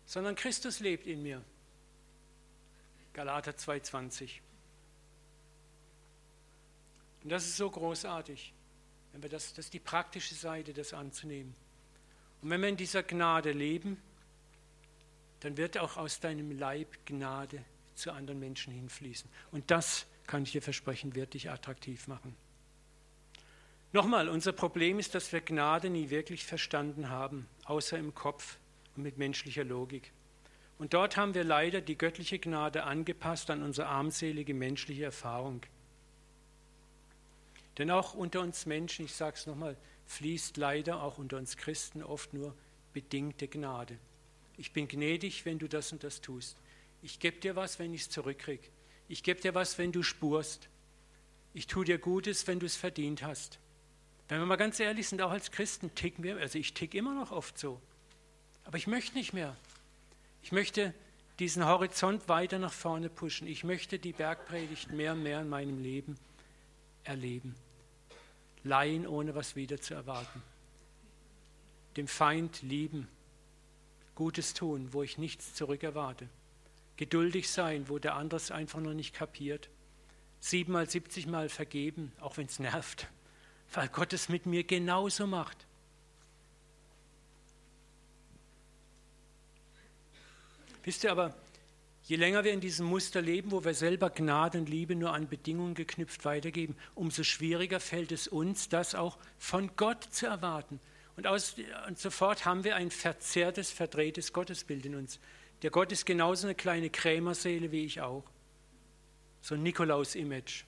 sondern 0.04 0.34
Christus 0.34 0.80
lebt 0.80 1.06
in 1.06 1.22
mir. 1.22 1.44
Galater 3.14 3.52
2,20. 3.52 4.40
Und 7.22 7.30
das 7.30 7.44
ist 7.46 7.56
so 7.56 7.70
großartig, 7.70 8.52
wenn 9.12 9.22
wir 9.22 9.30
das, 9.30 9.54
das 9.54 9.66
ist 9.66 9.74
die 9.74 9.80
praktische 9.80 10.34
Seite, 10.34 10.74
das 10.74 10.92
anzunehmen. 10.92 11.54
Und 12.42 12.50
wenn 12.50 12.60
wir 12.60 12.68
in 12.68 12.76
dieser 12.76 13.02
Gnade 13.02 13.52
leben, 13.52 14.02
dann 15.40 15.56
wird 15.56 15.78
auch 15.78 15.96
aus 15.96 16.20
deinem 16.20 16.50
Leib 16.58 17.06
Gnade 17.06 17.64
zu 17.94 18.12
anderen 18.12 18.40
Menschen 18.40 18.72
hinfließen. 18.72 19.30
Und 19.52 19.70
das, 19.70 20.06
kann 20.26 20.42
ich 20.42 20.52
dir 20.52 20.62
versprechen, 20.62 21.14
wird 21.14 21.34
dich 21.34 21.50
attraktiv 21.50 22.06
machen. 22.08 22.36
Nochmal, 23.92 24.28
unser 24.28 24.52
Problem 24.52 24.98
ist, 24.98 25.14
dass 25.14 25.32
wir 25.32 25.40
Gnade 25.40 25.88
nie 25.88 26.10
wirklich 26.10 26.44
verstanden 26.44 27.10
haben, 27.10 27.46
außer 27.64 27.96
im 27.96 28.14
Kopf 28.14 28.58
und 28.96 29.04
mit 29.04 29.18
menschlicher 29.18 29.64
Logik. 29.64 30.12
Und 30.84 30.92
dort 30.92 31.16
haben 31.16 31.32
wir 31.32 31.44
leider 31.44 31.80
die 31.80 31.96
göttliche 31.96 32.38
Gnade 32.38 32.84
angepasst 32.84 33.48
an 33.48 33.62
unsere 33.62 33.86
armselige 33.86 34.52
menschliche 34.52 35.04
Erfahrung. 35.04 35.62
Denn 37.78 37.90
auch 37.90 38.12
unter 38.12 38.42
uns 38.42 38.66
Menschen, 38.66 39.06
ich 39.06 39.14
sage 39.14 39.34
es 39.34 39.46
nochmal, 39.46 39.78
fließt 40.04 40.58
leider 40.58 41.02
auch 41.02 41.16
unter 41.16 41.38
uns 41.38 41.56
Christen 41.56 42.02
oft 42.02 42.34
nur 42.34 42.54
bedingte 42.92 43.48
Gnade. 43.48 43.96
Ich 44.58 44.72
bin 44.72 44.86
gnädig, 44.86 45.46
wenn 45.46 45.58
du 45.58 45.70
das 45.70 45.90
und 45.90 46.04
das 46.04 46.20
tust. 46.20 46.58
Ich 47.00 47.18
gebe 47.18 47.38
dir 47.38 47.56
was, 47.56 47.78
wenn 47.78 47.94
ich 47.94 48.02
es 48.02 48.10
zurückkriege. 48.10 48.68
Ich 49.08 49.22
gebe 49.22 49.40
dir 49.40 49.54
was, 49.54 49.78
wenn 49.78 49.90
du 49.90 50.02
spurst. 50.02 50.68
Ich 51.54 51.66
tue 51.66 51.86
dir 51.86 51.96
Gutes, 51.96 52.46
wenn 52.46 52.60
du 52.60 52.66
es 52.66 52.76
verdient 52.76 53.22
hast. 53.22 53.58
Wenn 54.28 54.38
wir 54.38 54.44
mal 54.44 54.56
ganz 54.56 54.78
ehrlich 54.80 55.08
sind, 55.08 55.22
auch 55.22 55.30
als 55.30 55.50
Christen 55.50 55.94
ticken 55.94 56.24
wir, 56.24 56.36
also 56.36 56.58
ich 56.58 56.74
tick 56.74 56.92
immer 56.92 57.14
noch 57.14 57.32
oft 57.32 57.58
so. 57.58 57.80
Aber 58.64 58.76
ich 58.76 58.86
möchte 58.86 59.16
nicht 59.16 59.32
mehr. 59.32 59.56
Ich 60.44 60.52
möchte 60.52 60.92
diesen 61.38 61.64
Horizont 61.64 62.28
weiter 62.28 62.58
nach 62.58 62.70
vorne 62.70 63.08
pushen. 63.08 63.48
Ich 63.48 63.64
möchte 63.64 63.98
die 63.98 64.12
Bergpredigt 64.12 64.92
mehr 64.92 65.12
und 65.12 65.22
mehr 65.22 65.40
in 65.40 65.48
meinem 65.48 65.82
Leben 65.82 66.18
erleben. 67.02 67.54
Leihen, 68.62 69.06
ohne 69.06 69.34
was 69.34 69.56
wieder 69.56 69.80
zu 69.80 69.94
erwarten. 69.94 70.42
Dem 71.96 72.06
Feind 72.06 72.60
lieben. 72.60 73.08
Gutes 74.14 74.52
tun, 74.52 74.90
wo 74.92 75.02
ich 75.02 75.16
nichts 75.16 75.54
zurück 75.54 75.82
erwarte. 75.82 76.28
Geduldig 76.98 77.48
sein, 77.48 77.88
wo 77.88 77.98
der 77.98 78.14
andere 78.14 78.36
es 78.36 78.50
einfach 78.50 78.80
noch 78.80 78.92
nicht 78.92 79.14
kapiert. 79.14 79.70
Siebenmal, 80.40 80.90
siebzigmal 80.90 81.48
vergeben, 81.48 82.12
auch 82.20 82.36
wenn 82.36 82.48
es 82.48 82.58
nervt, 82.58 83.08
weil 83.72 83.88
Gott 83.88 84.12
es 84.12 84.28
mit 84.28 84.44
mir 84.44 84.64
genauso 84.64 85.26
macht. 85.26 85.66
Wisst 90.84 91.04
ihr 91.04 91.10
aber, 91.10 91.34
je 92.02 92.16
länger 92.16 92.44
wir 92.44 92.52
in 92.52 92.60
diesem 92.60 92.86
Muster 92.86 93.22
leben, 93.22 93.50
wo 93.50 93.64
wir 93.64 93.74
selber 93.74 94.10
Gnade 94.10 94.58
und 94.58 94.68
Liebe 94.68 94.94
nur 94.94 95.12
an 95.12 95.28
Bedingungen 95.28 95.74
geknüpft 95.74 96.24
weitergeben, 96.24 96.76
umso 96.94 97.24
schwieriger 97.24 97.80
fällt 97.80 98.12
es 98.12 98.28
uns, 98.28 98.68
das 98.68 98.94
auch 98.94 99.18
von 99.38 99.70
Gott 99.76 100.04
zu 100.04 100.26
erwarten. 100.26 100.78
Und, 101.16 101.26
aus, 101.26 101.56
und 101.88 101.98
sofort 101.98 102.44
haben 102.44 102.64
wir 102.64 102.76
ein 102.76 102.90
verzerrtes, 102.90 103.70
verdrehtes 103.70 104.32
Gottesbild 104.32 104.84
in 104.84 104.94
uns. 104.94 105.20
Der 105.62 105.70
Gott 105.70 105.92
ist 105.92 106.04
genauso 106.04 106.46
eine 106.46 106.54
kleine 106.54 106.90
Krämerseele 106.90 107.72
wie 107.72 107.84
ich 107.84 108.00
auch. 108.00 108.24
So 109.40 109.54
ein 109.54 109.62
Nikolaus-Image. 109.62 110.64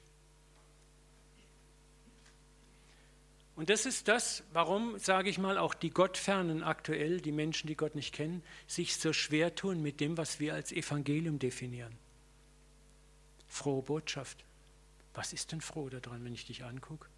Und 3.57 3.71
das 3.71 3.87
ist 3.87 4.07
das, 4.07 4.45
warum, 4.53 4.99
sage 4.99 5.31
ich 5.31 5.38
mal, 5.38 5.57
auch 5.57 5.73
die 5.73 5.88
Gottfernen 5.88 6.62
aktuell, 6.62 7.23
die 7.23 7.33
Menschen, 7.33 7.66
die 7.66 7.75
Gott 7.75 7.95
nicht 7.95 8.14
kennen, 8.14 8.42
sich 8.66 8.97
so 8.97 9.14
schwer 9.14 9.55
tun 9.55 9.83
mit 9.83 9.99
dem, 10.01 10.19
was 10.19 10.38
wir 10.38 10.53
als 10.53 10.73
Evangelium 10.73 11.38
definieren. 11.38 11.97
Frohe 13.49 13.83
Botschaft. 13.83 14.45
Was 15.14 15.33
ist 15.33 15.53
denn 15.53 15.62
froh 15.62 15.88
daran, 15.88 16.23
wenn 16.23 16.35
ich 16.35 16.45
dich 16.45 16.64
angucke? 16.64 17.09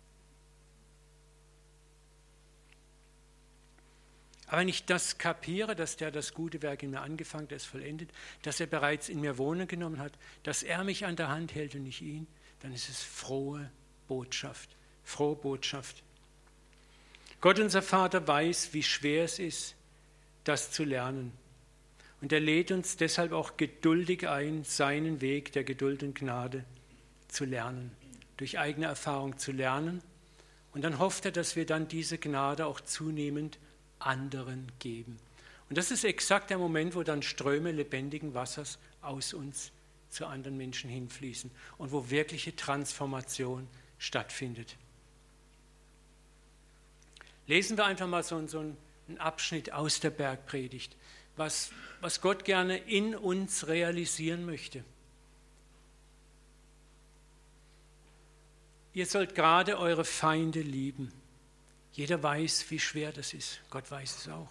Aber 4.46 4.60
wenn 4.60 4.68
ich 4.68 4.86
das 4.86 5.18
kapiere, 5.18 5.74
dass 5.74 5.96
der 5.96 6.12
das 6.12 6.32
gute 6.32 6.62
Werk 6.62 6.84
in 6.84 6.90
mir 6.90 7.00
angefangen, 7.00 7.44
hat, 7.46 7.52
es 7.52 7.64
vollendet, 7.64 8.10
dass 8.42 8.60
er 8.60 8.66
bereits 8.68 9.08
in 9.08 9.20
mir 9.20 9.38
Wohnen 9.38 9.66
genommen 9.66 9.98
hat, 9.98 10.16
dass 10.44 10.62
er 10.62 10.84
mich 10.84 11.04
an 11.04 11.16
der 11.16 11.28
Hand 11.28 11.54
hält 11.56 11.74
und 11.74 11.82
nicht 11.82 12.00
ihn, 12.00 12.28
dann 12.60 12.72
ist 12.72 12.88
es 12.88 13.02
frohe 13.02 13.70
Botschaft. 14.06 14.70
Frohe 15.02 15.34
Botschaft. 15.34 16.04
Gott, 17.40 17.60
unser 17.60 17.82
Vater, 17.82 18.26
weiß, 18.26 18.70
wie 18.72 18.82
schwer 18.82 19.24
es 19.24 19.38
ist, 19.38 19.76
das 20.42 20.72
zu 20.72 20.82
lernen. 20.82 21.32
Und 22.20 22.32
er 22.32 22.40
lädt 22.40 22.72
uns 22.72 22.96
deshalb 22.96 23.30
auch 23.30 23.56
geduldig 23.56 24.28
ein, 24.28 24.64
seinen 24.64 25.20
Weg 25.20 25.52
der 25.52 25.62
Geduld 25.62 26.02
und 26.02 26.16
Gnade 26.16 26.64
zu 27.28 27.44
lernen, 27.44 27.92
durch 28.38 28.58
eigene 28.58 28.86
Erfahrung 28.86 29.38
zu 29.38 29.52
lernen. 29.52 30.02
Und 30.72 30.82
dann 30.82 30.98
hofft 30.98 31.26
er, 31.26 31.30
dass 31.30 31.54
wir 31.54 31.64
dann 31.64 31.86
diese 31.86 32.18
Gnade 32.18 32.66
auch 32.66 32.80
zunehmend 32.80 33.58
anderen 34.00 34.72
geben. 34.80 35.18
Und 35.68 35.78
das 35.78 35.92
ist 35.92 36.04
exakt 36.04 36.50
der 36.50 36.58
Moment, 36.58 36.96
wo 36.96 37.04
dann 37.04 37.22
Ströme 37.22 37.70
lebendigen 37.70 38.34
Wassers 38.34 38.78
aus 39.00 39.32
uns 39.32 39.70
zu 40.10 40.26
anderen 40.26 40.56
Menschen 40.56 40.90
hinfließen 40.90 41.50
und 41.76 41.92
wo 41.92 42.10
wirkliche 42.10 42.56
Transformation 42.56 43.68
stattfindet. 43.98 44.76
Lesen 47.48 47.76
wir 47.76 47.86
einfach 47.86 48.06
mal 48.06 48.22
so, 48.22 48.46
so 48.46 48.60
einen 48.60 48.76
Abschnitt 49.18 49.72
aus 49.72 50.00
der 50.00 50.10
Bergpredigt, 50.10 50.94
was, 51.36 51.72
was 52.00 52.20
Gott 52.20 52.44
gerne 52.44 52.76
in 52.76 53.16
uns 53.16 53.66
realisieren 53.66 54.44
möchte. 54.44 54.84
Ihr 58.92 59.06
sollt 59.06 59.34
gerade 59.34 59.78
eure 59.78 60.04
Feinde 60.04 60.60
lieben. 60.60 61.10
Jeder 61.92 62.22
weiß, 62.22 62.70
wie 62.70 62.78
schwer 62.78 63.12
das 63.12 63.32
ist. 63.32 63.60
Gott 63.70 63.90
weiß 63.90 64.18
es 64.18 64.28
auch. 64.28 64.50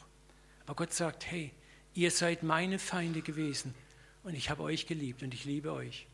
Aber 0.66 0.76
Gott 0.76 0.94
sagt, 0.94 1.30
hey, 1.30 1.52
ihr 1.94 2.12
seid 2.12 2.44
meine 2.44 2.80
Feinde 2.80 3.22
gewesen 3.22 3.76
und 4.24 4.34
ich 4.34 4.50
habe 4.50 4.64
euch 4.64 4.88
geliebt 4.88 5.22
und 5.22 5.34
ich 5.34 5.46
liebe 5.46 5.72
euch. 5.72 6.08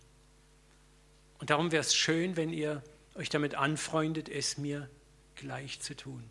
Und 1.40 1.50
darum 1.50 1.72
wäre 1.72 1.82
es 1.82 1.96
schön, 1.96 2.36
wenn 2.36 2.52
ihr 2.52 2.84
euch 3.16 3.30
damit 3.30 3.56
anfreundet, 3.56 4.30
es 4.30 4.58
mir 4.58 4.90
gleich 5.36 5.80
zu 5.80 5.96
tun. 5.96 6.24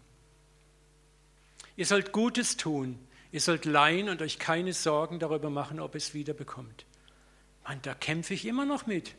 Ihr 1.77 1.87
sollt 1.87 2.13
Gutes 2.13 2.57
tun, 2.57 2.99
ihr 3.31 3.41
sollt 3.41 3.65
leihen 3.65 4.09
und 4.09 4.21
euch 4.23 4.39
keine 4.39 4.73
Sorgen 4.73 5.19
darüber 5.19 5.51
machen, 5.51 5.81
ob 5.81 5.95
es 5.95 6.15
wiederbekommt. 6.15 6.85
Man, 7.65 7.81
da 7.83 7.95
kämpfe 7.95 8.35
ich 8.35 8.45
immer 8.45 8.67
noch 8.67 8.87
mit. 8.87 9.15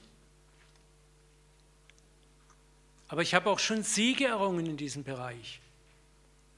Aber 3.08 3.22
ich 3.22 3.34
habe 3.34 3.50
auch 3.50 3.60
schon 3.60 3.84
Siege 3.84 4.26
errungen 4.26 4.66
in 4.66 4.78
diesem 4.78 5.04
Bereich. 5.04 5.62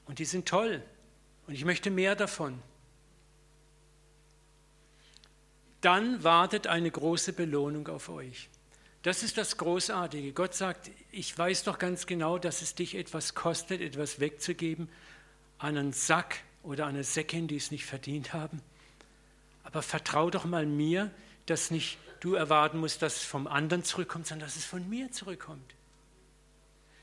Und 0.06 0.18
die 0.18 0.24
sind 0.24 0.48
toll. 0.48 0.82
Und 1.46 1.54
ich 1.54 1.64
möchte 1.64 1.90
mehr 1.90 2.16
davon. 2.16 2.60
Dann 5.80 6.24
wartet 6.24 6.66
eine 6.66 6.90
große 6.90 7.32
Belohnung 7.32 7.88
auf 7.88 8.08
euch. 8.08 8.48
Das 9.02 9.22
ist 9.22 9.38
das 9.38 9.56
Großartige. 9.56 10.32
Gott 10.32 10.54
sagt, 10.54 10.90
ich 11.12 11.36
weiß 11.36 11.62
doch 11.64 11.78
ganz 11.78 12.06
genau, 12.06 12.38
dass 12.38 12.62
es 12.62 12.74
dich 12.74 12.96
etwas 12.96 13.34
kostet, 13.34 13.80
etwas 13.80 14.18
wegzugeben 14.18 14.88
einen 15.58 15.92
Sack 15.92 16.42
oder 16.62 16.86
eine 16.86 17.04
Säckin, 17.04 17.48
die 17.48 17.56
es 17.56 17.70
nicht 17.70 17.84
verdient 17.84 18.32
haben. 18.32 18.60
Aber 19.64 19.82
vertrau 19.82 20.30
doch 20.30 20.44
mal 20.44 20.66
mir, 20.66 21.10
dass 21.46 21.70
nicht 21.70 21.98
du 22.20 22.34
erwarten 22.34 22.78
musst, 22.78 23.02
dass 23.02 23.16
es 23.16 23.24
vom 23.24 23.46
anderen 23.46 23.84
zurückkommt, 23.84 24.26
sondern 24.26 24.48
dass 24.48 24.56
es 24.56 24.64
von 24.64 24.88
mir 24.88 25.12
zurückkommt. 25.12 25.74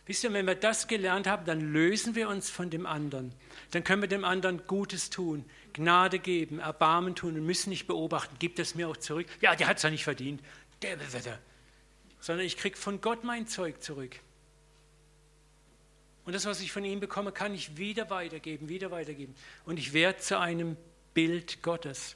Wisst 0.05 0.25
ihr, 0.25 0.33
wenn 0.33 0.45
wir 0.45 0.55
das 0.55 0.87
gelernt 0.87 1.27
haben, 1.27 1.45
dann 1.45 1.61
lösen 1.71 2.13
wir 2.13 2.27
uns 2.27 2.49
von 2.49 2.69
dem 2.69 2.85
anderen. 2.85 3.33
Dann 3.71 3.85
können 3.85 4.01
wir 4.01 4.09
dem 4.09 4.25
anderen 4.25 4.67
Gutes 4.67 5.09
tun, 5.09 5.45
Gnade 5.71 6.19
geben, 6.19 6.59
Erbarmen 6.59 7.15
tun 7.15 7.35
und 7.35 7.45
müssen 7.45 7.69
nicht 7.69 7.87
beobachten, 7.87 8.35
gibt 8.37 8.59
es 8.59 8.75
mir 8.75 8.89
auch 8.89 8.97
zurück. 8.97 9.27
Ja, 9.39 9.55
der 9.55 9.67
hat 9.67 9.77
es 9.77 9.83
ja 9.83 9.89
nicht 9.89 10.03
verdient, 10.03 10.41
der 10.81 10.99
Wetter. 11.13 11.39
Sondern 12.19 12.45
ich 12.45 12.57
kriege 12.57 12.75
von 12.75 12.99
Gott 12.99 13.23
mein 13.23 13.47
Zeug 13.47 13.81
zurück. 13.81 14.19
Und 16.25 16.33
das, 16.33 16.45
was 16.45 16.61
ich 16.61 16.71
von 16.71 16.85
ihm 16.85 16.99
bekomme, 16.99 17.31
kann 17.31 17.53
ich 17.53 17.77
wieder 17.77 18.09
weitergeben, 18.09 18.69
wieder 18.69 18.91
weitergeben. 18.91 19.35
Und 19.65 19.77
ich 19.77 19.93
werde 19.93 20.19
zu 20.19 20.39
einem 20.39 20.77
Bild 21.13 21.61
Gottes. 21.61 22.15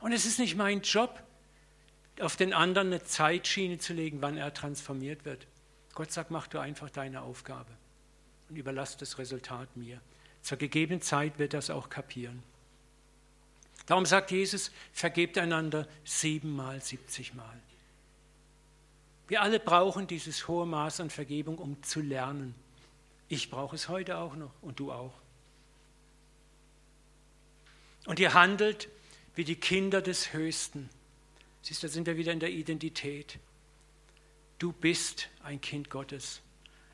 Und 0.00 0.12
es 0.12 0.26
ist 0.26 0.38
nicht 0.38 0.56
mein 0.56 0.82
Job, 0.82 1.22
auf 2.20 2.36
den 2.36 2.52
anderen 2.52 2.88
eine 2.88 3.02
Zeitschiene 3.02 3.78
zu 3.78 3.92
legen, 3.92 4.22
wann 4.22 4.36
er 4.36 4.52
transformiert 4.52 5.24
wird. 5.24 5.46
Gott 5.94 6.12
sagt, 6.12 6.30
mach 6.30 6.46
du 6.46 6.58
einfach 6.58 6.90
deine 6.90 7.22
Aufgabe 7.22 7.70
und 8.48 8.56
überlass 8.56 8.96
das 8.96 9.18
Resultat 9.18 9.76
mir. 9.76 10.00
Zur 10.42 10.58
gegebenen 10.58 11.02
Zeit 11.02 11.38
wird 11.38 11.54
das 11.54 11.70
auch 11.70 11.88
kapieren. 11.88 12.42
Darum 13.86 14.06
sagt 14.06 14.30
Jesus, 14.30 14.70
vergebt 14.92 15.38
einander 15.38 15.86
siebenmal, 16.04 16.82
siebzigmal. 16.82 17.60
Wir 19.28 19.42
alle 19.42 19.58
brauchen 19.58 20.06
dieses 20.06 20.46
hohe 20.46 20.66
Maß 20.66 21.00
an 21.00 21.10
Vergebung, 21.10 21.58
um 21.58 21.82
zu 21.82 22.00
lernen. 22.00 22.54
Ich 23.28 23.50
brauche 23.50 23.74
es 23.74 23.88
heute 23.88 24.18
auch 24.18 24.36
noch 24.36 24.52
und 24.62 24.78
du 24.78 24.92
auch. 24.92 25.14
Und 28.06 28.20
ihr 28.20 28.34
handelt 28.34 28.88
wie 29.34 29.44
die 29.44 29.56
Kinder 29.56 30.00
des 30.00 30.32
Höchsten. 30.32 30.88
Siehst 31.62 31.82
du, 31.82 31.88
da 31.88 31.92
sind 31.92 32.06
wir 32.06 32.16
wieder 32.16 32.32
in 32.32 32.40
der 32.40 32.50
Identität. 32.50 33.38
Du 34.58 34.72
bist 34.72 35.28
ein 35.42 35.60
Kind 35.60 35.90
Gottes. 35.90 36.40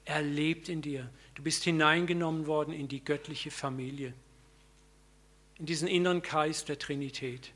Er 0.04 0.22
lebt 0.22 0.68
in 0.68 0.80
dir. 0.82 1.10
Du 1.34 1.42
bist 1.42 1.64
hineingenommen 1.64 2.46
worden 2.46 2.72
in 2.72 2.88
die 2.88 3.04
göttliche 3.04 3.50
Familie, 3.50 4.14
in 5.58 5.66
diesen 5.66 5.86
inneren 5.86 6.22
Kreis 6.22 6.64
der 6.64 6.78
Trinität. 6.78 7.52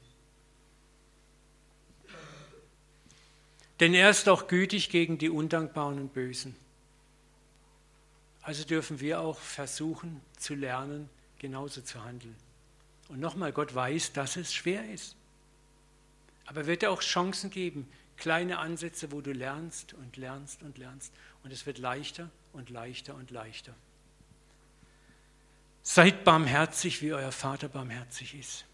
Denn 3.81 3.95
er 3.95 4.11
ist 4.11 4.29
auch 4.29 4.49
gütig 4.49 4.91
gegen 4.91 5.19
die 5.19 5.31
Undankbaren 5.31 5.99
und 5.99 6.15
Bösen. 6.15 6.57
Also 8.43 8.65
dürfen 8.65 9.01
wir 9.01 9.21
auch 9.21 9.39
versuchen 9.39 10.21
zu 10.39 10.55
lernen, 10.55 11.11
genauso 11.39 11.81
zu 11.81 12.05
handeln. 12.05 12.37
Und 13.09 13.21
nochmal, 13.21 13.53
Gott 13.53 13.75
weiß, 13.75 14.13
dass 14.13 14.37
es 14.37 14.55
schwer 14.55 14.89
ist. 14.91 15.17
Aber 16.47 16.61
er 16.61 16.67
wird 16.67 16.83
dir 16.83 16.91
auch 16.91 17.03
Chancen 17.03 17.51
geben, 17.51 17.89
kleine 18.17 18.59
Ansätze, 18.59 19.13
wo 19.13 19.21
du 19.21 19.33
lernst 19.33 19.95
und 19.95 20.17
lernst 20.17 20.63
und 20.63 20.79
lernst. 20.79 21.13
Und 21.43 21.53
es 21.53 21.67
wird 21.67 21.79
leichter 21.79 22.31
und 22.53 22.71
leichter 22.71 23.15
und 23.15 23.31
leichter. 23.31 23.75
Seid 25.83 26.25
barmherzig, 26.25 27.03
wie 27.03 27.13
euer 27.13 27.33
Vater 27.33 27.69
barmherzig 27.69 28.35
ist. 28.35 28.66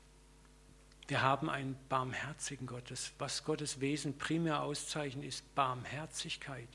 Wir 1.09 1.23
haben 1.23 1.51
einen 1.51 1.77
barmherzigen 1.89 2.67
Gott. 2.67 2.91
Das, 2.91 3.13
was 3.19 3.45
Gottes 3.45 3.81
Wesen 3.81 4.17
primär 4.17 4.63
auszeichnet, 4.63 5.25
ist 5.25 5.55
Barmherzigkeit. 5.55 6.69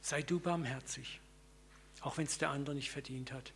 Sei 0.00 0.22
du 0.22 0.40
barmherzig, 0.40 1.20
auch 2.00 2.18
wenn 2.18 2.26
es 2.26 2.38
der 2.38 2.50
andere 2.50 2.74
nicht 2.74 2.90
verdient 2.90 3.32
hat. 3.32 3.52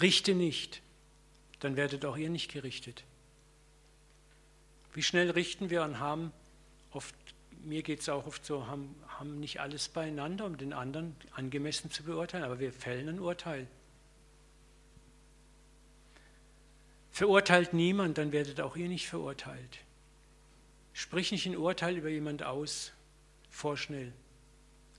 Richte 0.00 0.34
nicht, 0.34 0.82
dann 1.60 1.76
werdet 1.76 2.04
auch 2.04 2.16
ihr 2.16 2.30
nicht 2.30 2.52
gerichtet. 2.52 3.04
Wie 4.92 5.02
schnell 5.02 5.30
richten 5.30 5.70
wir 5.70 5.82
und 5.84 6.00
haben 6.00 6.32
oft, 6.90 7.14
mir 7.62 7.82
geht 7.82 8.00
es 8.00 8.08
auch 8.08 8.26
oft 8.26 8.44
so, 8.44 8.66
haben, 8.66 8.94
haben 9.06 9.38
nicht 9.40 9.60
alles 9.60 9.88
beieinander, 9.88 10.46
um 10.46 10.58
den 10.58 10.72
anderen 10.72 11.16
angemessen 11.32 11.90
zu 11.90 12.02
beurteilen, 12.02 12.44
aber 12.44 12.58
wir 12.58 12.72
fällen 12.72 13.08
ein 13.08 13.20
Urteil. 13.20 13.68
Verurteilt 17.10 17.72
niemand, 17.72 18.18
dann 18.18 18.32
werdet 18.32 18.60
auch 18.60 18.76
ihr 18.76 18.88
nicht 18.88 19.08
verurteilt. 19.08 19.78
Sprich 20.92 21.32
nicht 21.32 21.46
ein 21.46 21.56
Urteil 21.56 21.96
über 21.96 22.08
jemand 22.08 22.42
aus, 22.42 22.92
vorschnell. 23.50 24.12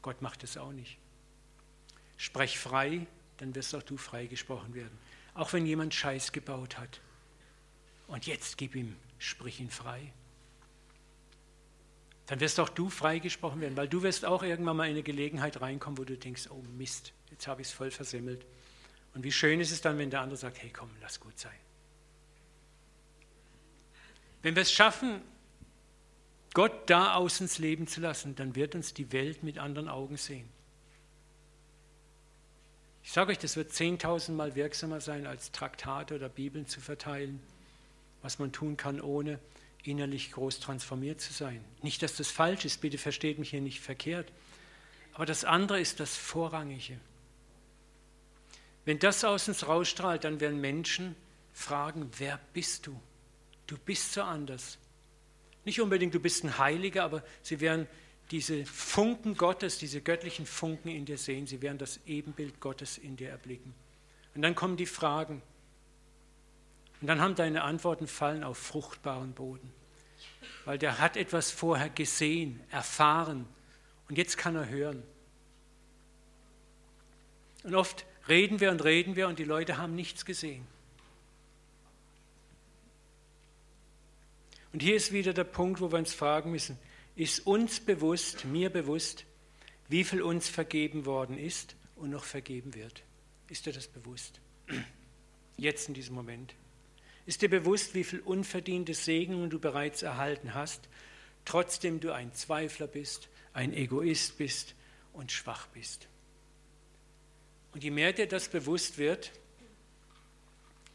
Gott 0.01 0.21
macht 0.21 0.43
es 0.43 0.57
auch 0.57 0.71
nicht. 0.71 0.97
Sprech 2.17 2.57
frei, 2.57 3.07
dann 3.37 3.55
wirst 3.55 3.73
auch 3.75 3.83
du 3.83 3.97
freigesprochen 3.97 4.73
werden. 4.73 4.97
Auch 5.33 5.53
wenn 5.53 5.65
jemand 5.65 5.93
Scheiß 5.93 6.31
gebaut 6.31 6.77
hat. 6.77 7.01
Und 8.07 8.27
jetzt 8.27 8.57
gib 8.57 8.75
ihm 8.75 8.95
sprich 9.21 9.59
ihn 9.59 9.69
frei. 9.69 10.11
Dann 12.25 12.39
wirst 12.39 12.59
auch 12.59 12.69
du 12.69 12.89
freigesprochen 12.89 13.61
werden, 13.61 13.77
weil 13.77 13.87
du 13.87 14.03
wirst 14.03 14.25
auch 14.25 14.41
irgendwann 14.41 14.77
mal 14.77 14.85
in 14.85 14.91
eine 14.91 15.03
Gelegenheit 15.03 15.61
reinkommen, 15.61 15.97
wo 15.97 16.03
du 16.03 16.17
denkst, 16.17 16.49
oh 16.49 16.63
Mist, 16.77 17.13
jetzt 17.29 17.47
habe 17.47 17.61
ich 17.61 17.67
es 17.67 17.73
voll 17.73 17.91
versemmelt. 17.91 18.45
Und 19.13 19.23
wie 19.23 19.31
schön 19.31 19.59
ist 19.59 19.71
es 19.71 19.81
dann, 19.81 19.97
wenn 19.97 20.09
der 20.09 20.21
andere 20.21 20.37
sagt, 20.37 20.61
hey 20.61 20.71
komm, 20.71 20.89
lass 21.01 21.19
gut 21.19 21.37
sein. 21.37 21.51
Wenn 24.41 24.55
wir 24.55 24.63
es 24.63 24.71
schaffen, 24.71 25.21
Gott 26.53 26.89
da 26.89 27.15
aus 27.15 27.39
ins 27.39 27.59
Leben 27.59 27.87
zu 27.87 28.01
lassen, 28.01 28.35
dann 28.35 28.55
wird 28.55 28.75
uns 28.75 28.93
die 28.93 29.11
Welt 29.11 29.43
mit 29.43 29.57
anderen 29.57 29.87
Augen 29.87 30.17
sehen. 30.17 30.49
Ich 33.03 33.11
sage 33.11 33.31
euch, 33.31 33.39
das 33.39 33.55
wird 33.55 33.71
zehntausendmal 33.71 34.55
wirksamer 34.55 35.01
sein, 35.01 35.25
als 35.25 35.51
Traktate 35.51 36.15
oder 36.15 36.29
Bibeln 36.29 36.67
zu 36.67 36.79
verteilen 36.81 37.41
was 38.21 38.39
man 38.39 38.51
tun 38.51 38.77
kann, 38.77 39.01
ohne 39.01 39.39
innerlich 39.83 40.31
groß 40.31 40.59
transformiert 40.59 41.21
zu 41.21 41.33
sein. 41.33 41.63
Nicht, 41.81 42.03
dass 42.03 42.15
das 42.15 42.29
falsch 42.29 42.65
ist, 42.65 42.81
bitte 42.81 42.97
versteht 42.97 43.39
mich 43.39 43.49
hier 43.49 43.61
nicht 43.61 43.81
verkehrt. 43.81 44.31
Aber 45.13 45.25
das 45.25 45.43
andere 45.43 45.79
ist 45.79 45.99
das 45.99 46.15
Vorrangige. 46.15 46.99
Wenn 48.85 48.99
das 48.99 49.23
aus 49.23 49.47
uns 49.47 49.67
rausstrahlt, 49.67 50.23
dann 50.23 50.39
werden 50.39 50.61
Menschen 50.61 51.15
fragen, 51.53 52.09
wer 52.17 52.39
bist 52.53 52.87
du? 52.87 52.99
Du 53.71 53.77
bist 53.77 54.11
so 54.11 54.21
anders. 54.21 54.77
Nicht 55.63 55.79
unbedingt, 55.79 56.13
du 56.13 56.19
bist 56.19 56.43
ein 56.43 56.57
Heiliger, 56.57 57.05
aber 57.05 57.23
sie 57.41 57.61
werden 57.61 57.87
diese 58.29 58.65
Funken 58.65 59.37
Gottes, 59.37 59.77
diese 59.77 60.01
göttlichen 60.01 60.45
Funken 60.45 60.89
in 60.89 61.05
dir 61.05 61.17
sehen. 61.17 61.47
Sie 61.47 61.61
werden 61.61 61.77
das 61.77 62.01
Ebenbild 62.05 62.59
Gottes 62.59 62.97
in 62.97 63.15
dir 63.15 63.29
erblicken. 63.29 63.73
Und 64.35 64.41
dann 64.41 64.55
kommen 64.55 64.75
die 64.75 64.85
Fragen, 64.85 65.41
und 66.99 67.07
dann 67.07 67.21
haben 67.21 67.33
deine 67.33 67.63
Antworten 67.63 68.07
fallen 68.07 68.43
auf 68.43 68.57
fruchtbaren 68.57 69.31
Boden. 69.31 69.71
Weil 70.65 70.77
der 70.77 70.99
hat 70.99 71.15
etwas 71.15 71.49
vorher 71.49 71.89
gesehen, 71.89 72.59
erfahren 72.71 73.47
und 74.09 74.17
jetzt 74.17 74.37
kann 74.37 74.57
er 74.57 74.67
hören. 74.67 75.01
Und 77.63 77.73
oft 77.73 78.05
reden 78.27 78.59
wir 78.59 78.69
und 78.69 78.83
reden 78.83 79.15
wir 79.15 79.29
und 79.29 79.39
die 79.39 79.45
Leute 79.45 79.77
haben 79.77 79.95
nichts 79.95 80.25
gesehen. 80.25 80.67
Und 84.73 84.81
hier 84.81 84.95
ist 84.95 85.11
wieder 85.11 85.33
der 85.33 85.43
Punkt, 85.43 85.81
wo 85.81 85.91
wir 85.91 85.99
uns 85.99 86.13
fragen 86.13 86.51
müssen, 86.51 86.77
ist 87.15 87.45
uns 87.45 87.79
bewusst, 87.79 88.45
mir 88.45 88.69
bewusst, 88.69 89.25
wie 89.89 90.03
viel 90.03 90.21
uns 90.21 90.47
vergeben 90.47 91.05
worden 91.05 91.37
ist 91.37 91.75
und 91.95 92.09
noch 92.09 92.23
vergeben 92.23 92.73
wird? 92.73 93.03
Ist 93.49 93.65
dir 93.65 93.73
das 93.73 93.87
bewusst? 93.87 94.39
Jetzt 95.57 95.89
in 95.89 95.93
diesem 95.93 96.15
Moment. 96.15 96.55
Ist 97.25 97.41
dir 97.41 97.49
bewusst, 97.49 97.93
wie 97.93 98.05
viel 98.05 98.21
unverdiente 98.21 98.93
Segnungen 98.93 99.49
du 99.49 99.59
bereits 99.59 100.01
erhalten 100.01 100.53
hast, 100.53 100.87
trotzdem 101.43 101.99
du 101.99 102.13
ein 102.13 102.33
Zweifler 102.33 102.87
bist, 102.87 103.27
ein 103.53 103.73
Egoist 103.73 104.37
bist 104.37 104.73
und 105.11 105.31
schwach 105.31 105.67
bist? 105.67 106.07
Und 107.73 107.83
je 107.83 107.91
mehr 107.91 108.13
dir 108.13 108.27
das 108.27 108.47
bewusst 108.47 108.97
wird, 108.97 109.31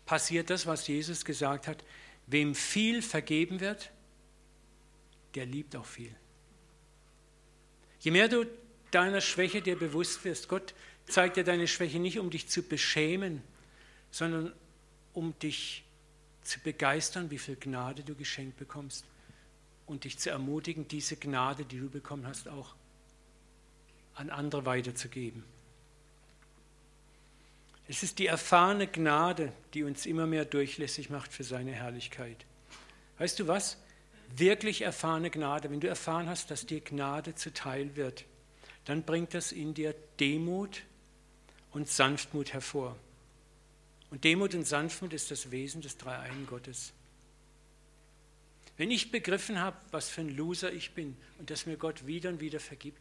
passiert 0.06 0.50
das, 0.50 0.66
was 0.66 0.86
Jesus 0.86 1.24
gesagt 1.24 1.66
hat, 1.66 1.84
wem 2.26 2.54
viel 2.54 3.02
vergeben 3.02 3.60
wird, 3.60 3.90
der 5.34 5.46
liebt 5.46 5.76
auch 5.76 5.86
viel. 5.86 6.14
Je 8.00 8.10
mehr 8.10 8.28
du 8.28 8.46
deiner 8.90 9.20
Schwäche 9.20 9.62
dir 9.62 9.78
bewusst 9.78 10.24
wirst, 10.24 10.48
Gott 10.48 10.74
zeigt 11.06 11.36
dir 11.36 11.44
deine 11.44 11.68
Schwäche 11.68 11.98
nicht, 11.98 12.18
um 12.18 12.30
dich 12.30 12.48
zu 12.48 12.62
beschämen, 12.62 13.42
sondern 14.10 14.52
um 15.12 15.38
dich 15.38 15.84
zu 16.42 16.60
begeistern, 16.60 17.30
wie 17.30 17.38
viel 17.38 17.56
Gnade 17.56 18.02
du 18.02 18.14
geschenkt 18.14 18.56
bekommst 18.58 19.04
und 19.86 20.04
dich 20.04 20.18
zu 20.18 20.30
ermutigen, 20.30 20.88
diese 20.88 21.16
Gnade, 21.16 21.64
die 21.64 21.78
du 21.78 21.88
bekommen 21.88 22.26
hast, 22.26 22.48
auch 22.48 22.74
an 24.14 24.30
andere 24.30 24.64
weiterzugeben. 24.64 25.44
Es 27.88 28.02
ist 28.02 28.18
die 28.18 28.26
erfahrene 28.26 28.86
Gnade, 28.88 29.52
die 29.74 29.84
uns 29.84 30.06
immer 30.06 30.26
mehr 30.26 30.44
durchlässig 30.44 31.08
macht 31.08 31.32
für 31.32 31.44
seine 31.44 31.72
Herrlichkeit. 31.72 32.44
Weißt 33.18 33.38
du 33.38 33.46
was? 33.46 33.78
Wirklich 34.36 34.82
erfahrene 34.82 35.30
Gnade, 35.30 35.70
wenn 35.70 35.80
du 35.80 35.88
erfahren 35.88 36.28
hast, 36.28 36.50
dass 36.50 36.66
dir 36.66 36.80
Gnade 36.80 37.36
zuteil 37.36 37.94
wird, 37.94 38.24
dann 38.84 39.04
bringt 39.04 39.34
das 39.34 39.52
in 39.52 39.72
dir 39.74 39.94
Demut 40.18 40.82
und 41.72 41.88
Sanftmut 41.88 42.52
hervor. 42.52 42.96
Und 44.10 44.24
Demut 44.24 44.54
und 44.54 44.66
Sanftmut 44.66 45.12
ist 45.12 45.30
das 45.30 45.50
Wesen 45.50 45.80
des 45.80 45.96
Dreieinen 45.96 46.46
Gottes. 46.46 46.92
Wenn 48.76 48.90
ich 48.90 49.10
begriffen 49.10 49.60
habe, 49.60 49.76
was 49.90 50.08
für 50.08 50.20
ein 50.20 50.36
Loser 50.36 50.72
ich 50.72 50.92
bin 50.92 51.16
und 51.38 51.50
dass 51.50 51.66
mir 51.66 51.76
Gott 51.76 52.06
wieder 52.06 52.30
und 52.30 52.40
wieder 52.40 52.60
vergibt, 52.60 53.00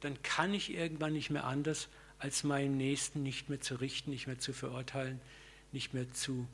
dann 0.00 0.22
kann 0.22 0.54
ich 0.54 0.72
irgendwann 0.72 1.12
nicht 1.12 1.30
mehr 1.30 1.44
anders, 1.44 1.88
als 2.18 2.44
meinen 2.44 2.76
Nächsten 2.76 3.22
nicht 3.22 3.48
mehr 3.48 3.60
zu 3.60 3.76
richten, 3.76 4.10
nicht 4.10 4.26
mehr 4.26 4.38
zu 4.38 4.52
verurteilen, 4.52 5.20
nicht 5.72 5.94
mehr 5.94 6.12
zu 6.12 6.46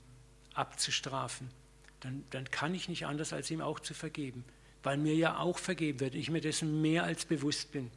abzustrafen. 0.55 1.51
Dann, 2.01 2.25
dann 2.31 2.51
kann 2.51 2.75
ich 2.75 2.89
nicht 2.89 3.07
anders, 3.07 3.33
als 3.33 3.51
ihm 3.51 3.61
auch 3.61 3.81
zu 3.81 3.95
vergeben, 3.95 4.45
weil 4.83 4.99
mir 4.99 5.15
ja 5.15 5.39
auch 5.39 5.59
vergeben 5.59 6.01
wird, 6.01 6.15
ich 6.15 6.31
mir 6.31 6.41
dessen 6.41 6.83
mehr 6.83 7.05
als 7.05 7.25
bewusst 7.25 7.73
bin. 7.73 7.91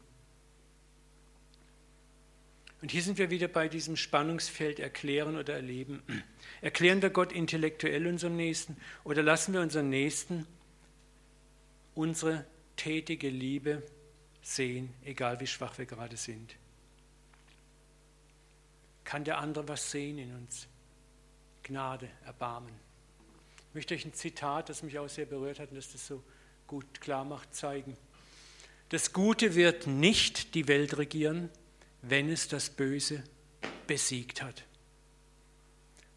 Und 2.82 2.92
hier 2.92 3.02
sind 3.02 3.18
wir 3.18 3.32
wieder 3.32 3.48
bei 3.48 3.68
diesem 3.68 3.98
Spannungsfeld 3.98 4.80
erklären 4.80 5.36
oder 5.36 5.56
erleben. 5.56 6.04
Erklären 6.62 7.02
wir 7.02 7.10
Gott 7.10 7.32
intellektuell 7.32 8.06
unserem 8.08 8.36
Nächsten 8.36 8.78
oder 9.04 9.24
lassen 9.24 9.54
wir 9.54 9.62
unseren 9.62 9.90
Nächsten 9.90 10.46
unsere 11.96 12.46
tätige 12.76 13.30
Liebe 13.30 13.82
sehen, 14.44 14.94
egal 15.04 15.40
wie 15.40 15.48
schwach 15.48 15.78
wir 15.80 15.86
gerade 15.86 16.16
sind? 16.16 16.56
Kann 19.08 19.24
der 19.24 19.38
andere 19.38 19.66
was 19.70 19.90
sehen 19.90 20.18
in 20.18 20.36
uns? 20.36 20.68
Gnade, 21.64 22.10
Erbarmen. 22.26 22.74
Ich 23.70 23.74
möchte 23.74 23.96
euch 23.96 24.04
ein 24.04 24.14
Zitat, 24.14 24.68
das 24.68 24.84
mich 24.84 25.00
auch 25.00 25.08
sehr 25.08 25.26
berührt 25.26 25.60
hat 25.60 25.70
und 25.70 25.78
das 25.78 25.94
das 25.94 26.06
so 26.06 26.22
gut 26.68 27.00
klar 27.00 27.24
macht, 27.24 27.56
zeigen. 27.56 27.96
Das 28.90 29.14
Gute 29.14 29.56
wird 29.56 29.88
nicht 29.88 30.56
die 30.56 30.68
Welt 30.68 30.98
regieren, 30.98 31.50
wenn 32.02 32.28
es 32.30 32.50
das 32.50 32.70
Böse 32.70 33.24
besiegt 33.88 34.42
hat, 34.42 34.66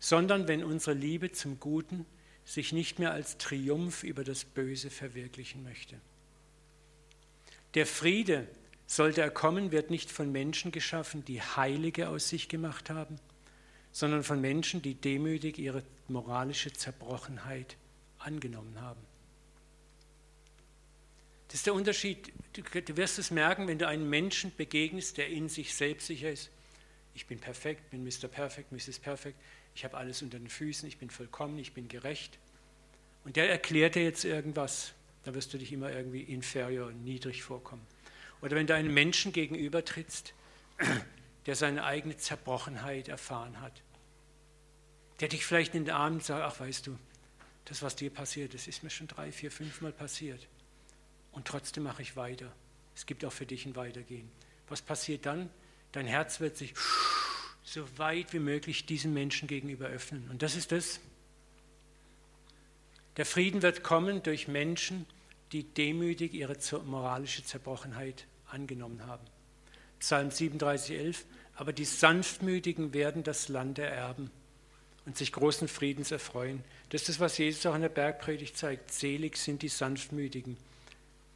sondern 0.00 0.48
wenn 0.48 0.64
unsere 0.64 0.96
Liebe 0.96 1.30
zum 1.30 1.60
Guten 1.60 2.06
sich 2.44 2.72
nicht 2.72 2.98
mehr 2.98 3.12
als 3.12 3.38
Triumph 3.38 4.02
über 4.02 4.24
das 4.24 4.44
Böse 4.44 4.90
verwirklichen 4.90 5.62
möchte. 5.62 6.00
Der 7.74 7.86
Friede, 7.86 8.48
sollte 8.90 9.20
er 9.20 9.30
kommen, 9.30 9.70
wird 9.70 9.88
nicht 9.90 10.10
von 10.10 10.32
Menschen 10.32 10.72
geschaffen, 10.72 11.24
die 11.24 11.40
Heilige 11.40 12.08
aus 12.08 12.28
sich 12.28 12.48
gemacht 12.48 12.90
haben, 12.90 13.20
sondern 13.92 14.24
von 14.24 14.40
Menschen, 14.40 14.82
die 14.82 14.96
demütig 14.96 15.60
ihre 15.60 15.84
moralische 16.08 16.72
Zerbrochenheit 16.72 17.76
angenommen 18.18 18.80
haben. 18.80 19.00
Das 21.46 21.60
ist 21.60 21.66
der 21.66 21.74
Unterschied. 21.74 22.32
Du, 22.52 22.96
wirst 22.96 23.20
es 23.20 23.30
merken, 23.30 23.68
wenn 23.68 23.78
du 23.78 23.86
einem 23.86 24.10
Menschen 24.10 24.52
begegnest, 24.56 25.18
der 25.18 25.28
in 25.28 25.48
sich 25.48 25.72
selbstsicher 25.72 26.32
ist. 26.32 26.50
Ich 27.14 27.28
bin 27.28 27.38
perfekt, 27.38 27.90
bin 27.90 28.02
Mr. 28.02 28.26
Perfect, 28.26 28.72
Mrs. 28.72 28.98
Perfect. 28.98 29.38
ich 29.72 29.84
habe 29.84 29.96
alles 29.96 30.20
unter 30.20 30.40
den 30.40 30.48
Füßen, 30.48 30.88
ich 30.88 30.98
bin 30.98 31.10
vollkommen, 31.10 31.60
ich 31.60 31.74
bin 31.74 31.86
gerecht. 31.86 32.40
Und 33.24 33.36
der 33.36 33.50
erklärt 33.50 33.94
dir 33.94 34.02
jetzt 34.02 34.24
irgendwas, 34.24 34.94
da 35.22 35.32
wirst 35.32 35.54
du 35.54 35.58
dich 35.58 35.72
immer 35.72 35.92
irgendwie 35.92 36.22
inferior, 36.22 36.90
niedrig 36.90 37.44
vorkommen. 37.44 37.86
Oder 38.42 38.56
wenn 38.56 38.66
du 38.66 38.74
einem 38.74 38.92
Menschen 38.94 39.32
gegenübertrittst, 39.32 40.34
der 41.46 41.56
seine 41.56 41.84
eigene 41.84 42.16
Zerbrochenheit 42.16 43.08
erfahren 43.08 43.60
hat, 43.60 43.82
der 45.20 45.28
dich 45.28 45.44
vielleicht 45.44 45.74
in 45.74 45.84
den 45.84 45.94
Armen 45.94 46.20
sagt, 46.20 46.42
ach 46.42 46.60
weißt 46.60 46.86
du, 46.86 46.98
das, 47.66 47.82
was 47.82 47.96
dir 47.96 48.10
passiert, 48.10 48.54
das 48.54 48.66
ist 48.66 48.82
mir 48.82 48.90
schon 48.90 49.06
drei, 49.06 49.30
vier, 49.30 49.50
fünf 49.50 49.80
Mal 49.80 49.92
passiert. 49.92 50.48
Und 51.32 51.46
trotzdem 51.46 51.84
mache 51.84 52.02
ich 52.02 52.16
weiter. 52.16 52.50
Es 52.96 53.06
gibt 53.06 53.24
auch 53.24 53.32
für 53.32 53.46
dich 53.46 53.66
ein 53.66 53.76
Weitergehen. 53.76 54.30
Was 54.68 54.82
passiert 54.82 55.26
dann? 55.26 55.50
Dein 55.92 56.06
Herz 56.06 56.40
wird 56.40 56.56
sich 56.56 56.74
so 57.62 57.86
weit 57.98 58.32
wie 58.32 58.38
möglich 58.38 58.86
diesem 58.86 59.14
Menschen 59.14 59.46
gegenüber 59.46 59.86
öffnen. 59.86 60.28
Und 60.30 60.42
das 60.42 60.56
ist 60.56 60.72
das. 60.72 61.00
Der 63.16 63.26
Frieden 63.26 63.62
wird 63.62 63.82
kommen 63.82 64.22
durch 64.22 64.48
Menschen, 64.48 65.06
die 65.52 65.64
demütig 65.64 66.32
ihre 66.32 66.56
moralische 66.84 67.44
Zerbrochenheit 67.44 68.26
angenommen 68.50 69.06
haben. 69.06 69.24
Psalm 69.98 70.30
37, 70.30 70.96
11. 70.98 71.26
Aber 71.54 71.72
die 71.72 71.84
Sanftmütigen 71.84 72.94
werden 72.94 73.22
das 73.22 73.48
Land 73.48 73.78
ererben 73.78 74.30
und 75.06 75.16
sich 75.16 75.32
großen 75.32 75.68
Friedens 75.68 76.10
erfreuen. 76.10 76.64
Das 76.88 77.02
ist 77.02 77.08
das, 77.08 77.20
was 77.20 77.38
Jesus 77.38 77.66
auch 77.66 77.74
in 77.74 77.82
der 77.82 77.88
Bergpredigt 77.88 78.56
zeigt. 78.56 78.92
Selig 78.92 79.36
sind 79.36 79.62
die 79.62 79.68
Sanftmütigen, 79.68 80.56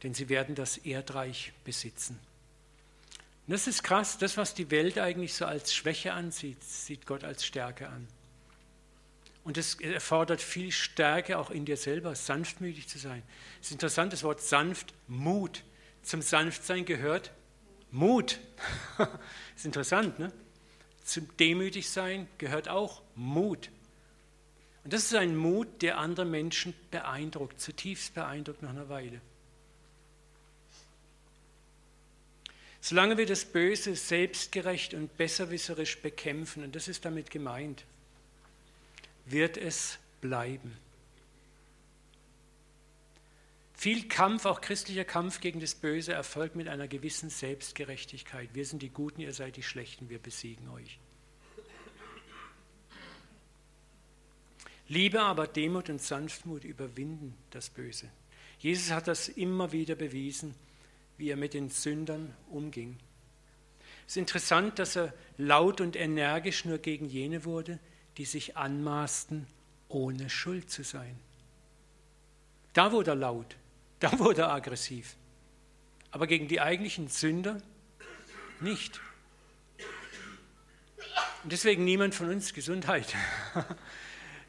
denn 0.03 0.13
sie 0.13 0.29
werden 0.29 0.55
das 0.55 0.77
Erdreich 0.77 1.53
besitzen. 1.63 2.19
Und 3.47 3.53
das 3.53 3.67
ist 3.67 3.83
krass, 3.83 4.17
das, 4.17 4.37
was 4.37 4.55
die 4.55 4.71
Welt 4.71 4.97
eigentlich 4.97 5.35
so 5.35 5.45
als 5.45 5.73
Schwäche 5.73 6.13
ansieht, 6.13 6.63
sieht 6.63 7.05
Gott 7.05 7.23
als 7.23 7.45
Stärke 7.45 7.87
an. 7.89 8.07
Und 9.43 9.59
es 9.59 9.79
erfordert 9.79 10.41
viel 10.41 10.71
Stärke 10.71 11.37
auch 11.37 11.51
in 11.51 11.65
dir 11.65 11.77
selber, 11.77 12.15
sanftmütig 12.15 12.87
zu 12.87 12.97
sein. 12.97 13.21
Es 13.61 13.67
ist 13.67 13.73
interessant, 13.73 14.11
das 14.11 14.23
Wort 14.23 14.41
sanft, 14.41 14.95
Mut. 15.07 15.63
Zum 16.05 16.21
Sanftsein 16.21 16.85
gehört 16.85 17.31
Mut. 17.89 18.39
ist 19.55 19.65
interessant, 19.65 20.19
ne? 20.19 20.31
Zum 21.03 21.27
Demütigsein 21.37 22.27
gehört 22.37 22.69
auch 22.69 23.01
Mut. 23.15 23.69
Und 24.83 24.93
das 24.93 25.05
ist 25.05 25.15
ein 25.15 25.35
Mut, 25.35 25.81
der 25.81 25.97
andere 25.97 26.25
Menschen 26.25 26.75
beeindruckt, 26.91 27.59
zutiefst 27.59 28.13
beeindruckt 28.13 28.61
nach 28.61 28.69
einer 28.69 28.87
Weile. 28.87 29.19
Solange 32.81 33.17
wir 33.17 33.25
das 33.25 33.45
Böse 33.45 33.95
selbstgerecht 33.95 34.93
und 34.93 35.17
besserwisserisch 35.17 35.99
bekämpfen, 36.01 36.63
und 36.63 36.75
das 36.75 36.87
ist 36.87 37.03
damit 37.03 37.31
gemeint, 37.31 37.83
wird 39.25 39.57
es 39.57 39.97
bleiben. 40.21 40.84
Viel 43.85 44.07
Kampf, 44.07 44.45
auch 44.45 44.61
christlicher 44.61 45.05
Kampf 45.05 45.41
gegen 45.41 45.59
das 45.59 45.75
Böse, 45.75 46.11
erfolgt 46.11 46.55
mit 46.55 46.67
einer 46.67 46.87
gewissen 46.87 47.29
Selbstgerechtigkeit. 47.29 48.49
Wir 48.53 48.65
sind 48.65 48.81
die 48.81 48.89
Guten, 48.89 49.21
ihr 49.21 49.31
seid 49.31 49.57
die 49.57 49.61
Schlechten, 49.61 50.09
wir 50.09 50.17
besiegen 50.17 50.67
euch. 50.69 50.97
Liebe 54.87 55.21
aber, 55.21 55.45
Demut 55.45 55.91
und 55.91 56.01
Sanftmut 56.01 56.63
überwinden 56.63 57.37
das 57.51 57.69
Böse. 57.69 58.09
Jesus 58.57 58.89
hat 58.89 59.07
das 59.07 59.29
immer 59.29 59.71
wieder 59.71 59.93
bewiesen 59.93 60.55
wie 61.19 61.29
er 61.29 61.37
mit 61.37 61.53
den 61.53 61.69
Sündern 61.69 62.33
umging. 62.49 62.97
Es 64.07 64.13
ist 64.13 64.17
interessant, 64.17 64.79
dass 64.79 64.95
er 64.95 65.13
laut 65.37 65.79
und 65.79 65.95
energisch 65.95 66.65
nur 66.65 66.79
gegen 66.79 67.05
jene 67.05 67.45
wurde, 67.45 67.77
die 68.17 68.25
sich 68.25 68.57
anmaßten, 68.57 69.45
ohne 69.89 70.31
Schuld 70.31 70.71
zu 70.71 70.83
sein. 70.83 71.19
Da 72.73 72.91
wurde 72.91 73.11
er 73.11 73.15
laut, 73.15 73.57
da 73.99 74.19
wurde 74.19 74.43
er 74.43 74.51
aggressiv. 74.51 75.15
Aber 76.11 76.27
gegen 76.27 76.47
die 76.47 76.61
eigentlichen 76.61 77.07
Sünder 77.07 77.61
nicht. 78.61 79.01
Und 81.43 81.51
deswegen 81.51 81.83
niemand 81.83 82.15
von 82.15 82.29
uns 82.29 82.53
Gesundheit. 82.53 83.13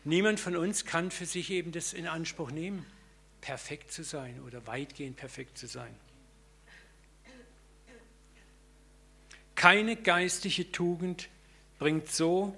niemand 0.05 0.41
von 0.41 0.57
uns 0.57 0.85
kann 0.85 1.11
für 1.11 1.27
sich 1.27 1.51
eben 1.51 1.73
das 1.73 1.93
in 1.93 2.07
Anspruch 2.07 2.51
nehmen, 2.51 2.87
perfekt 3.41 3.93
zu 3.93 4.03
sein 4.03 4.41
oder 4.47 4.67
weitgehend 4.67 5.17
perfekt 5.17 5.59
zu 5.59 5.67
sein. 5.67 5.95
Keine 9.57 9.97
geistliche 9.97 10.71
Tugend 10.71 11.29
bringt 11.79 12.11
so 12.11 12.57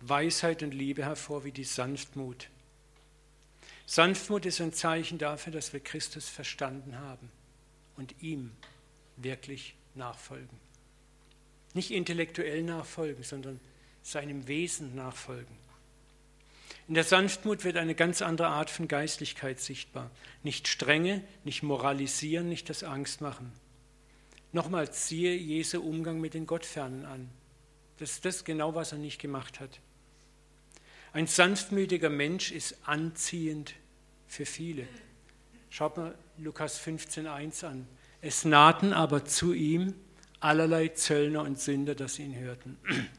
Weisheit 0.00 0.62
und 0.62 0.74
Liebe 0.74 1.04
hervor 1.04 1.44
wie 1.44 1.52
die 1.52 1.64
Sanftmut. 1.64 2.48
Sanftmut 3.92 4.46
ist 4.46 4.58
ein 4.62 4.72
Zeichen 4.72 5.18
dafür, 5.18 5.52
dass 5.52 5.74
wir 5.74 5.80
Christus 5.80 6.26
verstanden 6.26 6.98
haben 6.98 7.30
und 7.94 8.22
ihm 8.22 8.52
wirklich 9.18 9.74
nachfolgen. 9.94 10.58
Nicht 11.74 11.90
intellektuell 11.90 12.62
nachfolgen, 12.62 13.22
sondern 13.22 13.60
seinem 14.02 14.48
Wesen 14.48 14.94
nachfolgen. 14.94 15.58
In 16.88 16.94
der 16.94 17.04
Sanftmut 17.04 17.64
wird 17.64 17.76
eine 17.76 17.94
ganz 17.94 18.22
andere 18.22 18.48
Art 18.48 18.70
von 18.70 18.88
Geistlichkeit 18.88 19.60
sichtbar. 19.60 20.10
Nicht 20.42 20.68
Strenge, 20.68 21.22
nicht 21.44 21.62
Moralisieren, 21.62 22.48
nicht 22.48 22.70
das 22.70 22.84
Angstmachen. 22.84 23.52
Nochmals, 24.52 25.04
ziehe 25.04 25.34
Jesu 25.36 25.82
Umgang 25.82 26.18
mit 26.18 26.32
den 26.32 26.46
Gottfernen 26.46 27.04
an. 27.04 27.28
Das 27.98 28.12
ist 28.12 28.24
das 28.24 28.44
genau, 28.46 28.74
was 28.74 28.92
er 28.92 28.98
nicht 28.98 29.20
gemacht 29.20 29.60
hat. 29.60 29.80
Ein 31.12 31.26
sanftmütiger 31.26 32.08
Mensch 32.08 32.52
ist 32.52 32.78
anziehend 32.88 33.74
für 34.32 34.46
viele. 34.46 34.86
Schaut 35.70 35.96
mal 35.96 36.14
Lukas 36.38 36.80
15,1 36.80 37.66
an. 37.66 37.86
Es 38.20 38.44
nahten 38.44 38.92
aber 38.92 39.24
zu 39.24 39.52
ihm 39.52 39.94
allerlei 40.40 40.88
Zöllner 40.88 41.42
und 41.42 41.58
Sünder, 41.58 41.94
dass 41.94 42.14
sie 42.14 42.24
ihn 42.24 42.36
hörten. 42.36 42.78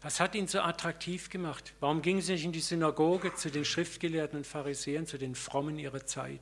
Was 0.00 0.20
hat 0.20 0.34
ihn 0.34 0.46
so 0.46 0.60
attraktiv 0.60 1.28
gemacht? 1.28 1.74
Warum 1.80 2.02
gingen 2.02 2.22
sie 2.22 2.32
nicht 2.32 2.44
in 2.44 2.52
die 2.52 2.60
Synagoge 2.60 3.34
zu 3.34 3.50
den 3.50 3.64
Schriftgelehrten 3.64 4.38
und 4.38 4.46
Pharisäern, 4.46 5.06
zu 5.06 5.18
den 5.18 5.34
Frommen 5.34 5.78
ihrer 5.78 6.06
Zeit? 6.06 6.40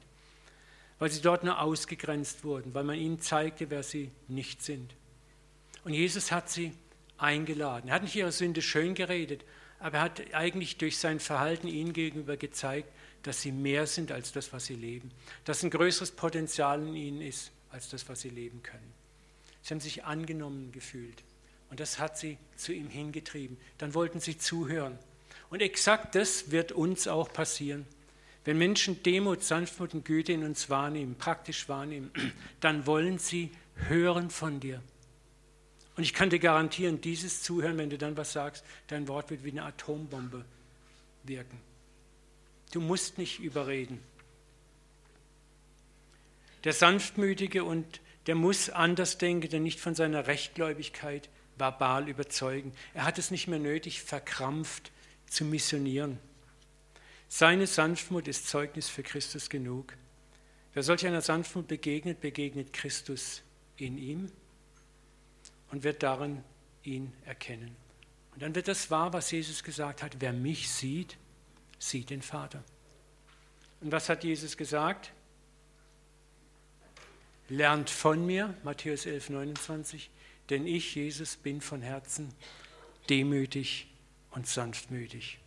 weil 0.98 1.10
sie 1.10 1.20
dort 1.20 1.44
nur 1.44 1.60
ausgegrenzt 1.60 2.44
wurden, 2.44 2.74
weil 2.74 2.84
man 2.84 2.96
ihnen 2.96 3.20
zeigte, 3.20 3.70
wer 3.70 3.82
sie 3.82 4.10
nicht 4.28 4.62
sind. 4.62 4.94
Und 5.84 5.92
Jesus 5.92 6.32
hat 6.32 6.48
sie 6.48 6.72
eingeladen. 7.18 7.88
Er 7.88 7.96
hat 7.96 8.02
nicht 8.02 8.16
ihre 8.16 8.32
Sünde 8.32 8.62
schön 8.62 8.94
geredet, 8.94 9.44
aber 9.78 9.98
er 9.98 10.02
hat 10.04 10.34
eigentlich 10.34 10.78
durch 10.78 10.98
sein 10.98 11.20
Verhalten 11.20 11.68
ihnen 11.68 11.92
gegenüber 11.92 12.36
gezeigt, 12.36 12.90
dass 13.26 13.42
sie 13.42 13.52
mehr 13.52 13.86
sind 13.86 14.12
als 14.12 14.32
das, 14.32 14.52
was 14.52 14.66
sie 14.66 14.76
leben, 14.76 15.10
dass 15.44 15.62
ein 15.62 15.70
größeres 15.70 16.12
Potenzial 16.12 16.80
in 16.80 16.94
ihnen 16.94 17.20
ist 17.20 17.50
als 17.70 17.88
das, 17.88 18.08
was 18.08 18.20
sie 18.20 18.30
leben 18.30 18.62
können. 18.62 18.92
Sie 19.62 19.74
haben 19.74 19.80
sich 19.80 20.04
angenommen 20.04 20.70
gefühlt 20.70 21.24
und 21.70 21.80
das 21.80 21.98
hat 21.98 22.16
sie 22.16 22.38
zu 22.56 22.72
ihm 22.72 22.88
hingetrieben. 22.88 23.56
Dann 23.78 23.94
wollten 23.94 24.20
sie 24.20 24.38
zuhören. 24.38 24.98
Und 25.50 25.60
exakt 25.60 26.14
das 26.14 26.50
wird 26.50 26.72
uns 26.72 27.08
auch 27.08 27.32
passieren. 27.32 27.86
Wenn 28.44 28.58
Menschen 28.58 29.02
Demut, 29.02 29.42
Sanftmut 29.42 29.92
und 29.94 30.04
Güte 30.04 30.32
in 30.32 30.44
uns 30.44 30.70
wahrnehmen, 30.70 31.16
praktisch 31.16 31.68
wahrnehmen, 31.68 32.12
dann 32.60 32.86
wollen 32.86 33.18
sie 33.18 33.50
hören 33.88 34.30
von 34.30 34.60
dir. 34.60 34.80
Und 35.96 36.04
ich 36.04 36.14
kann 36.14 36.30
dir 36.30 36.38
garantieren, 36.38 37.00
dieses 37.00 37.42
Zuhören, 37.42 37.78
wenn 37.78 37.90
du 37.90 37.98
dann 37.98 38.16
was 38.16 38.32
sagst, 38.32 38.64
dein 38.86 39.08
Wort 39.08 39.30
wird 39.30 39.42
wie 39.42 39.50
eine 39.50 39.64
Atombombe 39.64 40.44
wirken. 41.24 41.58
Du 42.72 42.80
musst 42.80 43.18
nicht 43.18 43.40
überreden. 43.40 44.02
Der 46.64 46.72
Sanftmütige 46.72 47.64
und 47.64 48.00
der 48.26 48.34
muss 48.34 48.70
anders 48.70 49.18
denken, 49.18 49.48
der 49.48 49.60
nicht 49.60 49.78
von 49.78 49.94
seiner 49.94 50.26
Rechtgläubigkeit 50.26 51.28
verbal 51.56 52.08
überzeugen. 52.08 52.72
Er 52.92 53.04
hat 53.04 53.18
es 53.18 53.30
nicht 53.30 53.46
mehr 53.46 53.58
nötig, 53.58 54.02
verkrampft 54.02 54.90
zu 55.28 55.44
missionieren. 55.44 56.18
Seine 57.28 57.66
Sanftmut 57.66 58.28
ist 58.28 58.48
Zeugnis 58.48 58.88
für 58.88 59.02
Christus 59.02 59.48
genug. 59.48 59.94
Wer 60.74 60.82
solch 60.82 61.06
einer 61.06 61.22
Sanftmut 61.22 61.68
begegnet, 61.68 62.20
begegnet 62.20 62.72
Christus 62.72 63.42
in 63.76 63.98
ihm 63.98 64.30
und 65.70 65.84
wird 65.84 66.02
darin 66.02 66.42
ihn 66.82 67.12
erkennen. 67.24 67.74
Und 68.34 68.42
dann 68.42 68.54
wird 68.54 68.68
das 68.68 68.90
wahr, 68.90 69.12
was 69.12 69.30
Jesus 69.30 69.64
gesagt 69.64 70.02
hat, 70.02 70.16
wer 70.20 70.32
mich 70.32 70.70
sieht, 70.70 71.16
sieht 71.78 72.10
den 72.10 72.22
Vater. 72.22 72.62
Und 73.80 73.92
was 73.92 74.08
hat 74.08 74.24
Jesus 74.24 74.56
gesagt? 74.56 75.12
Lernt 77.48 77.90
von 77.90 78.24
mir, 78.26 78.54
Matthäus 78.64 79.06
11, 79.06 79.30
29, 79.30 80.10
denn 80.50 80.66
ich, 80.66 80.94
Jesus, 80.94 81.36
bin 81.36 81.60
von 81.60 81.82
Herzen 81.82 82.32
demütig 83.08 83.86
und 84.30 84.48
sanftmütig. 84.48 85.38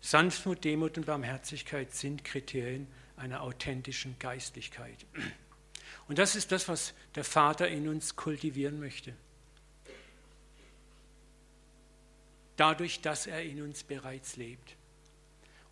Sanftmut, 0.00 0.62
Demut 0.64 0.98
und 0.98 1.06
Barmherzigkeit 1.06 1.94
sind 1.94 2.24
Kriterien 2.24 2.86
einer 3.16 3.42
authentischen 3.42 4.16
Geistlichkeit. 4.18 5.06
Und 6.06 6.18
das 6.18 6.36
ist 6.36 6.52
das, 6.52 6.68
was 6.68 6.92
der 7.14 7.24
Vater 7.24 7.68
in 7.68 7.88
uns 7.88 8.14
kultivieren 8.14 8.78
möchte. 8.78 9.14
dadurch, 12.56 13.00
dass 13.00 13.26
er 13.26 13.42
in 13.42 13.62
uns 13.62 13.82
bereits 13.84 14.36
lebt. 14.36 14.75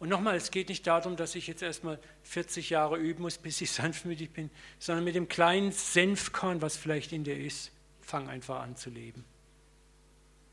Und 0.05 0.11
nochmal, 0.11 0.37
es 0.37 0.51
geht 0.51 0.69
nicht 0.69 0.87
darum, 0.87 1.17
dass 1.17 1.35
ich 1.35 1.47
jetzt 1.47 1.63
erstmal 1.63 1.99
40 2.25 2.69
Jahre 2.69 2.99
üben 2.99 3.23
muss, 3.23 3.39
bis 3.39 3.63
ich 3.63 3.71
sanftmütig 3.73 4.33
bin, 4.33 4.51
sondern 4.79 5.03
mit 5.03 5.15
dem 5.15 5.29
kleinen 5.29 5.73
Senfkorn, 5.73 6.61
was 6.61 6.77
vielleicht 6.77 7.13
in 7.13 7.25
dir 7.25 7.39
ist, 7.39 7.73
fang 8.03 8.29
einfach 8.29 8.61
an 8.61 8.77
zu 8.77 8.91
leben. 8.91 9.25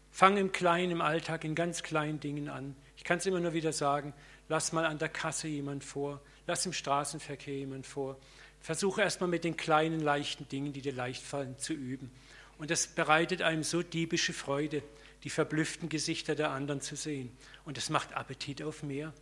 Fang 0.10 0.38
im 0.38 0.54
Kleinen, 0.54 0.94
im 0.94 1.02
Alltag, 1.02 1.44
in 1.44 1.54
ganz 1.54 1.84
kleinen 1.84 2.22
Dingen 2.22 2.48
an. 2.48 2.78
Ich 2.96 3.04
kann 3.04 3.18
es 3.18 3.26
immer 3.26 3.42
nur 3.42 3.52
wieder 3.52 3.74
sagen, 3.74 4.14
lass 4.48 4.72
mal 4.72 4.86
an 4.86 5.00
der 5.00 5.10
Kasse 5.10 5.50
jemand 5.50 5.84
vor, 5.84 6.22
lass 6.48 6.66
im 6.66 6.72
Straßenverkehr 6.72 7.58
jemand 7.58 7.86
vor. 7.86 8.18
Versuche 8.62 9.02
erstmal 9.02 9.30
mit 9.30 9.44
den 9.44 9.58
kleinen, 9.58 10.00
leichten 10.00 10.48
Dingen, 10.48 10.72
die 10.72 10.82
dir 10.82 10.94
leicht 10.94 11.24
fallen, 11.24 11.60
zu 11.60 11.74
üben. 11.74 12.10
Und 12.58 12.72
das 12.72 12.88
bereitet 12.88 13.42
einem 13.42 13.64
so 13.64 13.84
diebische 13.84 14.32
Freude, 14.32 14.82
die 15.26 15.30
verblüfften 15.30 15.90
Gesichter 15.90 16.36
der 16.36 16.52
anderen 16.52 16.80
zu 16.80 16.96
sehen. 16.96 17.36
Und 17.66 17.76
das 17.76 17.90
macht 17.90 18.14
Appetit 18.14 18.64
auf 18.64 18.82
mehr. 18.82 19.14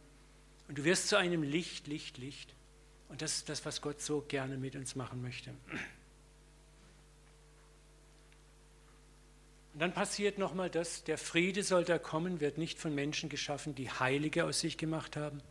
Und 0.69 0.77
du 0.77 0.85
wirst 0.85 1.09
zu 1.09 1.17
einem 1.17 1.43
Licht, 1.43 1.87
Licht, 1.87 2.19
Licht. 2.19 2.53
Und 3.09 3.23
das 3.23 3.37
ist 3.37 3.49
das, 3.49 3.65
was 3.65 3.81
Gott 3.81 4.01
so 4.01 4.21
gerne 4.21 4.55
mit 4.55 4.75
uns 4.75 4.95
machen 4.95 5.21
möchte. 5.21 5.49
Und 9.73 9.79
dann 9.79 9.93
passiert 9.93 10.37
nochmal 10.37 10.69
das, 10.69 11.03
der 11.03 11.17
Friede 11.17 11.63
soll 11.63 11.85
da 11.85 11.97
kommen, 11.97 12.39
wird 12.39 12.59
nicht 12.59 12.77
von 12.79 12.93
Menschen 12.93 13.29
geschaffen, 13.29 13.73
die 13.73 13.89
Heilige 13.89 14.45
aus 14.45 14.59
sich 14.59 14.77
gemacht 14.77 15.17
haben, 15.17 15.41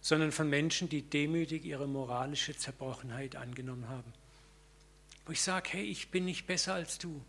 sondern 0.00 0.30
von 0.30 0.48
Menschen, 0.48 0.88
die 0.88 1.02
demütig 1.02 1.64
ihre 1.64 1.88
moralische 1.88 2.56
Zerbrochenheit 2.56 3.34
angenommen 3.34 3.88
haben. 3.88 4.12
Wo 5.26 5.32
ich 5.32 5.42
sage, 5.42 5.70
hey, 5.72 5.84
ich 5.84 6.10
bin 6.10 6.24
nicht 6.24 6.46
besser 6.46 6.74
als 6.74 6.98
du, 6.98 7.20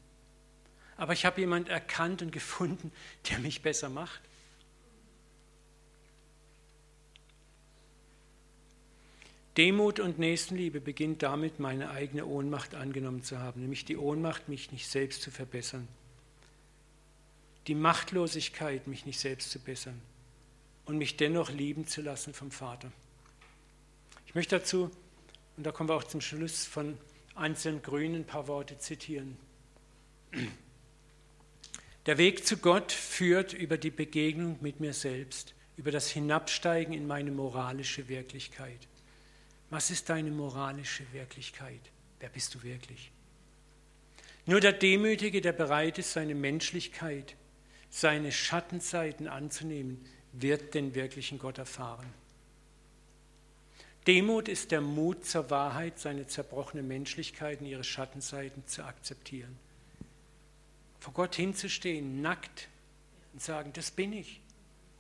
aber 0.98 1.14
ich 1.14 1.26
habe 1.26 1.42
jemanden 1.42 1.70
erkannt 1.70 2.22
und 2.22 2.32
gefunden, 2.32 2.92
der 3.30 3.40
mich 3.40 3.64
besser 3.64 3.90
macht. 3.90 4.22
Demut 9.58 10.00
und 10.00 10.18
Nächstenliebe 10.20 10.82
beginnt 10.82 11.22
damit, 11.22 11.60
meine 11.60 11.92
eigene 11.92 12.26
Ohnmacht 12.26 12.76
angenommen 12.76 13.24
zu 13.24 13.40
haben, 13.40 13.62
nämlich 13.62 13.86
die 13.86 13.98
Ohnmacht, 13.98 14.50
mich 14.50 14.72
nicht 14.72 14.88
selbst 14.88 15.22
zu 15.22 15.32
verbessern 15.32 15.88
die 17.68 17.76
Machtlosigkeit, 17.76 18.88
mich 18.88 19.06
nicht 19.06 19.20
selbst 19.20 19.52
zu 19.52 19.60
bessern 19.60 20.00
und 20.86 20.98
mich 20.98 21.18
dennoch 21.18 21.50
lieben 21.50 21.88
zu 21.88 22.02
lassen 22.02 22.34
vom 22.34 22.52
Vater. 22.52 22.92
Ich 24.26 24.36
möchte 24.36 24.58
dazu, 24.58 24.92
und 25.56 25.66
da 25.66 25.72
kommen 25.72 25.90
wir 25.90 25.96
auch 25.96 26.04
zum 26.04 26.22
Schluss, 26.22 26.66
von 26.66 26.98
Anselm 27.36 27.82
Grün 27.82 28.16
ein 28.16 28.26
paar 28.26 28.48
Worte 28.48 28.78
zitieren. 28.80 29.38
Der 32.06 32.18
Weg 32.18 32.46
zu 32.46 32.58
Gott 32.58 32.92
führt 32.92 33.54
über 33.54 33.78
die 33.78 33.92
Begegnung 33.92 34.58
mit 34.62 34.80
mir 34.80 34.94
selbst, 34.94 35.54
über 35.78 35.92
das 35.92 36.10
Hinabsteigen 36.10 36.94
in 36.94 37.08
meine 37.08 37.32
moralische 37.32 38.10
Wirklichkeit. 38.10 38.88
Was 39.74 39.90
ist 39.90 40.10
deine 40.10 40.30
moralische 40.30 41.04
Wirklichkeit? 41.14 41.82
Wer 42.20 42.30
bist 42.30 42.54
du 42.54 42.62
wirklich? 42.62 43.12
Nur 44.46 44.60
der 44.60 44.72
Demütige, 44.72 45.42
der 45.42 45.52
bereit 45.52 45.98
ist, 45.98 46.14
seine 46.14 46.36
Menschlichkeit 46.36 47.36
seine 47.90 48.32
Schattenseiten 48.32 49.28
anzunehmen, 49.28 50.06
wird 50.32 50.76
den 50.76 50.94
wirklichen 50.94 51.40
Gott 51.40 51.58
erfahren. 51.58 52.06
Demut 54.06 54.48
ist 54.48 54.70
der 54.70 54.82
Mut 54.82 55.26
zur 55.26 55.50
Wahrheit, 55.50 55.98
seine 55.98 56.28
zerbrochene 56.28 56.84
Menschlichkeit 56.84 57.62
und 57.62 57.66
ihre 57.66 57.84
Schattenseiten 57.84 58.68
zu 58.68 58.84
akzeptieren. 58.84 59.58
Vor 61.00 61.14
Gott 61.14 61.34
hinzustehen, 61.34 62.22
nackt 62.22 62.68
und 63.34 63.42
sagen, 63.42 63.74
das 63.74 63.90
bin 63.90 64.14
ich. 64.14 64.40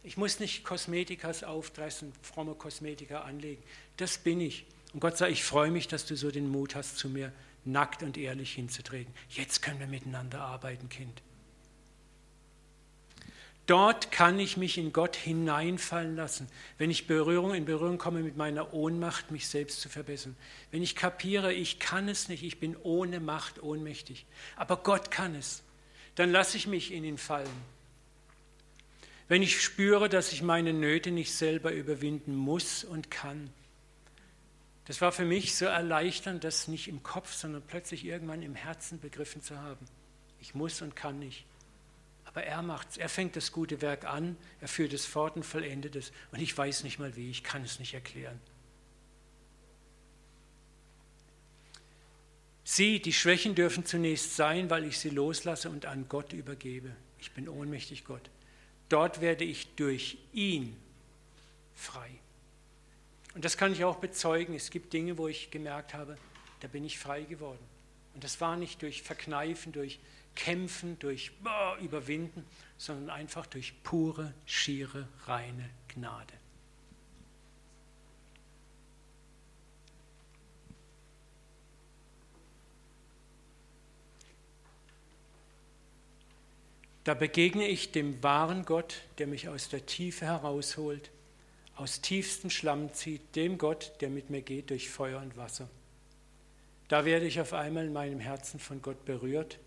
Ich 0.03 0.17
muss 0.17 0.39
nicht 0.39 0.65
Kosmetikas 0.65 1.43
aufdressen, 1.43 2.11
fromme 2.21 2.55
Kosmetika 2.55 3.21
anlegen. 3.21 3.63
Das 3.97 4.17
bin 4.17 4.41
ich. 4.41 4.65
Und 4.93 4.99
Gott 4.99 5.17
sagt, 5.17 5.31
ich 5.31 5.43
freue 5.43 5.71
mich, 5.71 5.87
dass 5.87 6.05
du 6.05 6.15
so 6.15 6.29
den 6.29 6.49
Mut 6.49 6.75
hast, 6.75 6.97
zu 6.97 7.09
mir 7.09 7.31
nackt 7.65 8.03
und 8.03 8.17
ehrlich 8.17 8.53
hinzutreten. 8.53 9.13
Jetzt 9.29 9.61
können 9.61 9.79
wir 9.79 9.87
miteinander 9.87 10.41
arbeiten, 10.41 10.89
Kind. 10.89 11.21
Dort 13.65 14.11
kann 14.11 14.39
ich 14.39 14.57
mich 14.57 14.77
in 14.77 14.91
Gott 14.91 15.15
hineinfallen 15.15 16.17
lassen, 16.17 16.49
wenn 16.77 16.91
ich 16.91 17.07
Berührung 17.07 17.53
in 17.53 17.63
Berührung 17.63 17.97
komme 17.97 18.19
mit 18.19 18.35
meiner 18.35 18.73
Ohnmacht, 18.73 19.31
mich 19.31 19.47
selbst 19.47 19.79
zu 19.79 19.87
verbessern. 19.87 20.35
Wenn 20.71 20.83
ich 20.83 20.97
kapiere, 20.97 21.53
ich 21.53 21.79
kann 21.79 22.09
es 22.09 22.27
nicht, 22.27 22.43
ich 22.43 22.59
bin 22.59 22.75
ohne 22.83 23.21
Macht 23.21 23.63
ohnmächtig, 23.63 24.25
aber 24.57 24.75
Gott 24.75 25.11
kann 25.11 25.33
es, 25.33 25.63
dann 26.15 26.29
lasse 26.29 26.57
ich 26.57 26.67
mich 26.67 26.91
in 26.91 27.05
ihn 27.05 27.17
fallen. 27.17 27.47
Wenn 29.27 29.41
ich 29.41 29.61
spüre, 29.61 30.09
dass 30.09 30.33
ich 30.33 30.41
meine 30.41 30.73
Nöte 30.73 31.11
nicht 31.11 31.33
selber 31.33 31.71
überwinden 31.71 32.35
muss 32.35 32.83
und 32.83 33.09
kann. 33.09 33.49
Das 34.85 34.99
war 34.99 35.11
für 35.11 35.23
mich 35.23 35.55
so 35.55 35.65
erleichternd, 35.65 36.43
das 36.43 36.67
nicht 36.67 36.87
im 36.87 37.03
Kopf, 37.03 37.33
sondern 37.33 37.61
plötzlich 37.61 38.05
irgendwann 38.05 38.41
im 38.41 38.55
Herzen 38.55 38.99
begriffen 38.99 39.41
zu 39.41 39.57
haben. 39.57 39.85
Ich 40.41 40.55
muss 40.55 40.81
und 40.81 40.95
kann 40.95 41.19
nicht. 41.19 41.45
Aber 42.25 42.43
er 42.43 42.61
macht's. 42.61 42.97
Er 42.97 43.09
fängt 43.09 43.35
das 43.35 43.51
gute 43.51 43.81
Werk 43.81 44.05
an, 44.05 44.35
er 44.59 44.67
führt 44.67 44.91
es 44.91 45.05
fort 45.05 45.35
und 45.35 45.43
vollendet 45.43 45.95
es. 45.95 46.11
Und 46.31 46.41
ich 46.41 46.57
weiß 46.57 46.83
nicht 46.83 46.99
mal 46.99 47.15
wie, 47.15 47.29
ich 47.29 47.43
kann 47.43 47.63
es 47.63 47.79
nicht 47.79 47.93
erklären. 47.93 48.39
Sie, 52.65 53.01
die 53.01 53.13
Schwächen 53.13 53.55
dürfen 53.55 53.85
zunächst 53.85 54.35
sein, 54.35 54.69
weil 54.69 54.85
ich 54.85 54.97
sie 54.97 55.09
loslasse 55.09 55.69
und 55.69 55.85
an 55.85 56.07
Gott 56.09 56.33
übergebe. 56.33 56.95
Ich 57.19 57.31
bin 57.31 57.47
ohnmächtig 57.47 58.03
Gott. 58.03 58.29
Dort 58.93 59.21
werde 59.21 59.43
ich 59.43 59.73
durch 59.73 60.19
ihn 60.33 60.79
frei. 61.73 62.11
Und 63.33 63.43
das 63.43 63.57
kann 63.57 63.73
ich 63.73 63.83
auch 63.83 63.95
bezeugen. 63.95 64.53
Es 64.53 64.69
gibt 64.69 64.93
Dinge, 64.93 65.17
wo 65.17 65.27
ich 65.27 65.49
gemerkt 65.49 65.95
habe, 65.95 66.15
da 66.59 66.67
bin 66.67 66.85
ich 66.85 66.99
frei 66.99 67.23
geworden. 67.23 67.57
Und 68.13 68.23
das 68.23 68.39
war 68.39 68.55
nicht 68.55 68.83
durch 68.83 69.01
Verkneifen, 69.01 69.71
durch 69.71 69.99
Kämpfen, 70.35 70.99
durch 70.99 71.31
Überwinden, 71.81 72.45
sondern 72.77 73.09
einfach 73.09 73.47
durch 73.47 73.73
pure, 73.81 74.31
schiere, 74.45 75.07
reine 75.25 75.67
Gnade. 75.87 76.33
Da 87.03 87.13
begegne 87.13 87.67
ich 87.67 87.91
dem 87.91 88.23
wahren 88.23 88.63
Gott, 88.63 89.01
der 89.17 89.27
mich 89.27 89.49
aus 89.49 89.67
der 89.67 89.85
Tiefe 89.85 90.25
herausholt, 90.25 91.11
aus 91.75 92.01
tiefstem 92.01 92.49
Schlamm 92.49 92.93
zieht, 92.93 93.35
dem 93.35 93.57
Gott, 93.57 93.93
der 93.99 94.09
mit 94.09 94.29
mir 94.29 94.41
geht 94.41 94.69
durch 94.69 94.89
Feuer 94.89 95.21
und 95.21 95.35
Wasser. 95.35 95.69
Da 96.87 97.05
werde 97.05 97.25
ich 97.25 97.41
auf 97.41 97.53
einmal 97.53 97.87
in 97.87 97.93
meinem 97.93 98.19
Herzen 98.19 98.59
von 98.59 98.81
Gott 98.81 99.03
berührt 99.05 99.59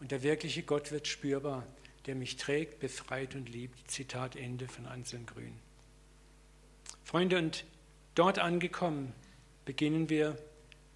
und 0.00 0.12
der 0.12 0.22
wirkliche 0.22 0.62
Gott 0.62 0.92
wird 0.92 1.06
spürbar, 1.06 1.66
der 2.06 2.14
mich 2.14 2.36
trägt, 2.36 2.78
befreit 2.80 3.34
und 3.34 3.48
liebt. 3.50 3.90
Zitat 3.90 4.36
Ende 4.36 4.68
von 4.68 4.86
Anselm 4.86 5.26
Grün. 5.26 5.58
Freunde, 7.04 7.38
und 7.38 7.64
dort 8.14 8.38
angekommen, 8.38 9.12
beginnen 9.64 10.08
wir 10.08 10.38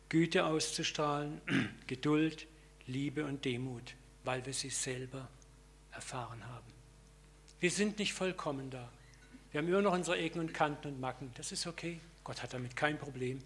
Güte 0.08 0.46
auszustrahlen, 0.46 1.40
Geduld, 1.86 2.46
Liebe 2.86 3.24
und 3.24 3.44
Demut, 3.44 3.94
weil 4.24 4.44
wir 4.46 4.52
sie 4.52 4.70
selber 4.70 5.28
erfahren 5.92 6.46
haben. 6.46 6.72
Wir 7.60 7.70
sind 7.70 7.98
nicht 7.98 8.12
vollkommen 8.12 8.70
da. 8.70 8.88
Wir 9.50 9.60
haben 9.60 9.68
immer 9.68 9.82
noch 9.82 9.92
unsere 9.92 10.18
Ecken 10.18 10.40
und 10.40 10.52
Kanten 10.52 10.88
und 10.88 11.00
Macken. 11.00 11.30
Das 11.34 11.52
ist 11.52 11.66
okay. 11.66 12.00
Gott 12.24 12.42
hat 12.42 12.54
damit 12.54 12.74
kein 12.74 12.98
Problem. 12.98 13.40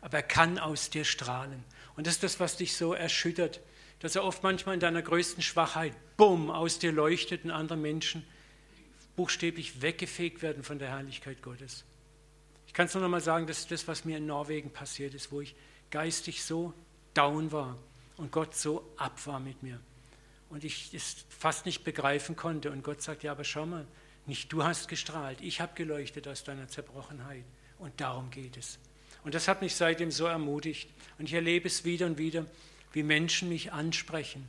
Aber 0.00 0.18
er 0.18 0.22
kann 0.22 0.58
aus 0.58 0.90
dir 0.90 1.04
strahlen. 1.04 1.64
Und 1.96 2.06
das 2.06 2.14
ist 2.14 2.22
das, 2.22 2.40
was 2.40 2.56
dich 2.56 2.76
so 2.76 2.94
erschüttert, 2.94 3.60
dass 4.00 4.14
er 4.14 4.24
oft 4.24 4.42
manchmal 4.42 4.74
in 4.74 4.80
deiner 4.80 5.02
größten 5.02 5.42
Schwachheit, 5.42 5.92
bumm, 6.16 6.50
aus 6.50 6.78
dir 6.78 6.92
leuchtet 6.92 7.44
und 7.44 7.50
andere 7.50 7.76
Menschen 7.76 8.24
buchstäblich 9.16 9.82
weggefegt 9.82 10.42
werden 10.42 10.62
von 10.62 10.78
der 10.78 10.90
Herrlichkeit 10.90 11.42
Gottes. 11.42 11.84
Ich 12.68 12.72
kann 12.72 12.86
es 12.86 12.94
nur 12.94 13.02
noch 13.02 13.10
mal 13.10 13.20
sagen, 13.20 13.48
das 13.48 13.58
ist 13.58 13.70
das, 13.72 13.88
was 13.88 14.04
mir 14.04 14.18
in 14.18 14.26
Norwegen 14.26 14.72
passiert 14.72 15.14
ist, 15.14 15.32
wo 15.32 15.40
ich 15.40 15.56
geistig 15.90 16.44
so 16.44 16.72
down 17.14 17.50
war 17.50 17.76
und 18.16 18.30
Gott 18.30 18.54
so 18.54 18.88
ab 18.96 19.26
war 19.26 19.40
mit 19.40 19.62
mir. 19.64 19.80
Und 20.50 20.64
ich 20.64 20.94
es 20.94 21.24
fast 21.28 21.66
nicht 21.66 21.84
begreifen 21.84 22.36
konnte. 22.36 22.70
Und 22.70 22.82
Gott 22.82 23.02
sagt, 23.02 23.22
ja, 23.22 23.32
aber 23.32 23.44
schau 23.44 23.66
mal, 23.66 23.86
nicht 24.26 24.52
du 24.52 24.64
hast 24.64 24.88
gestrahlt, 24.88 25.40
ich 25.40 25.60
habe 25.60 25.72
geleuchtet 25.74 26.28
aus 26.28 26.44
deiner 26.44 26.68
Zerbrochenheit. 26.68 27.44
Und 27.78 28.00
darum 28.00 28.30
geht 28.30 28.56
es. 28.56 28.78
Und 29.24 29.34
das 29.34 29.48
hat 29.48 29.62
mich 29.62 29.74
seitdem 29.74 30.10
so 30.10 30.26
ermutigt. 30.26 30.90
Und 31.18 31.26
ich 31.26 31.34
erlebe 31.34 31.66
es 31.66 31.84
wieder 31.84 32.06
und 32.06 32.18
wieder, 32.18 32.46
wie 32.92 33.02
Menschen 33.02 33.48
mich 33.48 33.72
ansprechen 33.72 34.48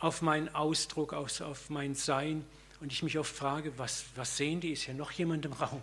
auf 0.00 0.22
meinen 0.22 0.54
Ausdruck, 0.54 1.12
auf 1.12 1.70
mein 1.70 1.94
Sein. 1.94 2.44
Und 2.80 2.92
ich 2.92 3.02
mich 3.02 3.18
oft 3.18 3.34
frage, 3.34 3.76
was, 3.78 4.04
was 4.14 4.36
sehen 4.36 4.60
die? 4.60 4.72
Ist 4.72 4.86
ja 4.86 4.94
noch 4.94 5.10
jemand 5.10 5.44
im 5.44 5.52
Raum? 5.52 5.82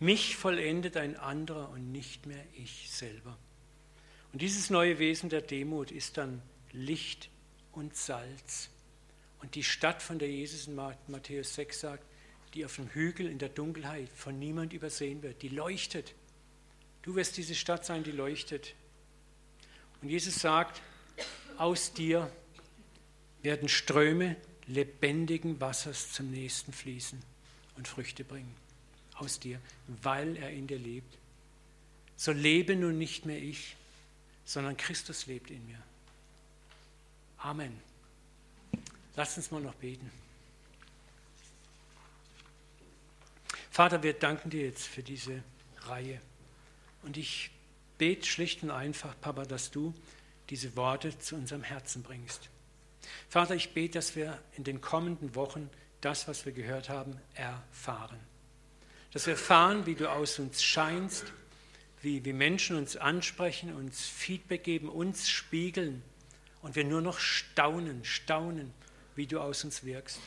Mich 0.00 0.36
vollendet 0.36 0.96
ein 0.96 1.16
anderer 1.16 1.68
und 1.70 1.92
nicht 1.92 2.26
mehr 2.26 2.42
ich 2.54 2.90
selber. 2.90 3.36
Und 4.32 4.42
dieses 4.42 4.70
neue 4.70 4.98
Wesen 4.98 5.28
der 5.28 5.42
Demut 5.42 5.90
ist 5.90 6.16
dann 6.16 6.40
Licht 6.72 7.30
und 7.72 7.96
Salz. 7.96 8.68
Und 9.40 9.54
die 9.54 9.64
Stadt, 9.64 10.02
von 10.02 10.18
der 10.18 10.30
Jesus 10.30 10.66
in 10.66 10.74
Matthäus 10.74 11.54
6 11.54 11.80
sagt, 11.80 12.04
die 12.54 12.64
auf 12.64 12.76
dem 12.76 12.88
Hügel 12.88 13.26
in 13.28 13.38
der 13.38 13.48
Dunkelheit 13.48 14.08
von 14.14 14.38
niemand 14.38 14.72
übersehen 14.72 15.22
wird, 15.22 15.42
die 15.42 15.48
leuchtet. 15.48 16.14
Du 17.02 17.14
wirst 17.14 17.36
diese 17.36 17.54
Stadt 17.54 17.86
sein, 17.86 18.04
die 18.04 18.12
leuchtet. 18.12 18.74
Und 20.02 20.08
Jesus 20.08 20.36
sagt, 20.36 20.82
aus 21.56 21.92
dir 21.92 22.30
werden 23.42 23.68
Ströme 23.68 24.36
lebendigen 24.66 25.60
Wassers 25.60 26.12
zum 26.12 26.30
nächsten 26.30 26.72
fließen 26.72 27.20
und 27.76 27.88
Früchte 27.88 28.24
bringen. 28.24 28.54
Aus 29.14 29.40
dir, 29.40 29.60
weil 30.02 30.36
er 30.36 30.50
in 30.50 30.66
dir 30.66 30.78
lebt. 30.78 31.18
So 32.16 32.32
lebe 32.32 32.76
nun 32.76 32.98
nicht 32.98 33.26
mehr 33.26 33.38
ich, 33.38 33.76
sondern 34.44 34.76
Christus 34.76 35.26
lebt 35.26 35.50
in 35.50 35.64
mir. 35.66 35.82
Amen. 37.38 37.80
Lass 39.16 39.36
uns 39.36 39.50
mal 39.50 39.60
noch 39.60 39.74
beten. 39.74 40.10
Vater, 43.70 44.02
wir 44.02 44.12
danken 44.12 44.50
dir 44.50 44.66
jetzt 44.66 44.86
für 44.86 45.02
diese 45.02 45.42
Reihe. 45.82 46.20
Und 47.02 47.16
ich 47.16 47.50
bete 47.98 48.26
schlicht 48.26 48.62
und 48.62 48.70
einfach, 48.70 49.14
Papa, 49.20 49.44
dass 49.44 49.70
du 49.70 49.94
diese 50.50 50.76
Worte 50.76 51.18
zu 51.18 51.36
unserem 51.36 51.62
Herzen 51.62 52.02
bringst. 52.02 52.50
Vater, 53.28 53.54
ich 53.54 53.72
bete, 53.72 53.98
dass 53.98 54.16
wir 54.16 54.38
in 54.56 54.64
den 54.64 54.80
kommenden 54.80 55.34
Wochen 55.34 55.70
das, 56.00 56.28
was 56.28 56.44
wir 56.44 56.52
gehört 56.52 56.88
haben, 56.88 57.16
erfahren. 57.34 58.18
Dass 59.12 59.26
wir 59.26 59.34
erfahren, 59.34 59.86
wie 59.86 59.94
du 59.94 60.10
aus 60.10 60.38
uns 60.38 60.62
scheinst, 60.62 61.32
wie, 62.02 62.24
wie 62.24 62.32
Menschen 62.32 62.76
uns 62.76 62.96
ansprechen, 62.96 63.74
uns 63.74 64.06
Feedback 64.06 64.64
geben, 64.64 64.88
uns 64.88 65.28
spiegeln 65.28 66.02
und 66.62 66.76
wir 66.76 66.84
nur 66.84 67.02
noch 67.02 67.18
staunen, 67.18 68.04
staunen, 68.04 68.72
wie 69.16 69.26
du 69.26 69.40
aus 69.40 69.64
uns 69.64 69.84
wirkst. 69.84 70.20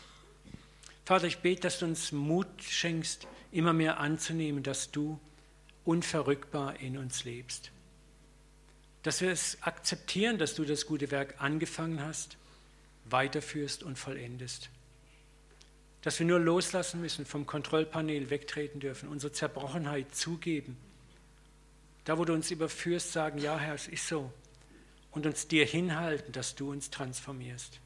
Vater, 1.05 1.27
ich 1.27 1.39
bete, 1.39 1.61
dass 1.61 1.79
du 1.79 1.85
uns 1.85 2.11
Mut 2.11 2.47
schenkst, 2.61 3.27
immer 3.51 3.73
mehr 3.73 3.99
anzunehmen, 3.99 4.63
dass 4.63 4.91
du 4.91 5.19
unverrückbar 5.83 6.79
in 6.79 6.97
uns 6.97 7.25
lebst. 7.25 7.71
Dass 9.01 9.19
wir 9.19 9.31
es 9.31 9.61
akzeptieren, 9.61 10.37
dass 10.37 10.55
du 10.55 10.63
das 10.63 10.85
gute 10.85 11.11
Werk 11.11 11.35
angefangen 11.39 12.01
hast, 12.01 12.37
weiterführst 13.05 13.83
und 13.83 13.97
vollendest. 13.97 14.69
Dass 16.01 16.19
wir 16.19 16.25
nur 16.25 16.39
loslassen 16.39 17.01
müssen, 17.01 17.25
vom 17.25 17.45
Kontrollpanel 17.45 18.29
wegtreten 18.29 18.79
dürfen, 18.79 19.09
unsere 19.09 19.33
Zerbrochenheit 19.33 20.15
zugeben. 20.15 20.77
Da, 22.05 22.17
wo 22.17 22.25
du 22.25 22.33
uns 22.33 22.51
überführst, 22.51 23.13
sagen, 23.13 23.37
ja 23.39 23.57
Herr, 23.57 23.75
es 23.75 23.87
ist 23.87 24.07
so. 24.07 24.31
Und 25.11 25.25
uns 25.25 25.47
dir 25.47 25.65
hinhalten, 25.65 26.31
dass 26.31 26.55
du 26.55 26.71
uns 26.71 26.89
transformierst. 26.89 27.79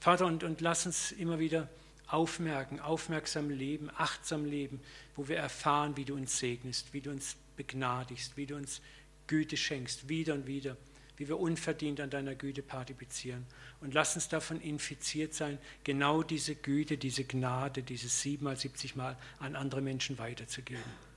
Vater, 0.00 0.26
und, 0.26 0.44
und 0.44 0.60
lass 0.60 0.86
uns 0.86 1.12
immer 1.12 1.38
wieder 1.38 1.68
aufmerken, 2.08 2.80
aufmerksam 2.80 3.50
leben, 3.50 3.90
achtsam 3.96 4.44
leben, 4.44 4.80
wo 5.14 5.28
wir 5.28 5.36
erfahren, 5.36 5.96
wie 5.96 6.04
du 6.04 6.14
uns 6.14 6.38
segnest, 6.38 6.92
wie 6.92 7.00
du 7.00 7.10
uns 7.10 7.36
begnadigst, 7.56 8.36
wie 8.36 8.46
du 8.46 8.56
uns 8.56 8.80
Güte 9.26 9.56
schenkst, 9.56 10.08
wieder 10.08 10.34
und 10.34 10.46
wieder, 10.46 10.76
wie 11.16 11.28
wir 11.28 11.38
unverdient 11.38 12.00
an 12.00 12.10
deiner 12.10 12.34
Güte 12.34 12.62
partizipieren. 12.62 13.46
Und 13.80 13.94
lass 13.94 14.16
uns 14.16 14.28
davon 14.28 14.60
infiziert 14.60 15.34
sein, 15.34 15.58
genau 15.84 16.22
diese 16.22 16.56
Güte, 16.56 16.98
diese 16.98 17.24
Gnade, 17.24 17.82
dieses 17.82 18.20
siebenmal, 18.22 18.56
siebzigmal 18.56 19.16
an 19.38 19.54
andere 19.54 19.82
Menschen 19.82 20.18
weiterzugeben. 20.18 21.09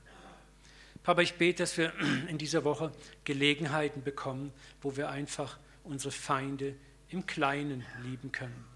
Papa, 1.03 1.21
ich 1.21 1.35
bete, 1.35 1.63
dass 1.63 1.77
wir 1.77 1.93
in 2.29 2.37
dieser 2.37 2.63
Woche 2.63 2.91
Gelegenheiten 3.23 4.03
bekommen, 4.03 4.51
wo 4.81 4.95
wir 4.97 5.09
einfach 5.09 5.57
unsere 5.83 6.11
Feinde 6.11 6.75
im 7.09 7.25
Kleinen 7.25 7.85
lieben 8.03 8.31
können 8.31 8.73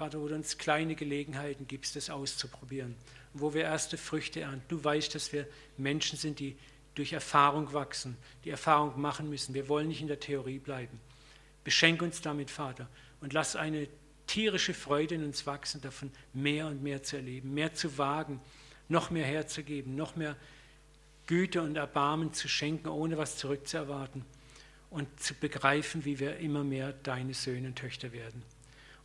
Vater, 0.00 0.18
wo 0.22 0.28
du 0.28 0.34
uns 0.34 0.56
kleine 0.56 0.94
Gelegenheiten 0.94 1.66
gibst, 1.66 1.94
das 1.94 2.08
auszuprobieren. 2.08 2.96
Wo 3.34 3.52
wir 3.52 3.64
erste 3.64 3.98
Früchte 3.98 4.40
ernten. 4.40 4.62
Du 4.68 4.82
weißt, 4.82 5.14
dass 5.14 5.30
wir 5.34 5.46
Menschen 5.76 6.16
sind, 6.16 6.38
die 6.38 6.56
durch 6.94 7.12
Erfahrung 7.12 7.74
wachsen, 7.74 8.16
die 8.46 8.48
Erfahrung 8.48 8.98
machen 8.98 9.28
müssen. 9.28 9.52
Wir 9.52 9.68
wollen 9.68 9.88
nicht 9.88 10.00
in 10.00 10.06
der 10.06 10.18
Theorie 10.18 10.58
bleiben. 10.58 10.98
Beschenk 11.64 12.00
uns 12.00 12.22
damit, 12.22 12.50
Vater, 12.50 12.88
und 13.20 13.34
lass 13.34 13.56
eine 13.56 13.88
tierische 14.26 14.72
Freude 14.72 15.16
in 15.16 15.24
uns 15.24 15.44
wachsen, 15.44 15.82
davon 15.82 16.10
mehr 16.32 16.68
und 16.68 16.82
mehr 16.82 17.02
zu 17.02 17.16
erleben, 17.16 17.52
mehr 17.52 17.74
zu 17.74 17.98
wagen, 17.98 18.40
noch 18.88 19.10
mehr 19.10 19.26
herzugeben, 19.26 19.96
noch 19.96 20.16
mehr 20.16 20.34
Güte 21.30 21.62
und 21.62 21.76
Erbarmen 21.76 22.32
zu 22.32 22.48
schenken, 22.48 22.88
ohne 22.88 23.16
was 23.16 23.36
zurückzuerwarten 23.36 24.24
und 24.90 25.20
zu 25.20 25.32
begreifen, 25.34 26.04
wie 26.04 26.18
wir 26.18 26.38
immer 26.38 26.64
mehr 26.64 26.92
deine 26.92 27.34
Söhne 27.34 27.68
und 27.68 27.76
Töchter 27.76 28.10
werden. 28.10 28.42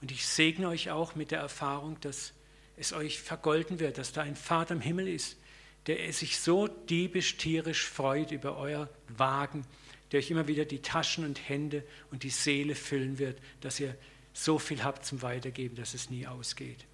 Und 0.01 0.11
ich 0.11 0.25
segne 0.25 0.69
euch 0.69 0.89
auch 0.89 1.13
mit 1.13 1.29
der 1.29 1.37
Erfahrung, 1.37 1.99
dass 2.01 2.33
es 2.77 2.93
euch 2.93 3.21
vergolden 3.21 3.79
wird, 3.79 3.99
dass 3.99 4.11
da 4.11 4.23
ein 4.23 4.35
Vater 4.35 4.73
im 4.73 4.81
Himmel 4.81 5.07
ist, 5.07 5.37
der 5.85 6.11
sich 6.13 6.39
so 6.39 6.67
diebisch, 6.67 7.37
tierisch 7.37 7.85
freut 7.85 8.31
über 8.31 8.57
euer 8.57 8.89
Wagen, 9.07 9.63
der 10.11 10.17
euch 10.17 10.31
immer 10.31 10.47
wieder 10.47 10.65
die 10.65 10.81
Taschen 10.81 11.25
und 11.25 11.47
Hände 11.47 11.83
und 12.09 12.23
die 12.23 12.31
Seele 12.31 12.73
füllen 12.73 13.19
wird, 13.19 13.37
dass 13.61 13.79
ihr 13.79 13.95
so 14.33 14.57
viel 14.57 14.83
habt 14.83 15.05
zum 15.05 15.21
Weitergeben, 15.21 15.75
dass 15.75 15.93
es 15.93 16.09
nie 16.09 16.25
ausgeht. 16.25 16.87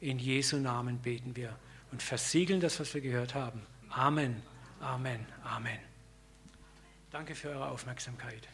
In 0.00 0.18
Jesu 0.18 0.56
Namen 0.56 0.98
beten 1.00 1.36
wir 1.36 1.58
und 1.90 2.02
versiegeln 2.02 2.60
das, 2.62 2.80
was 2.80 2.94
wir 2.94 3.02
gehört 3.02 3.34
haben. 3.34 3.60
Amen, 3.90 4.40
Amen, 4.82 5.24
Amen. 5.44 5.78
Danke 7.10 7.36
für 7.36 7.50
eure 7.50 7.68
Aufmerksamkeit. 7.68 8.48